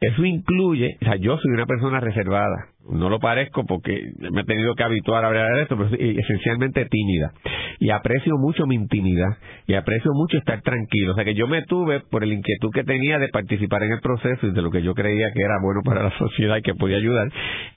Eso 0.00 0.24
incluye, 0.24 0.96
o 1.00 1.04
sea, 1.04 1.16
yo 1.16 1.38
soy 1.38 1.52
una 1.52 1.66
persona 1.66 2.00
reservada, 2.00 2.68
no 2.90 3.08
lo 3.08 3.18
parezco 3.18 3.64
porque 3.64 4.12
me 4.30 4.42
he 4.42 4.44
tenido 4.44 4.74
que 4.74 4.82
habituar 4.82 5.24
a 5.24 5.28
hablar 5.28 5.54
de 5.54 5.62
esto, 5.62 5.76
pero 5.76 5.88
soy 5.88 6.18
esencialmente 6.18 6.84
tímida. 6.86 7.32
Y 7.78 7.90
aprecio 7.90 8.36
mucho 8.36 8.66
mi 8.66 8.74
intimidad 8.74 9.38
y 9.66 9.74
aprecio 9.74 10.12
mucho 10.12 10.38
estar 10.38 10.60
tranquilo. 10.62 11.12
O 11.12 11.14
sea 11.14 11.24
que 11.24 11.34
yo 11.34 11.46
me 11.46 11.62
tuve 11.62 12.00
por 12.10 12.22
el 12.22 12.32
inquietud 12.32 12.70
que 12.72 12.84
tenía 12.84 13.18
de 13.18 13.28
participar 13.28 13.82
en 13.82 13.92
el 13.92 14.00
proceso 14.00 14.46
y 14.46 14.52
de 14.52 14.62
lo 14.62 14.70
que 14.70 14.82
yo 14.82 14.94
creía 14.94 15.32
que 15.32 15.42
era 15.42 15.58
bueno 15.62 15.80
para 15.84 16.02
la 16.02 16.10
sociedad 16.18 16.56
y 16.58 16.62
que 16.62 16.74
podía 16.74 16.98
ayudar 16.98 17.28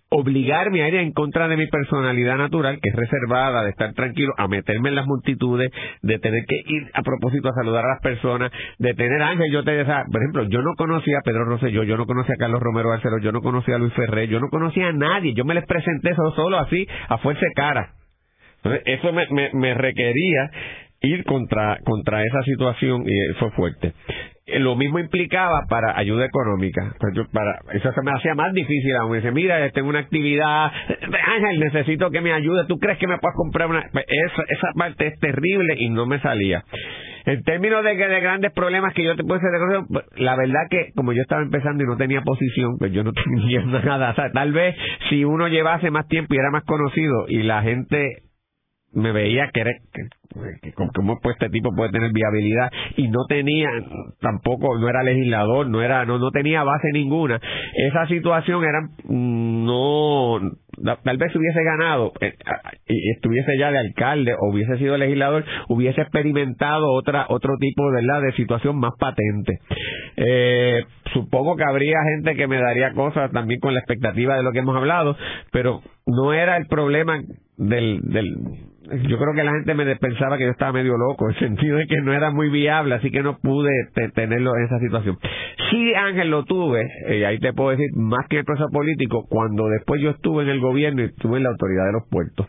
obligarme 0.09 0.83
a 0.83 0.87
ir 0.87 0.95
en 0.95 1.11
contra 1.11 1.47
de 1.47 1.57
mi 1.57 1.67
personalidad 1.67 2.37
natural, 2.37 2.79
que 2.81 2.89
es 2.89 2.95
reservada, 2.95 3.63
de 3.63 3.71
estar 3.71 3.93
tranquilo, 3.93 4.33
a 4.37 4.47
meterme 4.47 4.89
en 4.89 4.95
las 4.95 5.05
multitudes, 5.05 5.71
de 6.01 6.19
tener 6.19 6.45
que 6.47 6.55
ir 6.65 6.89
a 6.93 7.03
propósito 7.03 7.49
a 7.49 7.53
saludar 7.53 7.83
a 7.85 7.89
las 7.89 8.01
personas, 8.01 8.51
de 8.79 8.93
tener 8.93 9.21
ángel, 9.21 9.51
yo 9.51 9.63
te 9.63 9.83
por 9.85 10.21
ejemplo, 10.21 10.43
yo 10.43 10.61
no 10.61 10.73
conocía 10.75 11.19
a 11.19 11.21
Pedro 11.23 11.45
Rosselló, 11.45 11.83
yo 11.83 11.97
no 11.97 12.05
conocía 12.05 12.35
a 12.35 12.39
Carlos 12.39 12.61
Romero 12.61 12.89
Barceló, 12.89 13.19
yo 13.19 13.31
no 13.31 13.41
conocía 13.41 13.75
a 13.75 13.79
Luis 13.79 13.93
Ferrer, 13.93 14.29
yo 14.29 14.39
no 14.39 14.49
conocía 14.49 14.87
a 14.87 14.93
nadie, 14.93 15.33
yo 15.33 15.45
me 15.45 15.53
les 15.53 15.65
presenté 15.65 16.15
solo, 16.15 16.31
solo 16.31 16.57
así, 16.57 16.87
a 17.09 17.17
fuerza 17.17 17.41
de 17.41 17.53
cara. 17.55 17.93
Entonces, 18.57 18.81
eso 18.85 19.13
me, 19.13 19.27
me, 19.29 19.51
me 19.53 19.73
requería 19.73 20.49
ir 21.01 21.23
contra, 21.25 21.77
contra 21.83 22.23
esa 22.23 22.41
situación 22.43 23.03
y 23.05 23.33
fue 23.39 23.51
fuerte. 23.51 23.93
Eh, 24.47 24.59
lo 24.59 24.75
mismo 24.75 24.97
implicaba 24.97 25.65
para 25.69 25.97
ayuda 25.97 26.25
económica. 26.25 26.95
Pues 26.99 27.27
para, 27.33 27.59
eso 27.73 27.91
se 27.91 28.01
me 28.01 28.11
hacía 28.11 28.33
más 28.33 28.53
difícil 28.53 28.95
aún. 28.95 29.15
Dice, 29.17 29.31
mira, 29.31 29.69
tengo 29.71 29.89
una 29.89 29.99
actividad, 29.99 30.71
Ángel, 31.27 31.59
necesito 31.59 32.09
que 32.11 32.21
me 32.21 32.31
ayude. 32.31 32.65
¿Tú 32.65 32.77
crees 32.77 32.97
que 32.97 33.07
me 33.07 33.17
puedes 33.17 33.35
comprar 33.35 33.67
una? 33.67 33.83
Pues 33.91 34.05
esa, 34.07 34.43
esa 34.47 34.67
parte 34.73 35.07
es 35.07 35.19
terrible 35.19 35.75
y 35.77 35.89
no 35.89 36.05
me 36.05 36.19
salía. 36.19 36.63
En 37.25 37.43
términos 37.43 37.83
de, 37.83 37.93
de 37.93 38.21
grandes 38.21 38.53
problemas 38.53 38.93
que 38.93 39.03
yo 39.03 39.17
te 39.17 39.23
puedo 39.23 39.35
hacer, 39.35 39.49
pues, 39.89 40.05
la 40.15 40.37
verdad 40.37 40.61
que 40.69 40.93
como 40.95 41.11
yo 41.11 41.21
estaba 41.21 41.41
empezando 41.41 41.83
y 41.83 41.87
no 41.87 41.97
tenía 41.97 42.21
posición, 42.21 42.77
pues 42.77 42.93
yo 42.93 43.03
no 43.03 43.11
tenía 43.25 43.61
nada. 43.65 44.11
O 44.11 44.15
sea, 44.15 44.31
tal 44.31 44.53
vez 44.53 44.75
si 45.09 45.25
uno 45.25 45.49
llevase 45.49 45.91
más 45.91 46.07
tiempo 46.07 46.33
y 46.33 46.37
era 46.37 46.51
más 46.51 46.63
conocido 46.63 47.25
y 47.27 47.43
la 47.43 47.63
gente 47.63 48.26
me 48.97 49.11
veía 49.11 49.49
que, 49.53 49.61
era, 49.61 49.71
que, 50.61 50.73
como 50.73 51.19
pues 51.21 51.35
este 51.39 51.49
tipo 51.49 51.69
puede 51.75 51.91
tener 51.91 52.11
viabilidad 52.11 52.71
y 52.95 53.07
no 53.09 53.25
tenía 53.29 53.69
tampoco 54.19 54.77
no 54.79 54.89
era 54.89 55.03
legislador 55.03 55.67
no 55.69 55.83
era 55.83 56.03
no 56.05 56.17
no 56.17 56.31
tenía 56.31 56.63
base 56.63 56.89
ninguna. 56.93 57.39
Esa 57.75 58.07
situación 58.07 58.63
era 58.63 58.81
mm, 59.03 59.65
no 59.65 60.39
tal 61.03 61.17
vez 61.17 61.35
hubiese 61.35 61.63
ganado 61.63 62.11
eh, 62.21 62.33
y 62.87 63.11
estuviese 63.11 63.57
ya 63.59 63.69
de 63.69 63.77
alcalde 63.77 64.33
o 64.33 64.51
hubiese 64.51 64.77
sido 64.79 64.97
legislador 64.97 65.45
hubiese 65.69 66.01
experimentado 66.01 66.91
otra 66.91 67.27
otro 67.29 67.57
tipo 67.59 67.83
¿verdad? 67.91 68.21
de 68.23 68.31
situación 68.33 68.79
más 68.79 68.93
patente. 68.99 69.59
Eh, 70.15 70.83
supongo 71.13 71.55
que 71.55 71.63
habría 71.63 71.97
gente 72.15 72.35
que 72.35 72.47
me 72.47 72.59
daría 72.59 72.93
cosas 72.93 73.31
también 73.31 73.59
con 73.59 73.75
la 73.75 73.79
expectativa 73.79 74.35
de 74.35 74.43
lo 74.43 74.51
que 74.51 74.59
hemos 74.59 74.75
hablado 74.75 75.15
pero 75.51 75.81
no 76.07 76.33
era 76.33 76.57
el 76.57 76.65
problema 76.65 77.21
del, 77.57 78.01
del 78.01 78.35
yo 79.07 79.17
creo 79.17 79.33
que 79.33 79.43
la 79.43 79.51
gente 79.51 79.73
me 79.73 79.95
pensaba 79.95 80.37
que 80.37 80.45
yo 80.45 80.51
estaba 80.51 80.73
medio 80.73 80.97
loco, 80.97 81.25
en 81.25 81.35
el 81.35 81.39
sentido 81.39 81.77
de 81.77 81.87
que 81.87 82.01
no 82.01 82.13
era 82.13 82.31
muy 82.31 82.49
viable, 82.49 82.95
así 82.95 83.11
que 83.11 83.21
no 83.21 83.37
pude 83.39 83.71
tenerlo 84.13 84.55
en 84.55 84.65
esa 84.65 84.79
situación. 84.79 85.17
Sí, 85.69 85.93
Ángel, 85.93 86.29
lo 86.29 86.43
tuve, 86.45 86.87
y 87.09 87.23
ahí 87.23 87.39
te 87.39 87.53
puedo 87.53 87.71
decir, 87.71 87.89
más 87.95 88.27
que 88.29 88.39
el 88.39 88.45
proceso 88.45 88.69
político, 88.71 89.25
cuando 89.29 89.67
después 89.67 90.01
yo 90.01 90.11
estuve 90.11 90.43
en 90.43 90.49
el 90.49 90.59
gobierno 90.59 91.01
y 91.01 91.05
estuve 91.05 91.37
en 91.37 91.43
la 91.43 91.49
autoridad 91.49 91.85
de 91.85 91.93
los 91.93 92.07
puertos 92.09 92.47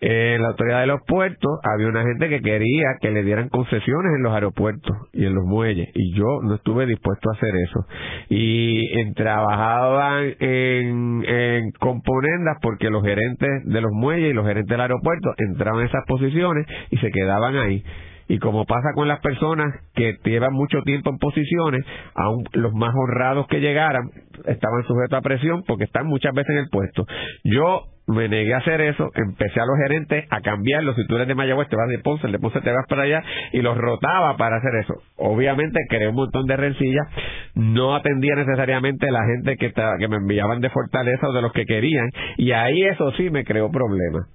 en 0.00 0.40
la 0.40 0.48
autoridad 0.48 0.80
de 0.80 0.86
los 0.86 1.00
puertos 1.06 1.60
había 1.62 1.88
una 1.88 2.02
gente 2.02 2.30
que 2.30 2.40
quería 2.40 2.96
que 3.00 3.10
le 3.10 3.22
dieran 3.22 3.50
concesiones 3.50 4.12
en 4.16 4.22
los 4.22 4.32
aeropuertos 4.32 4.96
y 5.12 5.26
en 5.26 5.34
los 5.34 5.44
muelles 5.44 5.90
y 5.94 6.14
yo 6.14 6.40
no 6.42 6.54
estuve 6.54 6.86
dispuesto 6.86 7.28
a 7.30 7.36
hacer 7.36 7.54
eso 7.56 7.86
y 8.30 9.12
trabajaban 9.12 10.34
en, 10.38 11.24
en 11.26 11.72
componendas 11.72 12.56
porque 12.62 12.88
los 12.88 13.02
gerentes 13.02 13.48
de 13.64 13.80
los 13.82 13.92
muelles 13.92 14.30
y 14.30 14.34
los 14.34 14.46
gerentes 14.46 14.70
del 14.70 14.80
aeropuerto 14.80 15.34
entraban 15.36 15.82
en 15.82 15.88
esas 15.88 16.04
posiciones 16.06 16.66
y 16.90 16.96
se 16.96 17.10
quedaban 17.10 17.56
ahí 17.56 17.84
y 18.30 18.38
como 18.38 18.64
pasa 18.64 18.92
con 18.94 19.08
las 19.08 19.18
personas 19.20 19.74
que 19.92 20.16
llevan 20.24 20.52
mucho 20.52 20.82
tiempo 20.82 21.10
en 21.10 21.18
posiciones, 21.18 21.84
aun 22.14 22.44
los 22.52 22.72
más 22.72 22.94
honrados 22.94 23.48
que 23.48 23.58
llegaran 23.58 24.08
estaban 24.46 24.84
sujetos 24.86 25.18
a 25.18 25.20
presión 25.20 25.64
porque 25.66 25.82
están 25.82 26.06
muchas 26.06 26.32
veces 26.32 26.50
en 26.50 26.58
el 26.58 26.68
puesto. 26.70 27.04
Yo 27.42 27.86
me 28.10 28.28
negué 28.28 28.54
a 28.54 28.58
hacer 28.58 28.80
eso, 28.80 29.10
empecé 29.14 29.60
a 29.60 29.66
los 29.66 29.76
gerentes 29.78 30.24
a 30.30 30.40
cambiarlos, 30.40 30.96
si 30.96 31.06
tú 31.06 31.16
eres 31.16 31.28
de 31.28 31.34
Mayagüez 31.34 31.68
te 31.68 31.76
vas 31.76 31.88
de 31.88 31.98
Ponce, 31.98 32.26
el 32.26 32.32
de 32.32 32.38
Ponce 32.38 32.60
te 32.60 32.70
vas 32.70 32.86
para 32.88 33.02
allá 33.02 33.22
y 33.52 33.62
los 33.62 33.76
rotaba 33.76 34.36
para 34.36 34.56
hacer 34.56 34.74
eso. 34.82 34.94
Obviamente 35.16 35.78
creé 35.88 36.08
un 36.08 36.16
montón 36.16 36.46
de 36.46 36.56
rencillas, 36.56 37.06
no 37.54 37.94
atendía 37.94 38.34
necesariamente 38.34 39.10
la 39.10 39.24
gente 39.26 39.56
que, 39.56 39.72
que 39.72 40.08
me 40.08 40.16
enviaban 40.16 40.60
de 40.60 40.70
Fortaleza 40.70 41.28
o 41.28 41.32
de 41.32 41.42
los 41.42 41.52
que 41.52 41.64
querían 41.64 42.08
y 42.36 42.52
ahí 42.52 42.84
eso 42.84 43.12
sí 43.12 43.30
me 43.30 43.44
creó 43.44 43.70
problemas. 43.70 44.26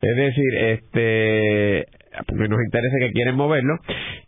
Es 0.00 0.16
decir, 0.16 0.54
este 0.58 1.86
porque 2.26 2.48
nos 2.48 2.60
interesa 2.62 2.96
que 3.00 3.10
quieren 3.10 3.34
moverlo, 3.34 3.76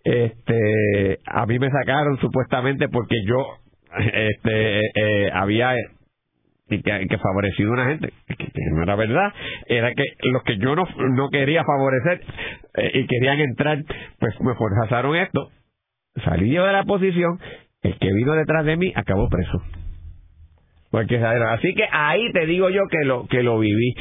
este, 0.03 1.19
a 1.27 1.47
mí 1.47 1.59
me 1.59 1.71
sacaron 1.71 2.19
supuestamente 2.19 2.89
porque 2.89 3.17
yo 3.25 3.47
este 3.97 4.81
eh, 4.81 5.31
había 5.33 5.75
y 6.69 6.83
que, 6.83 7.07
que 7.09 7.19
favorecido 7.19 7.71
a 7.71 7.75
una 7.75 7.87
gente 7.87 8.13
que, 8.27 8.49
no 8.73 8.83
era 8.83 8.97
verdad 8.97 9.33
era 9.67 9.93
que 9.95 10.05
los 10.33 10.43
que 10.43 10.59
yo 10.59 10.75
no, 10.75 10.85
no 11.15 11.29
quería 11.31 11.65
favorecer 11.65 12.23
eh, 12.75 12.91
y 12.95 13.07
querían 13.07 13.39
entrar 13.41 13.85
pues 14.19 14.35
me 14.41 14.55
forzaron 14.55 15.17
esto. 15.17 15.51
Salí 16.25 16.51
yo 16.51 16.65
de 16.65 16.73
la 16.73 16.85
posición 16.85 17.39
el 17.83 17.99
que 17.99 18.13
vino 18.13 18.33
detrás 18.35 18.65
de 18.65 18.77
mí 18.77 18.93
acabó 18.95 19.29
preso. 19.29 19.63
Porque 20.91 21.19
así 21.19 21.75
que 21.75 21.85
ahí 21.91 22.33
te 22.33 22.47
digo 22.47 22.71
yo 22.71 22.83
que 22.91 23.05
lo 23.05 23.27
que 23.27 23.43
lo 23.43 23.59
viví. 23.59 23.95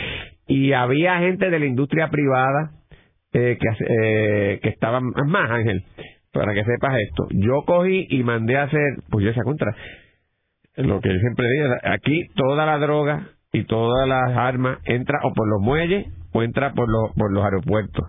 Y 0.47 0.73
había 0.73 1.19
gente 1.19 1.49
de 1.49 1.59
la 1.59 1.65
industria 1.65 2.09
privada 2.09 2.71
eh, 3.33 3.57
que, 3.59 3.85
eh, 3.89 4.59
que 4.61 4.69
estaban 4.69 5.11
más, 5.27 5.49
Ángel, 5.51 5.83
para 6.31 6.53
que 6.53 6.63
sepas 6.63 6.97
esto. 6.99 7.27
Yo 7.31 7.63
cogí 7.65 8.07
y 8.09 8.23
mandé 8.23 8.57
a 8.57 8.63
hacer, 8.63 8.97
pues 9.09 9.25
yo 9.25 9.31
esa 9.31 9.43
contra, 9.43 9.75
lo 10.77 10.99
que 10.99 11.09
siempre 11.19 11.47
digo, 11.49 11.73
aquí 11.83 12.27
toda 12.35 12.65
la 12.65 12.77
droga 12.77 13.29
y 13.51 13.63
todas 13.63 14.07
las 14.07 14.37
armas 14.37 14.79
entra 14.85 15.19
o 15.23 15.33
por 15.33 15.47
los 15.47 15.61
muelles 15.61 16.07
o 16.33 16.43
entra 16.43 16.73
por 16.73 16.89
los, 16.89 17.13
por 17.15 17.31
los 17.31 17.43
aeropuertos. 17.43 18.05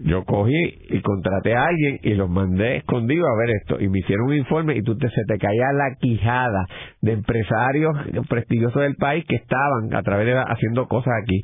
Yo 0.00 0.24
cogí 0.24 0.54
y 0.90 1.00
contraté 1.00 1.56
a 1.56 1.66
alguien 1.66 1.98
y 2.02 2.14
los 2.14 2.30
mandé 2.30 2.76
escondido 2.76 3.26
a 3.26 3.36
ver 3.36 3.56
esto 3.56 3.80
y 3.80 3.88
me 3.88 3.98
hicieron 3.98 4.28
un 4.28 4.34
informe 4.34 4.76
y 4.76 4.82
tú 4.82 4.96
te, 4.96 5.08
se 5.10 5.24
te 5.26 5.38
caía 5.38 5.72
la 5.72 5.96
quijada 5.98 6.66
de 7.00 7.12
empresarios 7.12 7.96
prestigiosos 8.28 8.80
del 8.82 8.94
país 8.94 9.24
que 9.28 9.36
estaban 9.36 9.92
a 9.94 10.02
través 10.02 10.26
de 10.26 10.38
haciendo 10.38 10.86
cosas 10.86 11.14
aquí. 11.20 11.40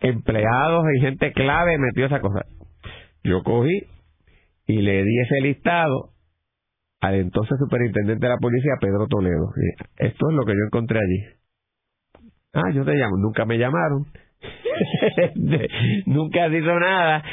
Empleados 0.00 0.84
y 0.96 1.00
gente 1.00 1.32
clave 1.32 1.78
metió 1.78 2.06
esa 2.06 2.20
cosa. 2.20 2.44
Yo 3.22 3.44
cogí 3.44 3.84
y 4.66 4.82
le 4.82 5.04
di 5.04 5.20
ese 5.20 5.40
listado 5.40 6.11
al 7.02 7.16
entonces 7.16 7.58
superintendente 7.58 8.24
de 8.24 8.32
la 8.32 8.38
policía, 8.38 8.74
Pedro 8.80 9.08
Toledo. 9.08 9.50
Esto 9.98 10.30
es 10.30 10.36
lo 10.36 10.44
que 10.44 10.52
yo 10.52 10.64
encontré 10.66 11.00
allí. 11.00 11.36
Ah, 12.54 12.70
yo 12.72 12.84
te 12.84 12.92
llamo. 12.94 13.16
Nunca 13.16 13.44
me 13.44 13.58
llamaron. 13.58 14.06
Nunca 16.06 16.46
hizo 16.46 16.78
nada. 16.78 17.24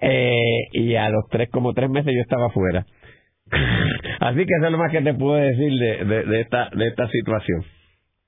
Eh, 0.00 0.68
y 0.72 0.94
a 0.94 1.10
los 1.10 1.24
tres, 1.30 1.50
como 1.50 1.72
tres 1.72 1.90
meses, 1.90 2.12
yo 2.14 2.20
estaba 2.20 2.50
fuera. 2.50 2.86
Así 4.20 4.46
que 4.46 4.54
eso 4.56 4.66
es 4.66 4.72
lo 4.72 4.78
más 4.78 4.92
que 4.92 5.02
te 5.02 5.14
puedo 5.14 5.34
decir 5.34 5.72
de, 5.72 6.24
de, 6.24 6.40
esta, 6.40 6.70
de 6.72 6.86
esta 6.86 7.08
situación. 7.08 7.64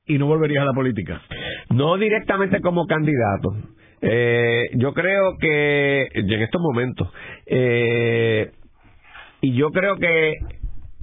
¿Y 0.06 0.18
no 0.18 0.26
volverías 0.26 0.62
a 0.62 0.66
la 0.66 0.72
política? 0.72 1.22
No 1.70 1.96
directamente 1.98 2.60
como 2.60 2.86
candidato. 2.86 3.54
Eh, 4.00 4.70
yo 4.74 4.92
creo 4.92 5.36
que 5.38 6.08
en 6.14 6.42
estos 6.42 6.60
momentos, 6.60 7.08
eh, 7.46 8.50
y 9.40 9.54
yo 9.54 9.70
creo 9.70 9.96
que 9.96 10.34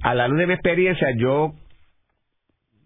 a 0.02 0.14
la 0.14 0.28
luz 0.28 0.38
de 0.38 0.46
mi 0.46 0.54
experiencia, 0.54 1.08
yo 1.16 1.52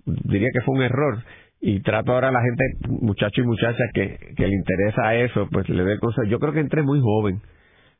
diría 0.05 0.49
que 0.53 0.61
fue 0.61 0.75
un 0.75 0.83
error 0.83 1.23
y 1.61 1.81
trato 1.81 2.12
ahora 2.12 2.29
a 2.29 2.33
la 2.33 2.43
gente, 2.43 2.64
muchachos 2.89 3.39
y 3.39 3.47
muchachas 3.47 3.91
que, 3.93 4.19
le 4.37 4.55
interesa 4.55 5.14
eso, 5.17 5.49
pues 5.51 5.69
le 5.69 5.83
doy 5.83 5.99
cosas. 5.99 6.29
Yo 6.29 6.39
creo 6.39 6.53
que 6.53 6.61
entré 6.61 6.83
muy 6.83 7.01
joven. 7.01 7.41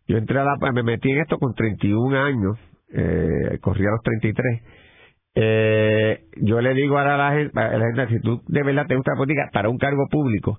Yo 0.07 0.19
entré 0.19 0.39
a 0.39 0.45
la, 0.45 0.73
me 0.73 0.83
metí 0.83 1.11
en 1.11 1.19
esto 1.19 1.39
con 1.39 1.55
31 1.55 2.17
años, 2.17 2.59
eh, 2.93 3.59
corrí 3.61 3.85
a 3.87 3.91
los 3.91 4.03
33. 4.03 4.63
Eh, 5.39 6.21
yo 6.37 6.61
le 6.61 6.75
digo 6.75 6.99
ahora 6.99 7.15
a 7.15 7.31
la, 7.31 7.37
gente, 7.37 7.61
a 7.61 7.77
la 7.77 7.87
gente, 7.87 8.15
si 8.15 8.21
tú 8.21 8.43
de 8.47 8.63
verdad 8.63 8.87
te 8.87 8.97
gusta 8.97 9.17
política 9.17 9.51
para 9.53 9.69
un 9.69 9.79
cargo 9.79 10.07
público, 10.11 10.59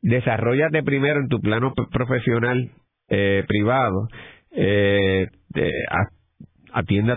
desarrollate 0.00 0.82
primero 0.82 1.20
en 1.20 1.28
tu 1.28 1.40
plano 1.40 1.74
profesional 1.92 2.70
eh, 3.08 3.44
privado, 3.46 4.08
eh, 4.52 5.28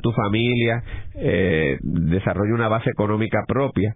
tu 0.01 0.11
familia, 0.11 0.83
eh, 1.15 1.77
desarrolla 1.81 2.53
una 2.53 2.67
base 2.67 2.89
económica 2.89 3.39
propia 3.47 3.95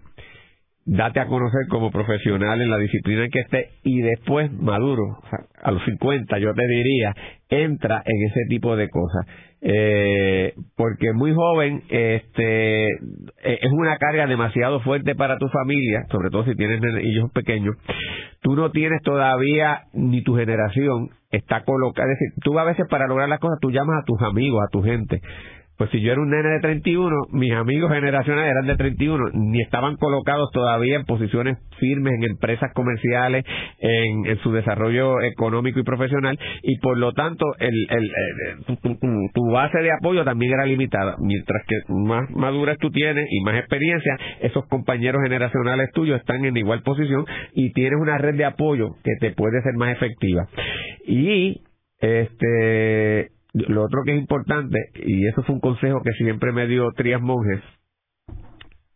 date 0.86 1.20
a 1.20 1.26
conocer 1.26 1.66
como 1.68 1.90
profesional 1.90 2.60
en 2.60 2.70
la 2.70 2.78
disciplina 2.78 3.24
en 3.24 3.30
que 3.30 3.40
esté 3.40 3.70
y 3.82 4.02
después 4.02 4.52
maduro, 4.52 5.18
a 5.62 5.70
los 5.70 5.82
50 5.84 6.38
yo 6.38 6.52
te 6.52 6.66
diría, 6.66 7.14
entra 7.48 8.02
en 8.04 8.30
ese 8.30 8.40
tipo 8.48 8.76
de 8.76 8.88
cosas. 8.88 9.26
Eh, 9.66 10.52
porque 10.76 11.14
muy 11.14 11.32
joven 11.32 11.84
este 11.88 12.84
e, 12.86 13.58
es 13.62 13.72
una 13.72 13.96
carga 13.96 14.26
demasiado 14.26 14.80
fuerte 14.80 15.14
para 15.14 15.38
tu 15.38 15.48
familia, 15.48 16.04
sobre 16.10 16.28
todo 16.28 16.44
si 16.44 16.54
tienes 16.54 16.82
hijos 17.02 17.30
pequeños. 17.32 17.74
Tú 18.42 18.56
no 18.56 18.70
tienes 18.72 19.00
todavía 19.02 19.84
ni 19.94 20.22
tu 20.22 20.36
generación 20.36 21.08
está 21.36 21.64
colocada, 21.64 22.10
es 22.12 22.18
decir, 22.18 22.42
tú 22.42 22.58
a 22.58 22.64
veces 22.64 22.86
para 22.88 23.06
lograr 23.06 23.28
las 23.28 23.40
cosas 23.40 23.58
tú 23.60 23.70
llamas 23.70 24.02
a 24.02 24.04
tus 24.04 24.20
amigos, 24.22 24.62
a 24.62 24.70
tu 24.70 24.82
gente 24.82 25.20
pues 25.76 25.90
si 25.90 26.00
yo 26.00 26.12
era 26.12 26.20
un 26.20 26.30
nene 26.30 26.48
de 26.50 26.60
31, 26.60 27.16
mis 27.32 27.52
amigos 27.52 27.90
generacionales 27.90 28.52
eran 28.52 28.66
de 28.66 28.76
31, 28.76 29.30
ni 29.34 29.60
estaban 29.60 29.96
colocados 29.96 30.50
todavía 30.52 30.96
en 30.96 31.04
posiciones 31.04 31.58
firmes 31.80 32.14
en 32.14 32.30
empresas 32.30 32.72
comerciales, 32.74 33.44
en, 33.78 34.38
su 34.42 34.52
desarrollo 34.52 35.20
económico 35.22 35.80
y 35.80 35.84
profesional, 35.84 36.38
y 36.62 36.78
por 36.78 36.98
lo 36.98 37.12
tanto 37.12 37.44
el, 37.58 37.74
el, 37.90 38.10
tu, 39.32 39.50
base 39.50 39.78
de 39.78 39.90
apoyo 39.92 40.24
también 40.24 40.52
era 40.52 40.66
limitada. 40.66 41.16
Mientras 41.18 41.62
que 41.66 41.76
más 41.88 42.30
madurez 42.30 42.76
tú 42.78 42.90
tienes 42.90 43.26
y 43.30 43.42
más 43.42 43.58
experiencia, 43.58 44.16
esos 44.42 44.66
compañeros 44.68 45.22
generacionales 45.22 45.90
tuyos 45.92 46.20
están 46.20 46.44
en 46.44 46.56
igual 46.56 46.82
posición 46.82 47.24
y 47.52 47.72
tienes 47.72 47.98
una 48.00 48.18
red 48.18 48.36
de 48.36 48.44
apoyo 48.44 48.90
que 49.02 49.12
te 49.20 49.32
puede 49.32 49.60
ser 49.62 49.74
más 49.74 49.92
efectiva. 49.96 50.46
Y 51.06 51.62
este 52.00 53.33
lo 53.54 53.84
otro 53.84 54.02
que 54.04 54.12
es 54.12 54.18
importante, 54.18 54.78
y 54.94 55.26
eso 55.26 55.42
fue 55.44 55.54
un 55.54 55.60
consejo 55.60 56.02
que 56.02 56.12
siempre 56.12 56.52
me 56.52 56.66
dio 56.66 56.90
Trias 56.92 57.20
Monjes, 57.20 57.62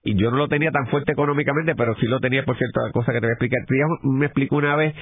y 0.03 0.15
yo 0.15 0.31
no 0.31 0.37
lo 0.37 0.49
tenía 0.49 0.71
tan 0.71 0.87
fuerte 0.89 1.13
económicamente, 1.13 1.75
pero 1.75 1.95
sí 1.97 2.07
lo 2.07 2.21
tenía 2.21 2.45
por 2.45 2.57
cierto, 2.57 2.81
cosa 2.93 3.13
que 3.13 3.21
te 3.21 3.27
voy 3.27 3.31
a 3.31 3.35
explicar. 3.35 3.61
Trias 3.67 3.89
me 4.05 4.27
explicó 4.27 4.57
una 4.57 4.77
vez 4.77 4.95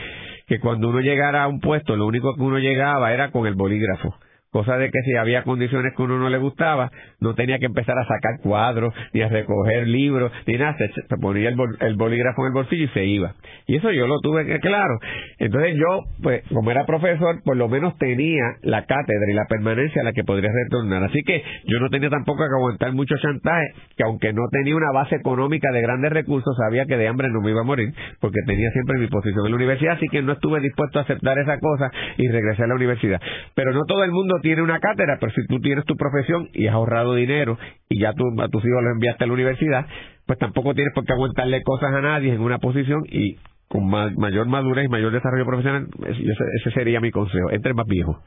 que 0.46 0.58
cuando 0.58 0.88
uno 0.88 1.00
llegara 1.00 1.44
a 1.44 1.48
un 1.48 1.60
puesto, 1.60 1.96
lo 1.96 2.06
único 2.06 2.34
que 2.34 2.42
uno 2.42 2.58
llegaba 2.58 3.12
era 3.12 3.30
con 3.30 3.46
el 3.46 3.54
bolígrafo 3.54 4.16
cosa 4.50 4.76
de 4.76 4.90
que 4.90 5.00
si 5.04 5.16
había 5.16 5.42
condiciones 5.42 5.92
que 5.96 6.02
uno 6.02 6.18
no 6.18 6.28
le 6.28 6.38
gustaba, 6.38 6.90
no 7.20 7.34
tenía 7.34 7.58
que 7.58 7.66
empezar 7.66 7.96
a 7.98 8.06
sacar 8.06 8.40
cuadros, 8.42 8.94
ni 9.12 9.22
a 9.22 9.28
recoger 9.28 9.86
libros, 9.86 10.32
ni 10.46 10.54
nada, 10.54 10.76
se, 10.78 11.16
ponía 11.20 11.48
el, 11.48 11.96
bolígrafo 11.96 12.42
en 12.42 12.46
el 12.48 12.52
bolsillo 12.52 12.84
y 12.84 12.88
se 12.88 13.04
iba. 13.04 13.34
Y 13.66 13.76
eso 13.76 13.90
yo 13.92 14.06
lo 14.06 14.20
tuve 14.20 14.46
que 14.46 14.60
claro. 14.60 14.98
Entonces 15.38 15.74
yo, 15.76 16.04
pues, 16.22 16.42
como 16.52 16.70
era 16.70 16.86
profesor, 16.86 17.42
por 17.44 17.56
lo 17.56 17.68
menos 17.68 17.96
tenía 17.98 18.44
la 18.62 18.84
cátedra 18.86 19.30
y 19.30 19.34
la 19.34 19.46
permanencia 19.46 20.02
a 20.02 20.04
la 20.04 20.12
que 20.12 20.24
podría 20.24 20.50
retornar. 20.52 21.04
Así 21.04 21.22
que 21.22 21.42
yo 21.64 21.78
no 21.80 21.88
tenía 21.90 22.08
tampoco 22.08 22.38
que 22.38 22.54
aguantar 22.58 22.92
mucho 22.92 23.16
chantaje, 23.18 23.66
que 23.96 24.04
aunque 24.04 24.32
no 24.32 24.42
tenía 24.50 24.76
una 24.76 24.92
base 24.92 25.16
económica 25.16 25.70
de 25.72 25.82
grandes 25.82 26.12
recursos, 26.12 26.56
sabía 26.56 26.86
que 26.86 26.96
de 26.96 27.08
hambre 27.08 27.28
no 27.30 27.40
me 27.40 27.50
iba 27.50 27.60
a 27.60 27.64
morir, 27.64 27.92
porque 28.20 28.40
tenía 28.46 28.70
siempre 28.70 28.98
mi 28.98 29.08
posición 29.08 29.44
en 29.46 29.52
la 29.52 29.56
universidad, 29.56 29.94
así 29.94 30.08
que 30.08 30.22
no 30.22 30.32
estuve 30.32 30.60
dispuesto 30.60 30.98
a 30.98 31.02
aceptar 31.02 31.38
esa 31.38 31.58
cosa 31.58 31.90
y 32.16 32.28
regresé 32.28 32.64
a 32.64 32.66
la 32.68 32.74
universidad. 32.74 33.20
Pero 33.54 33.72
no 33.72 33.84
todo 33.86 34.04
el 34.04 34.10
mundo 34.10 34.35
tiene 34.40 34.62
una 34.62 34.78
cátedra, 34.78 35.18
pero 35.20 35.32
si 35.32 35.46
tú 35.46 35.60
tienes 35.60 35.84
tu 35.84 35.96
profesión 35.96 36.48
y 36.52 36.66
has 36.66 36.74
ahorrado 36.74 37.14
dinero 37.14 37.58
y 37.88 38.00
ya 38.00 38.12
tú, 38.12 38.24
a 38.40 38.48
tus 38.48 38.64
hijos 38.64 38.82
los 38.82 38.92
enviaste 38.92 39.24
a 39.24 39.26
la 39.26 39.32
universidad, 39.32 39.86
pues 40.26 40.38
tampoco 40.38 40.74
tienes 40.74 40.92
por 40.94 41.04
qué 41.04 41.12
aguantarle 41.12 41.62
cosas 41.62 41.92
a 41.92 42.00
nadie 42.00 42.32
en 42.32 42.40
una 42.40 42.58
posición 42.58 43.02
y 43.10 43.36
con 43.68 43.88
mayor 43.88 44.46
madurez 44.46 44.86
y 44.86 44.88
mayor 44.88 45.12
desarrollo 45.12 45.44
profesional, 45.44 45.88
ese, 46.06 46.70
sería 46.70 47.00
mi 47.00 47.10
consejo, 47.10 47.50
entre 47.50 47.74
más 47.74 47.86
viejo. 47.86 48.22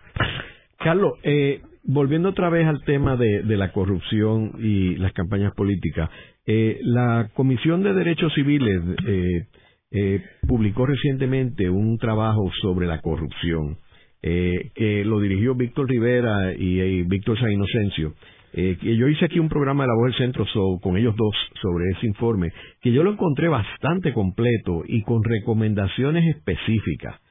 Carlos, 0.78 1.14
eh, 1.24 1.62
volviendo 1.84 2.30
otra 2.30 2.49
vez 2.49 2.68
al 2.68 2.82
tema 2.84 3.16
de, 3.16 3.43
la 3.43 3.72
corrupción 3.72 4.53
y 4.60 4.95
las 4.95 5.14
campañas 5.14 5.53
políticas, 5.55 6.10
eh, 6.45 6.78
la 6.84 7.30
Comisión 7.34 7.84
de 7.84 7.93
Derechos 7.93 8.34
Civiles 8.34 8.82
eh, 9.07 9.47
eh, 9.91 10.22
publicó 10.47 10.86
recientemente 10.86 11.70
un 11.70 11.97
trabajo 11.97 12.51
sobre 12.62 12.88
la 12.88 13.01
corrupción 13.01 13.78
eh, 14.22 14.72
que 14.76 15.06
lo 15.06 15.20
dirigió 15.20 15.56
Víctor 15.56 15.88
Rivera 15.90 16.54
y, 16.54 17.04
Víctor 17.04 17.40
San 17.40 17.52
Inocencio. 17.52 18.14
Eh, 18.52 18.78
que 18.82 18.98
yo 18.98 19.08
hice 19.08 19.26
aquí 19.26 19.38
un 19.38 19.48
programa 19.48 19.84
de 19.84 19.90
la 19.90 19.94
voz 19.94 20.06
del 20.06 20.16
centro 20.16 20.46
con 20.82 20.98
ellos 20.98 21.16
dos 21.16 21.36
sobre 21.62 21.86
ese 21.92 22.08
informe, 22.08 22.52
que 22.82 22.92
yo 22.92 23.04
lo 23.04 23.12
encontré 23.12 23.48
bastante 23.48 24.12
completo 24.12 24.82
y 24.88 25.04
con 25.04 25.24
recomendaciones 25.24 26.36
específicas. 26.36 27.22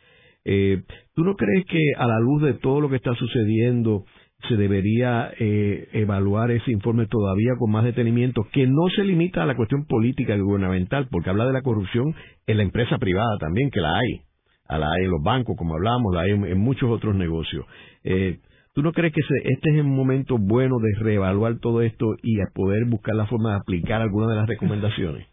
Eh, 0.44 0.82
¿Tú 1.14 1.24
no 1.24 1.34
crees 1.34 1.64
que 1.66 1.80
a 1.96 2.06
la 2.06 2.20
luz 2.20 2.42
de 2.42 2.54
todo 2.54 2.80
lo 2.80 2.88
que 2.88 2.96
está 2.96 3.14
sucediendo 3.14 4.04
se 4.48 4.56
debería 4.56 5.32
eh, 5.38 5.88
evaluar 5.92 6.52
ese 6.52 6.70
informe 6.70 7.06
todavía 7.06 7.54
con 7.58 7.72
más 7.72 7.84
detenimiento, 7.84 8.46
que 8.52 8.68
no 8.68 8.88
se 8.94 9.02
limita 9.02 9.42
a 9.42 9.46
la 9.46 9.56
cuestión 9.56 9.84
política 9.86 10.36
y 10.36 10.40
gubernamental, 10.40 11.08
porque 11.10 11.30
habla 11.30 11.46
de 11.46 11.52
la 11.52 11.62
corrupción 11.62 12.14
en 12.46 12.56
la 12.56 12.62
empresa 12.62 12.98
privada 12.98 13.36
también, 13.40 13.70
que 13.70 13.80
la 13.80 13.98
hay 13.98 14.27
a 14.68 14.78
la 14.78 14.86
hay 14.92 15.04
en 15.04 15.10
los 15.10 15.22
bancos, 15.22 15.56
como 15.56 15.74
hablamos, 15.74 16.14
la 16.14 16.22
hay 16.22 16.32
en, 16.32 16.58
muchos 16.58 16.90
otros 16.90 17.14
negocios. 17.14 17.64
Eh, 18.04 18.38
¿Tú 18.74 18.82
no 18.82 18.92
crees 18.92 19.12
que 19.12 19.20
este 19.20 19.70
es 19.70 19.80
un 19.82 19.96
momento 19.96 20.36
bueno 20.38 20.76
de 20.78 20.94
reevaluar 21.02 21.58
todo 21.58 21.82
esto 21.82 22.14
y 22.22 22.36
poder 22.54 22.84
buscar 22.86 23.14
la 23.14 23.26
forma 23.26 23.50
de 23.50 23.56
aplicar 23.56 24.00
algunas 24.02 24.30
de 24.30 24.36
las 24.36 24.46
recomendaciones? 24.46 25.26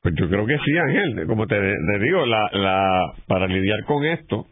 Pues 0.00 0.14
yo 0.18 0.28
creo 0.28 0.46
que 0.46 0.56
sí, 0.64 0.78
Ángel. 0.78 1.26
Como 1.26 1.46
te, 1.46 1.60
digo, 2.00 2.24
la, 2.24 2.48
la, 2.52 3.12
para 3.26 3.46
lidiar 3.46 3.84
con 3.84 4.04
esto 4.04 4.46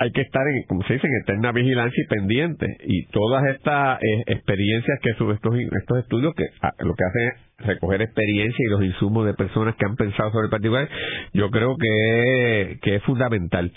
hay 0.00 0.12
que 0.12 0.20
estar, 0.20 0.46
en, 0.46 0.62
como 0.68 0.82
se 0.84 0.94
dice, 0.94 1.08
en 1.08 1.22
eterna 1.22 1.50
vigilancia 1.50 2.02
y 2.02 2.06
pendiente. 2.06 2.66
Y 2.84 3.06
todas 3.06 3.44
estas 3.46 4.00
eh, 4.00 4.22
experiencias 4.28 4.98
que 5.02 5.12
suben 5.14 5.34
estos, 5.34 5.54
estos 5.58 5.98
estudios, 5.98 6.34
que 6.36 6.44
ah, 6.62 6.72
lo 6.78 6.94
que 6.94 7.04
hacen 7.04 7.22
es 7.58 7.66
recoger 7.66 8.02
experiencia 8.02 8.64
y 8.64 8.70
los 8.70 8.84
insumos 8.84 9.26
de 9.26 9.34
personas 9.34 9.74
que 9.74 9.84
han 9.86 9.96
pensado 9.96 10.30
sobre 10.30 10.44
el 10.44 10.50
particular, 10.50 10.88
yo 11.32 11.50
creo 11.50 11.76
que, 11.76 12.78
que 12.80 12.94
es 12.96 13.02
fundamental. 13.02 13.72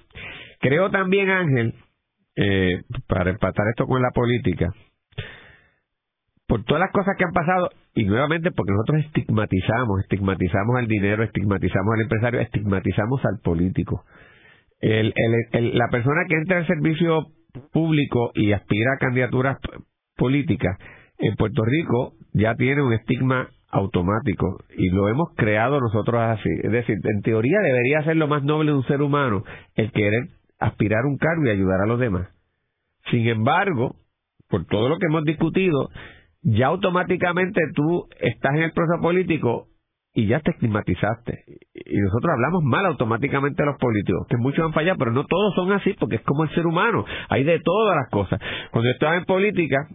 Creo 0.59 0.91
también, 0.91 1.29
Ángel, 1.31 1.73
eh, 2.35 2.83
para 3.07 3.31
empatar 3.31 3.67
esto 3.69 3.87
con 3.87 4.03
la 4.03 4.11
política, 4.11 4.71
por 6.47 6.63
todas 6.65 6.81
las 6.81 6.91
cosas 6.91 7.15
que 7.17 7.23
han 7.23 7.33
pasado, 7.33 7.69
y 7.95 8.05
nuevamente 8.05 8.51
porque 8.51 8.73
nosotros 8.73 9.05
estigmatizamos, 9.05 10.01
estigmatizamos 10.01 10.77
al 10.77 10.87
dinero, 10.87 11.23
estigmatizamos 11.23 11.95
al 11.95 12.01
empresario, 12.01 12.41
estigmatizamos 12.41 13.25
al 13.25 13.39
político. 13.43 14.05
El, 14.81 15.13
el, 15.53 15.77
la 15.77 15.87
persona 15.89 16.25
que 16.27 16.35
entra 16.35 16.57
al 16.57 16.67
servicio 16.67 17.27
público 17.71 18.31
y 18.33 18.51
aspira 18.51 18.93
a 18.93 18.97
candidaturas 18.97 19.57
políticas 20.15 20.77
en 21.17 21.35
Puerto 21.35 21.63
Rico 21.63 22.13
ya 22.33 22.55
tiene 22.55 22.81
un 22.81 22.93
estigma 22.93 23.49
automático 23.71 24.57
y 24.75 24.89
lo 24.89 25.07
hemos 25.09 25.29
creado 25.35 25.79
nosotros 25.79 26.21
así. 26.21 26.49
Es 26.63 26.71
decir, 26.71 26.97
en 27.03 27.21
teoría 27.21 27.59
debería 27.61 28.03
ser 28.03 28.17
lo 28.17 28.27
más 28.27 28.43
noble 28.43 28.71
de 28.71 28.77
un 28.77 28.85
ser 28.85 29.01
humano 29.01 29.43
el 29.75 29.91
querer 29.91 30.27
aspirar 30.59 31.05
un 31.05 31.17
cargo 31.17 31.45
y 31.45 31.49
ayudar 31.49 31.81
a 31.81 31.87
los 31.87 31.99
demás. 31.99 32.29
Sin 33.09 33.27
embargo, 33.27 33.95
por 34.49 34.65
todo 34.65 34.89
lo 34.89 34.97
que 34.97 35.07
hemos 35.07 35.23
discutido, 35.23 35.89
ya 36.43 36.67
automáticamente 36.67 37.61
tú 37.73 38.07
estás 38.19 38.55
en 38.55 38.63
el 38.63 38.71
proceso 38.73 39.01
político 39.01 39.67
y 40.13 40.27
ya 40.27 40.39
te 40.41 40.51
estigmatizaste. 40.51 41.45
Y 41.73 41.97
nosotros 41.97 42.33
hablamos 42.33 42.63
mal 42.63 42.85
automáticamente 42.85 43.63
a 43.63 43.67
los 43.67 43.77
políticos, 43.77 44.27
que 44.29 44.37
muchos 44.37 44.65
han 44.65 44.73
fallado, 44.73 44.97
pero 44.97 45.11
no 45.11 45.25
todos 45.25 45.55
son 45.55 45.71
así, 45.71 45.93
porque 45.99 46.17
es 46.17 46.21
como 46.23 46.43
el 46.43 46.49
ser 46.51 46.65
humano, 46.65 47.05
hay 47.29 47.43
de 47.43 47.59
todas 47.59 47.95
las 47.95 48.09
cosas. 48.09 48.39
Cuando 48.71 48.89
yo 48.89 48.93
estaba 48.93 49.17
en 49.17 49.25
política, 49.25 49.87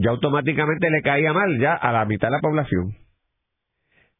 ya 0.00 0.10
automáticamente 0.10 0.90
le 0.90 1.02
caía 1.02 1.32
mal 1.32 1.58
ya 1.58 1.74
a 1.74 1.92
la 1.92 2.04
mitad 2.04 2.28
de 2.28 2.32
la 2.32 2.40
población. 2.40 2.94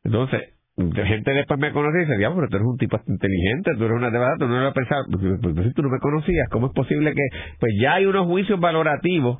Entonces, 0.04 0.54
gente 0.76 1.30
después 1.32 1.60
me 1.60 1.72
conoce 1.72 1.98
y 1.98 2.00
dice, 2.06 2.16
pero 2.16 2.48
tú 2.48 2.56
eres 2.56 2.66
un 2.66 2.78
tipo 2.78 2.98
inteligente, 3.06 3.72
tú 3.76 3.84
eres 3.84 3.96
una 3.96 4.10
de 4.10 4.18
tú 4.38 4.46
no 4.46 4.60
lo 4.60 4.72
pensado, 4.72 5.04
pues, 5.10 5.38
pues, 5.42 5.54
pues, 5.54 5.74
tú 5.74 5.82
no 5.82 5.90
me 5.90 5.98
conocías, 5.98 6.48
¿cómo 6.50 6.68
es 6.68 6.72
posible 6.72 7.12
que, 7.12 7.22
pues 7.58 7.72
ya 7.82 7.94
hay 7.94 8.06
unos 8.06 8.26
juicios 8.26 8.58
valorativos 8.58 9.38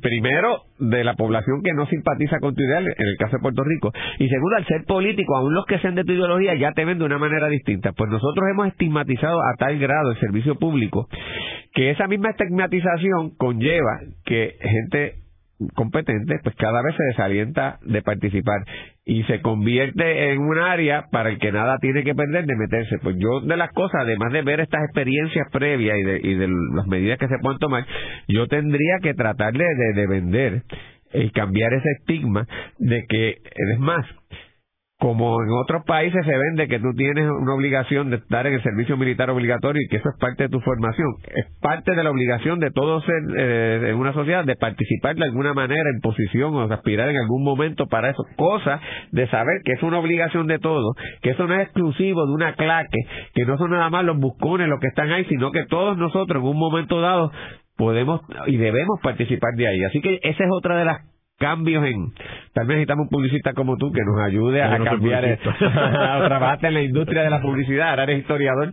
primero, 0.00 0.62
de 0.78 1.04
la 1.04 1.14
población 1.14 1.62
que 1.62 1.72
no 1.72 1.86
simpatiza 1.86 2.38
con 2.40 2.54
tu 2.54 2.62
ideal, 2.62 2.84
en 2.84 3.08
el 3.08 3.16
caso 3.18 3.36
de 3.36 3.42
Puerto 3.42 3.64
Rico, 3.64 3.92
y 4.18 4.28
segundo, 4.28 4.56
al 4.56 4.66
ser 4.66 4.84
político, 4.84 5.36
aún 5.36 5.54
los 5.54 5.64
que 5.66 5.78
sean 5.78 5.94
de 5.94 6.04
tu 6.04 6.12
ideología 6.12 6.54
ya 6.54 6.72
te 6.72 6.84
ven 6.84 6.98
de 6.98 7.04
una 7.04 7.18
manera 7.18 7.48
distinta. 7.48 7.92
Pues 7.92 8.10
nosotros 8.10 8.46
hemos 8.50 8.68
estigmatizado 8.68 9.40
a 9.40 9.54
tal 9.58 9.78
grado 9.78 10.10
el 10.10 10.20
servicio 10.20 10.56
público 10.56 11.08
que 11.72 11.90
esa 11.90 12.06
misma 12.06 12.30
estigmatización 12.30 13.36
conlleva 13.36 14.00
que 14.24 14.56
gente 14.60 15.14
competente, 15.74 16.38
pues 16.42 16.54
cada 16.56 16.82
vez 16.82 16.94
se 16.96 17.02
desalienta 17.04 17.78
de 17.82 18.02
participar 18.02 18.60
y 19.04 19.22
se 19.24 19.40
convierte 19.40 20.32
en 20.32 20.40
un 20.40 20.58
área 20.58 21.04
para 21.10 21.30
el 21.30 21.38
que 21.38 21.52
nada 21.52 21.78
tiene 21.78 22.02
que 22.04 22.14
perder 22.14 22.46
de 22.46 22.56
meterse. 22.56 22.98
Pues 23.02 23.16
yo 23.18 23.40
de 23.40 23.56
las 23.56 23.70
cosas, 23.72 24.02
además 24.02 24.32
de 24.32 24.42
ver 24.42 24.60
estas 24.60 24.84
experiencias 24.84 25.46
previas 25.52 25.98
y 25.98 26.02
de, 26.02 26.20
y 26.22 26.34
de 26.34 26.48
las 26.74 26.86
medidas 26.86 27.18
que 27.18 27.28
se 27.28 27.38
pueden 27.42 27.58
tomar, 27.58 27.86
yo 28.28 28.46
tendría 28.46 28.98
que 29.02 29.14
tratar 29.14 29.52
de, 29.52 29.66
de 29.94 30.06
vender 30.06 30.62
el 31.12 31.32
cambiar 31.32 31.72
ese 31.74 31.90
estigma 31.98 32.46
de 32.78 33.04
que, 33.08 33.30
es 33.30 33.78
más, 33.78 34.06
como 35.00 35.42
en 35.42 35.48
otros 35.50 35.82
países 35.86 36.24
se 36.26 36.36
vende 36.36 36.68
que 36.68 36.78
tú 36.78 36.92
tienes 36.94 37.26
una 37.26 37.54
obligación 37.54 38.10
de 38.10 38.16
estar 38.16 38.46
en 38.46 38.52
el 38.52 38.62
servicio 38.62 38.98
militar 38.98 39.30
obligatorio 39.30 39.80
y 39.82 39.88
que 39.88 39.96
eso 39.96 40.10
es 40.10 40.20
parte 40.20 40.42
de 40.42 40.48
tu 40.50 40.60
formación. 40.60 41.08
Es 41.34 41.46
parte 41.62 41.94
de 41.94 42.04
la 42.04 42.10
obligación 42.10 42.60
de 42.60 42.70
todos 42.70 43.02
eh, 43.08 43.86
en 43.88 43.96
una 43.96 44.12
sociedad 44.12 44.44
de 44.44 44.56
participar 44.56 45.16
de 45.16 45.24
alguna 45.24 45.54
manera 45.54 45.88
en 45.94 46.02
posición 46.02 46.54
o 46.54 46.68
de 46.68 46.74
aspirar 46.74 47.08
en 47.08 47.16
algún 47.16 47.42
momento 47.42 47.86
para 47.86 48.10
eso. 48.10 48.22
Cosa 48.36 48.78
de 49.10 49.26
saber 49.28 49.62
que 49.64 49.72
es 49.72 49.82
una 49.82 49.98
obligación 49.98 50.46
de 50.46 50.58
todos, 50.58 50.94
que 51.22 51.30
eso 51.30 51.46
no 51.46 51.54
es 51.54 51.62
exclusivo 51.62 52.26
de 52.26 52.34
una 52.34 52.54
claque, 52.54 52.98
que 53.32 53.46
no 53.46 53.56
son 53.56 53.70
nada 53.70 53.88
más 53.88 54.04
los 54.04 54.18
buscones 54.18 54.68
los 54.68 54.80
que 54.80 54.88
están 54.88 55.10
ahí, 55.10 55.24
sino 55.30 55.50
que 55.50 55.64
todos 55.64 55.96
nosotros 55.96 56.42
en 56.42 56.46
un 56.46 56.58
momento 56.58 57.00
dado 57.00 57.32
podemos 57.78 58.20
y 58.46 58.58
debemos 58.58 59.00
participar 59.02 59.54
de 59.56 59.66
ahí. 59.66 59.82
Así 59.84 60.02
que 60.02 60.18
esa 60.22 60.44
es 60.44 60.50
otra 60.52 60.76
de 60.76 60.84
las 60.84 61.09
cambios 61.40 61.84
en 61.86 62.12
tal 62.52 62.66
vez 62.66 62.76
necesitamos 62.76 63.04
un 63.04 63.08
publicista 63.08 63.54
como 63.54 63.76
tú 63.78 63.90
que 63.90 64.02
nos 64.04 64.20
ayude 64.20 64.62
a 64.62 64.78
cambiar 64.84 65.24
esto 65.24 65.50
trabajaste 65.58 66.68
en 66.68 66.74
la 66.74 66.82
industria 66.82 67.22
de 67.22 67.30
la 67.30 67.40
publicidad. 67.40 67.90
Ahora 67.90 68.02
eres 68.04 68.20
historiador. 68.20 68.72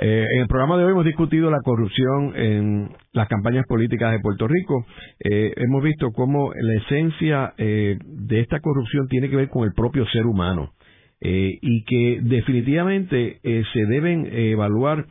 Eh, 0.00 0.26
en 0.32 0.42
el 0.42 0.46
programa 0.46 0.76
de 0.76 0.84
hoy 0.84 0.92
hemos 0.92 1.04
discutido 1.04 1.50
la 1.50 1.60
corrupción 1.64 2.32
en 2.36 2.90
las 3.12 3.26
campañas 3.26 3.66
políticas 3.66 4.12
de 4.12 4.20
Puerto 4.20 4.46
Rico. 4.46 4.86
Eh, 5.18 5.52
hemos 5.56 5.82
visto 5.82 6.12
cómo 6.12 6.52
la 6.54 6.74
esencia 6.74 7.54
eh, 7.58 7.98
de 8.04 8.40
esta 8.40 8.60
corrupción 8.60 9.08
tiene 9.08 9.28
que 9.28 9.36
ver 9.36 9.48
con 9.48 9.64
el 9.64 9.72
propio 9.74 10.06
ser 10.06 10.26
humano. 10.26 10.72
Y 11.20 11.82
que 11.82 12.20
definitivamente 12.22 13.40
se 13.42 13.86
deben 13.86 14.28
evaluar 14.30 15.04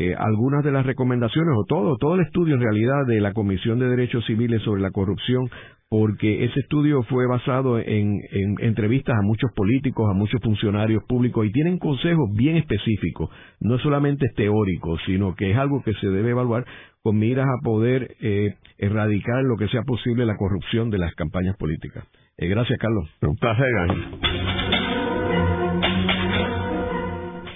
eh, 0.00 0.14
algunas 0.16 0.64
de 0.64 0.72
las 0.72 0.86
recomendaciones 0.86 1.54
o 1.58 1.66
todo, 1.66 1.98
todo 1.98 2.14
el 2.14 2.22
estudio 2.22 2.54
en 2.54 2.62
realidad 2.62 3.04
de 3.06 3.20
la 3.20 3.34
Comisión 3.34 3.78
de 3.78 3.86
Derechos 3.86 4.24
Civiles 4.24 4.62
sobre 4.62 4.80
la 4.80 4.92
corrupción, 4.92 5.50
porque 5.90 6.46
ese 6.46 6.60
estudio 6.60 7.02
fue 7.02 7.26
basado 7.26 7.78
en, 7.78 8.18
entrevistas 8.60 9.14
a 9.14 9.22
muchos 9.22 9.50
políticos, 9.54 10.08
a 10.10 10.14
muchos 10.14 10.40
funcionarios 10.40 11.04
públicos 11.04 11.44
y 11.44 11.52
tienen 11.52 11.76
consejos 11.76 12.30
bien 12.34 12.56
específicos, 12.56 13.28
no 13.60 13.76
solamente 13.80 14.26
teóricos, 14.34 15.02
sino 15.04 15.34
que 15.34 15.50
es 15.50 15.58
algo 15.58 15.82
que 15.82 15.92
se 15.92 16.06
debe 16.06 16.30
evaluar 16.30 16.64
con 17.02 17.18
miras 17.18 17.46
a 17.46 17.62
poder 17.62 18.16
eh, 18.22 18.54
erradicar 18.78 19.42
lo 19.42 19.58
que 19.58 19.68
sea 19.68 19.82
posible 19.82 20.24
la 20.24 20.38
corrupción 20.38 20.88
de 20.88 20.96
las 20.96 21.14
campañas 21.14 21.58
políticas. 21.58 22.06
Eh, 22.38 22.48
gracias, 22.48 22.78
Carlos. 22.78 23.06